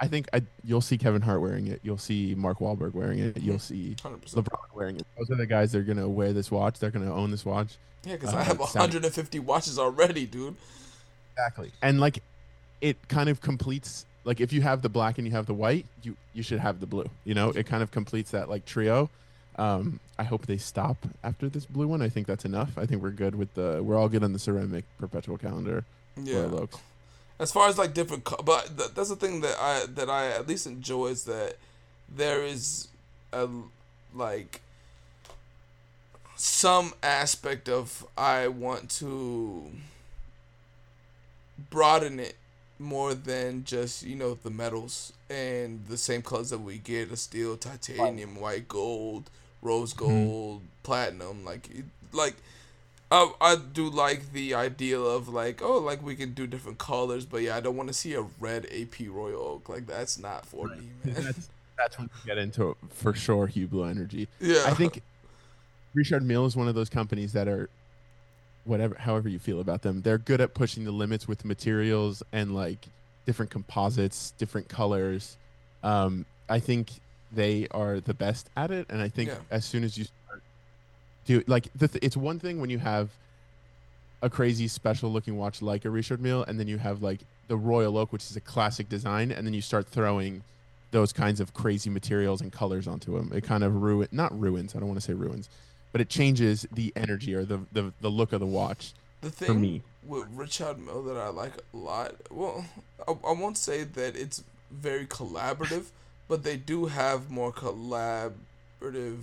I 0.00 0.06
think 0.08 0.28
I, 0.32 0.42
you'll 0.64 0.80
see 0.80 0.96
Kevin 0.96 1.20
Hart 1.22 1.40
wearing 1.42 1.66
it. 1.66 1.80
You'll 1.82 1.98
see 1.98 2.34
Mark 2.34 2.58
Wahlberg 2.60 2.94
wearing 2.94 3.18
it. 3.18 3.36
You'll 3.40 3.58
see 3.58 3.94
100%. 3.98 4.20
LeBron 4.34 4.74
wearing 4.74 4.96
it. 4.96 5.06
Those 5.18 5.30
are 5.30 5.36
the 5.36 5.46
guys 5.46 5.72
that 5.72 5.78
are 5.78 5.82
gonna 5.82 6.08
wear 6.08 6.32
this 6.32 6.50
watch. 6.50 6.78
They're 6.78 6.90
gonna 6.90 7.14
own 7.14 7.30
this 7.30 7.44
watch. 7.44 7.76
Yeah, 8.04 8.14
because 8.14 8.32
Uh, 8.32 8.38
I 8.38 8.42
have 8.44 8.58
it 8.60 8.66
sound- 8.68 8.92
150 8.94 9.38
watches 9.40 9.78
already, 9.78 10.24
dude. 10.26 10.56
Exactly. 11.36 11.70
And 11.82 12.00
like, 12.00 12.22
it 12.80 12.96
kind 13.08 13.28
of 13.28 13.40
completes. 13.40 14.06
Like, 14.24 14.40
if 14.40 14.52
you 14.52 14.62
have 14.62 14.80
the 14.82 14.88
black 14.88 15.18
and 15.18 15.26
you 15.26 15.32
have 15.32 15.46
the 15.46 15.54
white, 15.54 15.84
you 16.02 16.16
you 16.32 16.42
should 16.42 16.60
have 16.60 16.80
the 16.80 16.86
blue. 16.86 17.08
You 17.24 17.34
know, 17.34 17.50
it 17.50 17.66
kind 17.66 17.82
of 17.82 17.90
completes 17.90 18.30
that 18.30 18.48
like 18.48 18.64
trio. 18.64 19.10
Um, 19.56 20.00
I 20.18 20.24
hope 20.24 20.46
they 20.46 20.56
stop 20.56 20.96
after 21.22 21.48
this 21.50 21.66
blue 21.66 21.88
one. 21.88 22.00
I 22.00 22.08
think 22.08 22.26
that's 22.26 22.44
enough. 22.46 22.78
I 22.78 22.86
think 22.86 23.02
we're 23.02 23.10
good 23.10 23.34
with 23.34 23.52
the. 23.54 23.82
We're 23.82 23.96
all 23.98 24.08
good 24.08 24.22
on 24.24 24.32
the 24.32 24.38
ceramic 24.38 24.84
perpetual 24.98 25.36
calendar. 25.36 25.84
Yeah. 26.16 26.48
Oak. 26.52 26.70
As 27.40 27.50
far 27.50 27.68
as 27.68 27.78
like 27.78 27.94
different, 27.94 28.24
co- 28.24 28.42
but 28.44 28.76
th- 28.76 28.90
that's 28.94 29.08
the 29.08 29.16
thing 29.16 29.40
that 29.40 29.56
I 29.58 29.86
that 29.94 30.10
I 30.10 30.28
at 30.28 30.46
least 30.46 30.66
enjoy 30.66 31.06
is 31.06 31.24
that 31.24 31.56
there 32.06 32.44
is 32.44 32.88
a 33.32 33.48
like 34.14 34.60
some 36.36 36.92
aspect 37.02 37.66
of 37.66 38.06
I 38.16 38.48
want 38.48 38.90
to 39.00 39.70
broaden 41.70 42.20
it 42.20 42.36
more 42.78 43.14
than 43.14 43.64
just 43.64 44.02
you 44.02 44.16
know 44.16 44.34
the 44.34 44.50
metals 44.50 45.14
and 45.30 45.86
the 45.88 45.96
same 45.96 46.20
colors 46.20 46.50
that 46.50 46.58
we 46.58 46.76
get: 46.76 47.10
a 47.10 47.16
steel, 47.16 47.56
titanium, 47.56 48.38
white 48.38 48.68
gold, 48.68 49.30
rose 49.62 49.94
mm-hmm. 49.94 50.26
gold, 50.26 50.62
platinum. 50.82 51.46
Like 51.46 51.70
like 52.12 52.34
I, 53.12 53.32
I 53.40 53.56
do 53.56 53.88
like 53.90 54.32
the 54.32 54.54
idea 54.54 54.98
of 54.98 55.28
like 55.28 55.60
oh 55.62 55.78
like 55.78 56.02
we 56.02 56.14
can 56.14 56.32
do 56.32 56.46
different 56.46 56.78
colors 56.78 57.24
but 57.26 57.42
yeah 57.42 57.56
I 57.56 57.60
don't 57.60 57.76
want 57.76 57.88
to 57.88 57.94
see 57.94 58.14
a 58.14 58.22
red 58.38 58.66
AP 58.66 59.08
Royal 59.08 59.40
Oak 59.42 59.68
like 59.68 59.86
that's 59.86 60.18
not 60.18 60.46
for 60.46 60.68
me 60.68 60.90
man 61.04 61.14
that's 61.24 61.48
that's 61.76 61.98
when 61.98 62.08
we 62.14 62.28
get 62.28 62.38
into 62.38 62.70
it 62.70 62.76
for 62.90 63.14
sure 63.14 63.48
Hublot 63.48 63.90
Energy. 63.90 64.28
yeah 64.40 64.62
I 64.66 64.74
think 64.74 65.02
Richard 65.94 66.22
Mille 66.22 66.46
is 66.46 66.54
one 66.56 66.68
of 66.68 66.74
those 66.74 66.88
companies 66.88 67.32
that 67.32 67.48
are 67.48 67.68
whatever 68.64 68.94
however 68.98 69.28
you 69.28 69.38
feel 69.38 69.60
about 69.60 69.82
them. 69.82 70.02
They're 70.02 70.18
good 70.18 70.40
at 70.40 70.54
pushing 70.54 70.84
the 70.84 70.92
limits 70.92 71.26
with 71.26 71.44
materials 71.44 72.22
and 72.32 72.54
like 72.54 72.86
different 73.26 73.50
composites, 73.50 74.32
different 74.38 74.68
colors. 74.68 75.36
Um, 75.82 76.26
I 76.48 76.60
think 76.60 76.90
they 77.32 77.66
are 77.70 77.98
the 78.00 78.14
best 78.14 78.50
at 78.56 78.70
it, 78.70 78.86
and 78.90 79.00
I 79.00 79.08
think 79.08 79.30
Yeah. 79.30 79.36
as 79.50 79.64
soon 79.64 79.82
as 79.82 79.96
you 79.98 80.04
do 81.26 81.42
like 81.46 81.68
the 81.74 81.88
th- 81.88 82.02
it's 82.04 82.16
one 82.16 82.38
thing 82.38 82.60
when 82.60 82.70
you 82.70 82.78
have 82.78 83.10
a 84.22 84.28
crazy 84.30 84.68
special 84.68 85.10
looking 85.10 85.36
watch 85.38 85.62
like 85.62 85.84
a 85.84 85.90
Richard 85.90 86.20
Mille, 86.20 86.44
and 86.44 86.58
then 86.60 86.68
you 86.68 86.78
have 86.78 87.02
like 87.02 87.20
the 87.48 87.56
Royal 87.56 87.96
Oak, 87.98 88.12
which 88.12 88.24
is 88.30 88.36
a 88.36 88.40
classic 88.40 88.88
design, 88.88 89.30
and 89.32 89.46
then 89.46 89.54
you 89.54 89.62
start 89.62 89.86
throwing 89.86 90.42
those 90.90 91.12
kinds 91.12 91.40
of 91.40 91.54
crazy 91.54 91.88
materials 91.88 92.40
and 92.40 92.52
colors 92.52 92.86
onto 92.88 93.16
them. 93.16 93.30
It 93.34 93.44
kind 93.44 93.64
of 93.64 93.80
ruin 93.82 94.08
not 94.12 94.38
ruins. 94.38 94.74
I 94.74 94.78
don't 94.80 94.88
want 94.88 95.00
to 95.00 95.06
say 95.06 95.14
ruins, 95.14 95.48
but 95.92 96.00
it 96.00 96.08
changes 96.08 96.66
the 96.72 96.92
energy 96.96 97.34
or 97.34 97.44
the 97.44 97.60
the, 97.72 97.92
the 98.00 98.08
look 98.10 98.32
of 98.32 98.40
the 98.40 98.46
watch. 98.46 98.92
the 99.20 99.30
thing 99.30 99.46
for 99.48 99.54
me. 99.54 99.82
with 100.04 100.26
Richard 100.34 100.78
Mille 100.78 101.02
that 101.04 101.16
I 101.16 101.28
like 101.28 101.52
a 101.72 101.76
lot 101.76 102.14
well 102.30 102.64
I, 103.06 103.12
I 103.12 103.32
won't 103.32 103.58
say 103.58 103.84
that 103.84 104.16
it's 104.16 104.42
very 104.70 105.06
collaborative 105.06 105.86
but 106.26 106.42
they 106.42 106.56
do 106.56 106.86
have 106.86 107.28
more 107.30 107.52
collaborative 107.52 109.18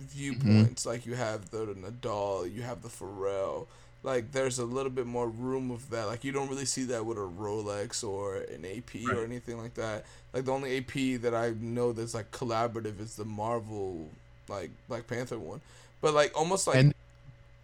viewpoints. 0.00 0.86
Like 0.86 1.06
you 1.06 1.14
have 1.14 1.50
the 1.50 1.66
Nadal 1.66 2.52
you 2.52 2.62
have 2.62 2.82
the 2.82 2.88
Pharrell. 2.88 3.66
Like 4.02 4.32
there's 4.32 4.58
a 4.58 4.64
little 4.64 4.90
bit 4.90 5.06
more 5.06 5.28
room 5.28 5.70
of 5.70 5.90
that. 5.90 6.06
Like 6.06 6.24
you 6.24 6.32
don't 6.32 6.48
really 6.48 6.64
see 6.64 6.84
that 6.84 7.04
with 7.04 7.18
a 7.18 7.20
Rolex 7.20 8.02
or 8.02 8.36
an 8.36 8.64
AP 8.64 9.06
or 9.12 9.24
anything 9.24 9.58
like 9.58 9.74
that. 9.74 10.04
Like 10.32 10.44
the 10.46 10.52
only 10.52 10.78
AP 10.78 11.20
that 11.22 11.34
I 11.34 11.50
know 11.60 11.92
that's 11.92 12.14
like 12.14 12.30
collaborative 12.30 13.00
is 13.00 13.16
the 13.16 13.24
Marvel 13.26 14.08
like 14.48 14.70
Black 14.88 15.06
Panther 15.06 15.38
one. 15.38 15.60
But 16.00 16.14
like 16.14 16.36
almost 16.38 16.66
like 16.66 16.76
And- 16.76 16.94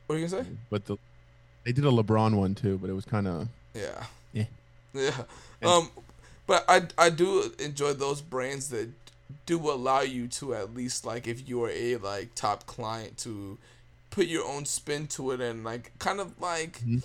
what 0.06 0.16
are 0.16 0.18
you 0.18 0.28
gonna 0.28 0.44
say? 0.44 0.50
But 0.70 0.84
the 0.86 0.96
they 1.64 1.72
did 1.72 1.84
a 1.84 1.90
LeBron 1.90 2.34
one 2.36 2.54
too, 2.54 2.78
but 2.78 2.90
it 2.90 2.92
was 2.92 3.04
kind 3.04 3.26
of 3.26 3.48
Yeah. 3.74 4.04
Yeah. 4.32 4.44
Yeah. 4.94 5.22
And- 5.62 5.70
Um, 5.70 5.90
but 6.46 6.64
I 6.68 6.82
I 6.98 7.08
do 7.10 7.50
enjoy 7.58 7.94
those 7.94 8.20
brands 8.20 8.68
that 8.68 8.90
do 9.44 9.58
allow 9.70 10.00
you 10.00 10.28
to 10.28 10.54
at 10.54 10.74
least 10.74 11.04
like 11.04 11.26
if 11.26 11.48
you're 11.48 11.70
a 11.70 11.96
like 11.96 12.34
top 12.34 12.66
client 12.66 13.18
to 13.18 13.58
put 14.10 14.26
your 14.26 14.44
own 14.46 14.64
spin 14.64 15.06
to 15.08 15.30
it 15.32 15.40
and 15.40 15.64
like 15.64 15.92
kind 15.98 16.20
of 16.20 16.40
like 16.40 16.80
Mhm. 16.80 17.02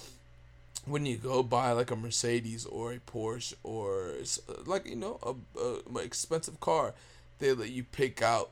when 0.86 1.06
you 1.06 1.18
go 1.18 1.44
buy 1.44 1.72
like 1.74 1.92
a 1.92 1.96
Mercedes 1.96 2.66
or 2.66 2.94
a 2.94 3.00
Porsche 3.00 3.54
or 3.64 4.14
like 4.66 4.86
you 4.88 4.96
know 4.96 5.20
a, 5.24 5.60
a, 5.60 5.98
expensive 6.00 6.60
car, 6.60 6.94
they 7.40 7.54
let 7.54 7.70
you 7.72 7.84
pick 7.84 8.22
out 8.22 8.52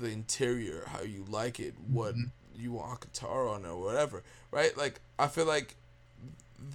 the 0.00 0.08
interior 0.08 0.84
how 0.88 1.02
you 1.02 1.24
like 1.28 1.58
it, 1.60 1.74
what 1.88 2.14
Mhm. 2.14 2.30
you 2.56 2.72
want 2.72 2.90
Alcantara 2.90 3.50
on 3.52 3.64
or 3.66 3.76
whatever, 3.80 4.22
right? 4.50 4.76
Like 4.76 5.00
I 5.18 5.28
feel 5.28 5.46
like 5.46 5.76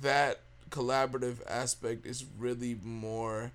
that 0.01 0.39
collaborative 0.69 1.37
aspect 1.47 2.05
is 2.05 2.25
really 2.37 2.75
more 2.83 3.51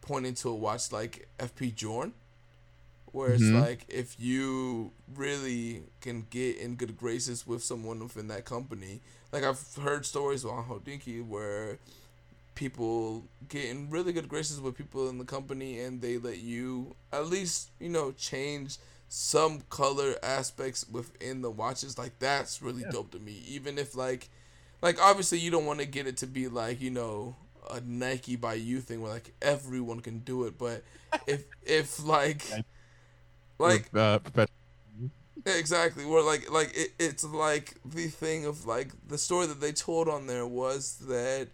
pointing 0.00 0.34
to 0.34 0.48
a 0.48 0.54
watch 0.54 0.92
like 0.92 1.28
FP 1.38 1.74
Journe, 1.74 2.14
where 3.16 3.32
it's 3.34 3.42
Mhm. 3.42 3.54
like 3.54 3.84
if 3.88 4.20
you 4.20 4.92
really 5.14 5.84
can 6.00 6.26
get 6.30 6.58
in 6.58 6.76
good 6.76 6.96
graces 6.98 7.46
with 7.46 7.62
someone 7.64 8.00
within 8.00 8.28
that 8.28 8.44
company, 8.44 9.00
like 9.32 9.42
I've 9.44 9.62
heard 9.76 10.04
stories 10.06 10.44
on 10.44 10.64
Hodinkee 10.66 11.26
where 11.26 11.78
people 12.54 13.24
get 13.48 13.66
in 13.66 13.90
really 13.90 14.12
good 14.12 14.28
graces 14.28 14.60
with 14.60 14.74
people 14.76 15.08
in 15.08 15.18
the 15.18 15.24
company 15.24 15.80
and 15.80 16.00
they 16.00 16.18
let 16.18 16.38
you 16.38 16.94
at 17.12 17.26
least 17.26 17.70
you 17.78 17.88
know 17.88 18.12
change 18.12 18.78
some 19.08 19.62
color 19.70 20.16
aspects 20.22 20.86
within 20.90 21.42
the 21.42 21.50
watches 21.50 21.98
like 21.98 22.18
that's 22.18 22.62
really 22.62 22.82
Yeah. 22.82 22.90
dope 22.90 23.10
to 23.12 23.18
me 23.18 23.42
even 23.46 23.78
if 23.78 23.94
like 23.94 24.28
like 24.82 25.00
obviously 25.00 25.38
you 25.38 25.50
don't 25.50 25.66
want 25.66 25.80
to 25.80 25.86
get 25.86 26.06
it 26.06 26.16
to 26.18 26.26
be 26.26 26.48
like 26.48 26.80
you 26.80 26.90
know 26.90 27.36
a 27.70 27.80
Nike 27.80 28.36
by 28.36 28.54
you 28.54 28.80
thing 28.80 29.00
where 29.02 29.12
like 29.12 29.34
everyone 29.42 30.00
can 30.00 30.20
do 30.20 30.44
it 30.44 30.58
but 30.58 30.82
if 31.26 31.44
if 31.62 32.02
like. 32.04 32.44
like 33.58 33.90
uh, 33.94 34.18
Exactly. 35.44 36.04
Where 36.04 36.22
like 36.22 36.50
like 36.50 36.72
it, 36.76 36.92
it's 36.98 37.22
like 37.24 37.74
the 37.84 38.08
thing 38.08 38.46
of 38.46 38.66
like 38.66 38.90
the 39.06 39.18
story 39.18 39.46
that 39.46 39.60
they 39.60 39.72
told 39.72 40.08
on 40.08 40.26
there 40.26 40.46
was 40.46 40.96
that 41.08 41.48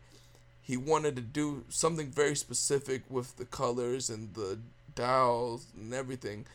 he 0.62 0.76
wanted 0.76 1.16
to 1.16 1.22
do 1.22 1.64
something 1.68 2.10
very 2.10 2.36
specific 2.36 3.02
with 3.10 3.36
the 3.36 3.44
colors 3.44 4.10
and 4.10 4.34
the 4.34 4.58
dials 4.94 5.66
and 5.76 5.94
everything, 5.94 6.46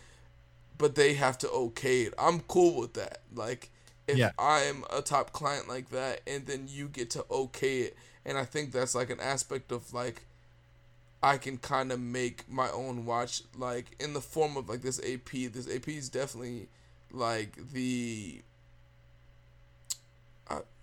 but 0.77 0.95
they 0.95 1.15
have 1.15 1.37
to 1.39 1.49
okay 1.51 2.03
it. 2.03 2.13
I'm 2.19 2.41
cool 2.41 2.79
with 2.79 2.93
that. 2.95 3.19
Like 3.35 3.71
if 4.07 4.17
Yeah. 4.17 4.31
I'm 4.39 4.85
a 4.95 5.01
top 5.01 5.33
client 5.33 5.67
like 5.69 5.89
that 5.91 6.21
and 6.27 6.47
then 6.47 6.67
you 6.69 6.87
get 6.89 7.09
to 7.11 7.25
okay 7.31 7.81
it 7.81 7.97
and 8.25 8.37
I 8.37 8.45
think 8.45 8.71
that's 8.71 8.95
like 8.95 9.09
an 9.09 9.19
aspect 9.21 9.71
of 9.71 9.93
like 9.93 10.23
I 11.21 11.37
can 11.37 11.57
kind 11.57 11.91
of 11.91 11.99
make 11.99 12.49
my 12.49 12.69
own 12.69 13.05
watch 13.05 13.41
like 13.57 13.95
in 13.99 14.13
the 14.13 14.21
form 14.21 14.57
of 14.57 14.69
like 14.69 14.81
this 14.81 14.99
AP. 14.99 15.31
This 15.51 15.67
AP 15.73 15.87
is 15.89 16.09
definitely 16.09 16.67
like 17.11 17.71
the 17.71 18.41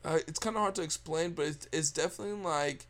I, 0.04 0.16
it's 0.28 0.38
kind 0.38 0.56
of 0.56 0.62
hard 0.62 0.74
to 0.76 0.82
explain, 0.82 1.32
but 1.32 1.46
it's 1.46 1.68
it's 1.72 1.90
definitely 1.90 2.42
like 2.42 2.86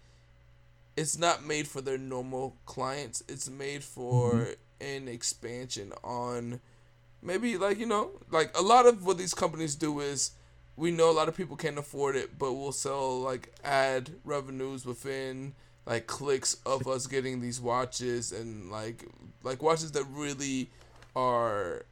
it's 0.97 1.17
not 1.19 1.45
made 1.45 1.69
for 1.69 1.81
their 1.81 1.99
normal 1.99 2.57
clients. 2.67 3.23
It's 3.29 3.49
made 3.49 3.85
for 3.85 4.33
mm-hmm. 4.33 4.87
an 4.87 5.09
expansion 5.09 5.93
on 6.03 6.61
maybe 7.23 7.57
like 7.57 7.79
you 7.79 7.87
know 7.87 8.11
like 8.31 8.57
a 8.59 8.63
lot 8.63 8.87
of 8.87 9.07
what 9.07 9.19
these 9.19 9.35
companies 9.35 9.75
do 9.75 10.01
is 10.01 10.33
we 10.77 10.91
know 10.91 11.11
a 11.11 11.13
lot 11.13 11.29
of 11.29 11.37
people 11.37 11.57
can't 11.57 11.79
afford 11.79 12.17
it, 12.17 12.37
but 12.39 12.53
we'll 12.55 12.73
sell 12.73 13.21
like 13.21 13.55
ad 13.63 14.11
revenues 14.25 14.85
within 14.85 15.55
like 15.87 16.07
clicks 16.07 16.57
of 16.65 16.87
us 16.89 17.07
getting 17.07 17.41
these 17.41 17.61
watches 17.61 18.33
and 18.33 18.71
like 18.71 19.07
like 19.43 19.63
watches 19.63 19.93
that 19.93 20.05
really 20.11 20.71
are 21.15 21.85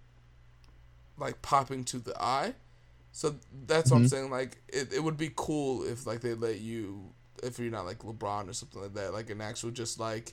like 1.18 1.40
popping 1.42 1.84
to 1.84 1.98
the 1.98 2.14
eye. 2.22 2.54
So 3.12 3.34
that's 3.66 3.90
what 3.90 3.98
I'm 3.98 4.04
Mhm. 4.04 4.08
saying. 4.10 4.30
Like 4.30 4.58
it, 4.68 4.92
it 4.92 5.02
would 5.04 5.16
be 5.16 5.30
cool 5.36 5.84
if 5.84 6.06
like 6.06 6.20
they 6.20 6.34
let 6.34 6.60
you 6.60 7.12
if 7.42 7.58
you're 7.58 7.70
not 7.70 7.84
like 7.86 7.98
LeBron 7.98 8.48
or 8.48 8.52
something 8.52 8.80
like 8.80 8.94
that, 8.94 9.12
like 9.12 9.28
an 9.30 9.40
actual 9.40 9.70
just 9.70 10.00
like 10.00 10.32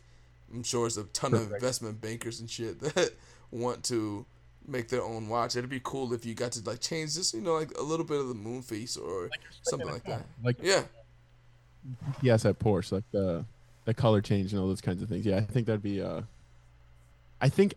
I'm 0.53 0.63
sure 0.63 0.87
it's 0.87 0.97
a 0.97 1.03
ton 1.05 1.33
of 1.33 1.51
investment 1.51 2.01
bankers 2.01 2.39
and 2.39 2.49
shit 2.49 2.79
that 2.95 3.11
want 3.51 3.83
to 3.85 4.25
make 4.65 4.87
their 4.89 5.03
own 5.03 5.27
watch. 5.27 5.55
It'd 5.55 5.69
be 5.69 5.81
cool 5.83 6.13
if 6.13 6.25
you 6.25 6.33
got 6.33 6.53
to 6.53 6.63
like 6.63 6.79
change 6.79 7.15
just 7.15 7.33
you 7.33 7.41
know 7.41 7.55
like 7.55 7.77
a 7.77 7.81
little 7.83 8.05
bit 8.05 8.19
of 8.19 8.29
the 8.29 8.33
moon 8.35 8.61
face 8.61 8.95
or 8.95 9.29
something 9.63 9.89
like 9.89 10.05
that. 10.05 10.25
like 10.43 10.57
Yeah, 10.61 10.83
yes 12.21 12.45
at 12.45 12.59
Porsche, 12.59 12.91
like 12.93 13.03
the 13.11 13.45
the 13.85 13.93
color 13.93 14.21
change 14.21 14.51
and 14.53 14.61
all 14.61 14.67
those 14.67 14.81
kinds 14.81 15.01
of 15.01 15.09
things. 15.09 15.25
Yeah, 15.25 15.37
I 15.37 15.41
think 15.41 15.67
that'd 15.67 15.81
be. 15.81 16.01
uh 16.01 16.21
I 17.41 17.49
think 17.49 17.73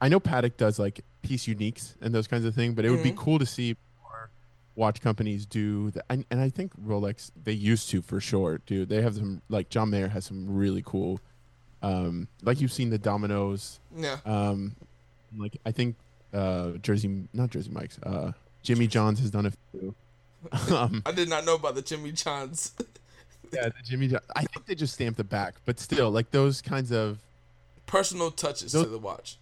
I 0.00 0.08
know 0.08 0.20
Patek 0.20 0.56
does 0.56 0.78
like 0.78 1.00
piece 1.22 1.46
uniques 1.46 1.94
and 2.00 2.14
those 2.14 2.26
kinds 2.28 2.44
of 2.44 2.54
things, 2.54 2.74
but 2.74 2.84
it 2.84 2.90
would 2.90 3.02
be 3.02 3.12
Mhm. 3.12 3.16
cool 3.16 3.38
to 3.38 3.46
see 3.46 3.76
more 4.02 4.30
watch 4.76 5.00
companies 5.00 5.44
do 5.46 5.90
that. 5.92 6.04
And, 6.08 6.24
and 6.30 6.40
I 6.40 6.50
think 6.50 6.72
Rolex 6.80 7.30
they 7.42 7.52
used 7.52 7.90
to 7.90 8.02
for 8.02 8.20
sure, 8.20 8.58
dude. 8.66 8.88
They 8.88 9.02
have 9.02 9.16
some 9.16 9.42
like 9.48 9.68
John 9.70 9.90
Mayer 9.90 10.08
has 10.08 10.24
some 10.26 10.54
really 10.56 10.82
cool 10.84 11.20
Um, 11.82 12.28
like 12.42 12.60
you've 12.60 12.72
seen 12.72 12.90
the 12.90 12.98
Dominoes. 12.98 13.80
Yeah. 13.96 14.18
Um, 14.24 14.76
like 15.36 15.56
I 15.66 15.72
think 15.72 15.96
uh, 16.32 16.72
Jersey, 16.82 17.28
not 17.32 17.50
Jersey 17.50 17.70
Mike's. 17.70 17.98
Uh, 18.02 18.32
Jimmy 18.62 18.86
John's 18.86 19.20
has 19.20 19.30
done 19.30 19.46
a 19.46 19.52
few. 19.72 19.94
um, 20.74 21.02
I 21.06 21.12
did 21.12 21.28
not 21.28 21.44
know 21.44 21.54
about 21.54 21.74
the 21.74 21.82
Jimmy 21.82 22.12
Johns. 22.12 22.72
yeah, 23.52 23.68
the 23.68 23.74
Jimmy 23.84 24.08
John. 24.08 24.20
I 24.34 24.44
think 24.44 24.66
they 24.66 24.74
just 24.74 24.94
stamped 24.94 25.16
the 25.16 25.24
back, 25.24 25.54
but 25.64 25.78
still, 25.80 26.10
like 26.10 26.30
those 26.30 26.60
kinds 26.62 26.92
of 26.92 27.18
Personal 27.86 28.30
touches 28.32 28.72
Those- 28.72 28.84
to 28.84 28.90
the 28.90 28.98
watch. 28.98 29.38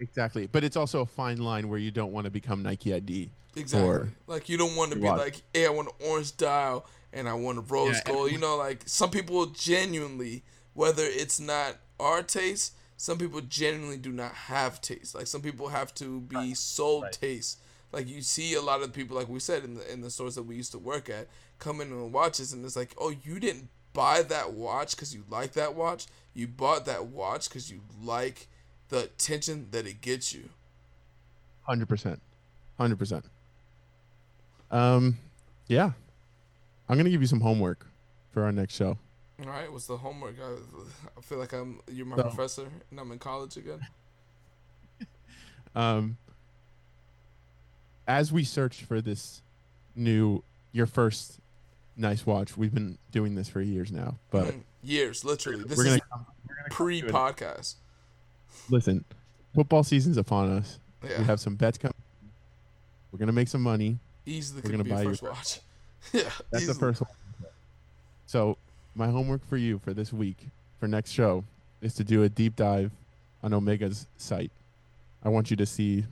exactly. 0.00 0.46
But 0.46 0.64
it's 0.64 0.76
also 0.76 1.00
a 1.00 1.06
fine 1.06 1.38
line 1.38 1.68
where 1.68 1.78
you 1.78 1.90
don't 1.90 2.12
want 2.12 2.24
to 2.24 2.30
become 2.30 2.62
Nike 2.62 2.92
ID. 2.92 3.30
Exactly. 3.54 3.88
Or- 3.88 4.08
like 4.26 4.48
you 4.48 4.58
don't 4.58 4.76
want 4.76 4.90
to 4.92 4.96
be 4.96 5.04
Watch. 5.04 5.18
like, 5.18 5.42
hey, 5.54 5.66
I 5.66 5.70
want 5.70 5.88
an 5.88 6.08
orange 6.08 6.36
dial 6.36 6.86
and 7.12 7.28
I 7.28 7.34
want 7.34 7.58
a 7.58 7.62
rose 7.62 7.96
Yeah, 8.06 8.12
gold. 8.12 8.32
You 8.32 8.38
know, 8.38 8.56
like 8.56 8.82
some 8.86 9.10
people 9.10 9.46
genuinely, 9.46 10.42
whether 10.74 11.04
it's 11.04 11.40
not 11.40 11.76
our 11.98 12.22
taste, 12.22 12.74
some 12.98 13.16
people 13.18 13.40
genuinely 13.40 13.96
do 13.96 14.12
not 14.12 14.32
have 14.32 14.80
taste. 14.80 15.14
Like 15.14 15.26
some 15.26 15.40
people 15.40 15.68
have 15.68 15.94
to 15.94 16.20
be 16.20 16.52
sold 16.54 17.04
right. 17.04 17.12
taste. 17.12 17.58
Like 17.92 18.08
you 18.08 18.20
see 18.20 18.54
a 18.54 18.60
lot 18.60 18.82
of 18.82 18.92
people, 18.92 19.16
like 19.16 19.28
we 19.28 19.38
said 19.40 19.64
in 19.64 19.74
the 19.76 19.90
in 19.90 20.00
the 20.02 20.10
stores 20.10 20.34
that 20.34 20.42
we 20.42 20.56
used 20.56 20.72
to 20.72 20.78
work 20.78 21.08
at, 21.08 21.28
come 21.58 21.80
in 21.80 21.88
and 21.88 22.12
watches, 22.12 22.52
and 22.52 22.64
it's 22.64 22.76
like, 22.76 22.94
oh, 22.98 23.10
you 23.24 23.38
didn't 23.40 23.68
buy 23.92 24.22
that 24.22 24.52
watch 24.52 24.94
because 24.94 25.14
you 25.14 25.24
like 25.30 25.52
that 25.52 25.74
watch. 25.74 26.06
You 26.34 26.46
bought 26.48 26.84
that 26.86 27.06
watch 27.06 27.48
because 27.48 27.70
you 27.70 27.80
like 28.02 28.46
the 28.88 29.04
attention 29.04 29.68
that 29.70 29.86
it 29.86 30.00
gets 30.00 30.32
you. 30.34 30.48
Hundred 31.62 31.88
percent, 31.88 32.20
hundred 32.78 32.98
percent. 32.98 33.24
Um, 34.70 35.18
yeah, 35.68 35.92
I'm 36.88 36.96
gonna 36.96 37.10
give 37.10 37.20
you 37.20 37.26
some 37.26 37.40
homework 37.40 37.86
for 38.32 38.44
our 38.44 38.52
next 38.52 38.74
show. 38.74 38.98
All 39.44 39.50
right, 39.50 39.70
what's 39.70 39.86
the 39.86 39.96
homework? 39.96 40.36
I, 40.42 40.54
I 41.18 41.20
feel 41.20 41.38
like 41.38 41.52
I'm 41.52 41.80
you're 41.90 42.06
my 42.06 42.16
So- 42.16 42.22
professor 42.22 42.68
and 42.90 43.00
I'm 43.00 43.10
in 43.12 43.18
college 43.18 43.56
again. 43.56 43.80
Um, 45.74 46.16
as 48.08 48.32
we 48.32 48.44
search 48.44 48.82
for 48.84 49.02
this 49.02 49.42
new, 49.94 50.42
your 50.72 50.86
first 50.86 51.38
nice 51.96 52.26
watch, 52.26 52.56
we've 52.56 52.74
been 52.74 52.98
doing 53.10 53.34
this 53.34 53.48
for 53.48 53.60
years 53.60 53.90
now. 53.92 54.18
But 54.30 54.46
Mm, 54.54 54.62
years, 54.82 55.24
literally. 55.24 55.64
This 55.64 55.78
we're 55.78 55.84
is 55.86 55.90
gonna 55.90 56.00
come, 56.12 56.26
we're 56.48 56.54
gonna 56.56 56.68
come 56.70 56.88
to 56.88 57.06
it. 57.06 57.10
pre-podcast. 57.12 57.74
listen. 58.70 59.04
Football 59.54 59.82
season's 59.84 60.16
upon 60.18 60.50
us. 60.50 60.78
Yeah, 61.02 61.18
We 61.20 61.24
have 61.24 61.40
some 61.40 61.54
bets 61.56 61.78
coming. 61.78 61.94
We're 63.10 63.18
gonna 63.18 63.32
make 63.32 63.48
some 63.48 63.62
money. 63.62 63.98
easily 64.26 64.60
we're 64.62 64.70
gonna 64.72 64.84
buy 64.84 65.04
first 65.04 65.22
a- 65.22 65.26
watch. 65.26 65.60
yeah, 66.12 66.22
That's 66.50 66.64
easily. 66.64 66.74
the 66.74 66.78
first 66.78 67.00
one. 67.00 67.10
So, 68.26 68.58
my 68.94 69.06
homework 69.08 69.46
for 69.48 69.56
you 69.56 69.78
for 69.78 69.94
this 69.94 70.12
week, 70.12 70.48
for 70.80 70.88
next 70.88 71.12
show, 71.12 71.44
is 71.80 71.94
to 71.94 72.04
do 72.04 72.22
a 72.24 72.28
deep 72.28 72.56
dive 72.56 72.90
on 73.42 73.52
Omega's 73.52 74.06
site. 74.16 74.50
I 75.22 75.28
want 75.28 75.50
you 75.50 75.56
to 75.56 75.66
see 75.66 76.04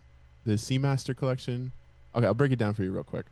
the 0.47 0.53
Seamaster 0.55 1.17
collection. 1.17 1.73
Okay, 2.15 2.27
I'll 2.27 2.35
break 2.35 2.53
it 2.53 2.59
down 2.59 2.75
for 2.75 2.83
you 2.85 2.93
real 2.93 3.03
quick. 3.05 3.27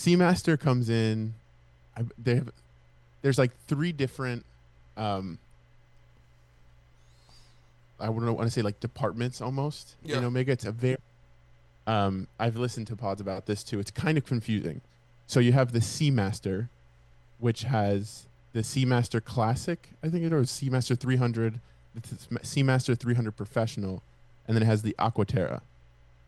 Seamaster 0.00 0.58
comes 0.58 0.88
in. 0.88 1.34
I, 1.94 2.04
they 2.16 2.36
have, 2.36 2.50
there's 3.20 3.36
like 3.38 3.50
three 3.66 3.92
different. 3.92 4.46
Um, 4.96 5.38
I 7.98 8.08
wouldn't 8.08 8.34
want 8.34 8.46
to 8.46 8.50
say 8.50 8.62
like 8.62 8.80
departments 8.80 9.42
almost 9.42 9.96
in 10.02 10.10
Yeah. 10.10 10.24
Omega. 10.24 10.52
It's 10.52 10.64
a 10.64 10.72
very. 10.72 10.96
Um, 11.86 12.28
I've 12.38 12.56
listened 12.56 12.86
to 12.86 12.96
pods 12.96 13.20
about 13.20 13.44
this 13.44 13.62
too. 13.62 13.78
It's 13.78 13.90
kind 13.90 14.16
of 14.16 14.24
confusing. 14.24 14.80
So 15.26 15.38
you 15.38 15.52
have 15.52 15.72
the 15.72 15.80
Seamaster, 15.80 16.68
which 17.38 17.64
has 17.64 18.26
the 18.52 18.60
Seamaster 18.60 19.22
Classic, 19.22 19.90
I 20.02 20.08
think 20.08 20.24
it 20.24 20.32
was 20.34 20.48
Seamaster 20.50 20.98
300, 20.98 21.60
Seamaster 22.42 22.98
300 22.98 23.36
Professional, 23.36 24.02
and 24.48 24.56
then 24.56 24.62
it 24.62 24.66
has 24.66 24.82
the 24.82 24.94
Aquaterra. 24.98 25.60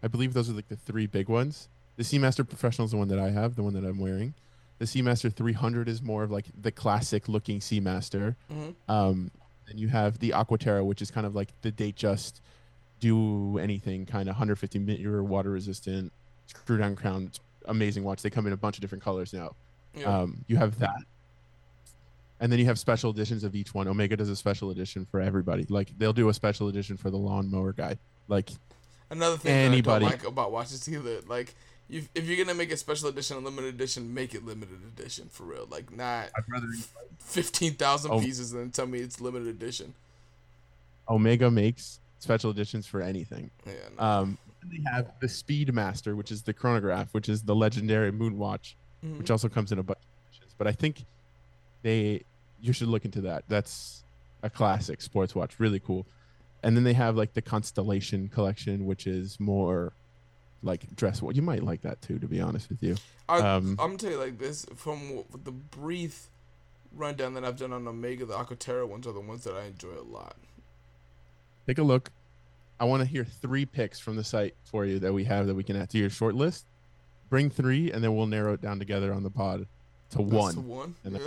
I 0.02 0.08
believe 0.08 0.34
those 0.34 0.48
are 0.50 0.52
like 0.52 0.68
the 0.68 0.76
three 0.76 1.06
big 1.06 1.28
ones. 1.28 1.68
The 1.96 2.02
Seamaster 2.02 2.48
Professional 2.48 2.84
is 2.86 2.90
the 2.92 2.96
one 2.96 3.08
that 3.08 3.18
I 3.18 3.30
have, 3.30 3.54
the 3.54 3.62
one 3.62 3.74
that 3.74 3.84
I'm 3.84 3.98
wearing. 3.98 4.34
The 4.78 4.86
Seamaster 4.86 5.32
300 5.32 5.88
is 5.88 6.02
more 6.02 6.22
of 6.24 6.30
like 6.30 6.46
the 6.60 6.72
classic 6.72 7.28
looking 7.28 7.60
Seamaster. 7.60 8.34
Mhm. 8.50 8.74
Um, 8.88 9.30
and 9.68 9.78
you 9.78 9.88
have 9.88 10.18
the 10.18 10.30
Aquaterra, 10.30 10.84
which 10.84 11.00
is 11.02 11.10
kind 11.10 11.26
of 11.26 11.34
like 11.34 11.48
the 11.62 11.70
Datejust 11.70 12.40
do 13.00 13.58
anything 13.58 14.06
kind 14.06 14.28
of 14.28 14.34
150 14.34 14.78
meter 14.78 15.22
water 15.24 15.50
resistant 15.50 16.12
screw 16.46 16.78
down 16.78 16.94
crown 16.94 17.24
It's 17.26 17.40
amazing 17.66 18.04
watch 18.04 18.22
they 18.22 18.30
come 18.30 18.46
in 18.46 18.52
a 18.52 18.56
bunch 18.56 18.76
of 18.76 18.80
different 18.80 19.02
colors 19.02 19.32
now 19.32 19.56
Yeah. 19.96 20.04
um, 20.20 20.44
you 20.46 20.56
have 20.56 20.78
that 20.78 20.98
and 22.38 22.52
then 22.52 22.60
you 22.60 22.64
have 22.66 22.78
special 22.78 23.10
editions 23.10 23.42
of 23.42 23.56
each 23.56 23.74
one 23.74 23.88
omega 23.88 24.16
does 24.16 24.28
a 24.28 24.36
special 24.36 24.70
edition 24.70 25.04
for 25.10 25.20
everybody 25.20 25.66
like 25.68 25.96
they'll 25.98 26.12
do 26.12 26.28
a 26.28 26.34
special 26.34 26.68
edition 26.68 26.96
for 26.96 27.10
the 27.10 27.16
lawnmower 27.16 27.72
guy 27.72 27.96
like 28.28 28.50
Another 29.10 29.36
thing 29.36 29.52
anybody- 29.52 30.04
that 30.04 30.12
I 30.12 30.16
don't 30.16 30.22
like 30.24 30.32
about 30.32 30.52
watches 30.52 30.88
either, 30.88 31.22
like 31.26 31.54
if, 31.92 32.08
if 32.14 32.26
you're 32.26 32.42
gonna 32.44 32.56
make 32.56 32.72
a 32.72 32.76
special 32.76 33.08
edition, 33.08 33.36
a 33.36 33.40
limited 33.40 33.74
edition, 33.74 34.12
make 34.12 34.34
it 34.34 34.44
limited 34.44 34.78
edition 34.96 35.28
for 35.30 35.44
real. 35.44 35.66
Like 35.70 35.94
not 35.96 36.30
i'd 36.36 36.44
rather 36.48 36.66
fifteen 37.20 37.74
thousand 37.74 38.10
Oh. 38.10 38.20
pieces 38.20 38.52
and 38.52 38.72
tell 38.74 38.86
me 38.86 38.98
it's 38.98 39.20
limited 39.20 39.46
edition. 39.48 39.94
omega 41.08 41.50
makes 41.50 42.00
special 42.18 42.50
editions 42.50 42.86
for 42.86 43.00
anything 43.02 43.50
Yeah. 43.66 43.72
No. 43.98 44.02
um, 44.04 44.38
they 44.70 44.78
have 44.92 45.10
the 45.20 45.26
speedmaster 45.26 46.14
which 46.16 46.30
is 46.30 46.42
the 46.42 46.52
chronograph 46.52 47.08
which 47.12 47.28
is 47.28 47.42
the 47.42 47.54
legendary 47.54 48.12
moon 48.12 48.38
watch 48.38 48.76
Mhm. 49.04 49.18
which 49.18 49.30
also 49.30 49.48
comes 49.48 49.72
in 49.72 49.78
a 49.80 49.82
bunch 49.82 49.98
of 49.98 50.28
editions. 50.30 50.54
But 50.56 50.68
I 50.68 50.72
think 50.72 51.04
they 51.82 52.22
you 52.60 52.72
should 52.72 52.86
look 52.86 53.04
into 53.04 53.20
that. 53.22 53.42
That's 53.48 54.04
a 54.44 54.48
classic 54.50 55.00
sports 55.02 55.34
watch, 55.34 55.58
really 55.58 55.80
cool. 55.80 56.06
And 56.62 56.76
then 56.76 56.84
they 56.84 56.92
have 56.92 57.16
like 57.16 57.34
the 57.34 57.42
Constellation 57.42 58.28
collection, 58.28 58.86
which 58.86 59.08
is 59.08 59.40
more 59.40 59.92
like 60.62 60.94
dress. 60.94 61.20
what 61.22 61.36
you 61.36 61.42
might 61.42 61.62
like 61.62 61.82
that 61.82 62.00
too, 62.02 62.18
to 62.18 62.26
be 62.26 62.40
honest 62.40 62.68
with 62.68 62.82
you. 62.82 62.96
I, 63.28 63.38
um, 63.38 63.70
I'm 63.78 63.96
gonna 63.96 63.98
tell 63.98 64.10
you 64.10 64.18
like 64.18 64.38
this 64.38 64.66
from 64.76 65.24
the 65.44 65.52
brief 65.52 66.28
rundown 66.94 67.34
that 67.34 67.44
I've 67.44 67.56
done 67.56 67.72
on 67.72 67.86
Omega, 67.86 68.26
the 68.26 68.34
Aquaterra 68.34 68.86
ones 68.86 69.06
are 69.06 69.12
the 69.12 69.20
ones 69.20 69.44
that 69.44 69.54
I 69.54 69.64
enjoy 69.64 69.94
a 69.98 70.02
lot. 70.02 70.36
Take 71.66 71.78
a 71.78 71.82
look. 71.82 72.10
I 72.80 72.84
want 72.84 73.02
to 73.02 73.08
hear 73.08 73.24
three 73.24 73.64
picks 73.64 74.00
from 74.00 74.16
the 74.16 74.24
site 74.24 74.56
for 74.64 74.84
you 74.84 74.98
that 74.98 75.12
we 75.12 75.24
have 75.24 75.46
that 75.46 75.54
we 75.54 75.62
can 75.62 75.76
add 75.76 75.90
to 75.90 75.98
your 75.98 76.10
short 76.10 76.34
list. 76.34 76.66
Bring 77.30 77.48
three, 77.48 77.90
and 77.92 78.02
then 78.02 78.14
we'll 78.14 78.26
narrow 78.26 78.54
it 78.54 78.60
down 78.60 78.78
together 78.78 79.12
on 79.12 79.22
the 79.22 79.30
pod 79.30 79.66
to 80.10 80.18
That's 80.18 80.56
one. 80.56 80.66
one. 80.66 80.94
Yeah. 81.08 81.18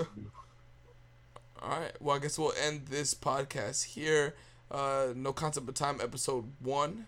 All 1.61 1.79
right. 1.79 1.93
Well, 1.99 2.15
I 2.15 2.19
guess 2.19 2.37
we'll 2.37 2.53
end 2.61 2.87
this 2.87 3.15
podcast 3.15 3.85
here. 3.85 4.35
Uh, 4.69 5.13
no 5.15 5.33
concept 5.33 5.67
of 5.69 5.75
time, 5.75 5.99
episode 6.01 6.51
one. 6.59 7.07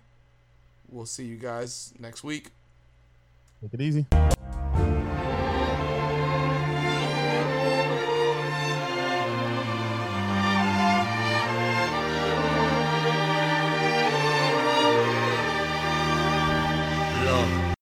We'll 0.90 1.06
see 1.06 1.26
you 1.26 1.38
guys 1.38 1.94
next 2.00 2.24
week. 2.24 2.52
take 3.62 3.74
it 3.74 3.82
easy. 3.82 4.06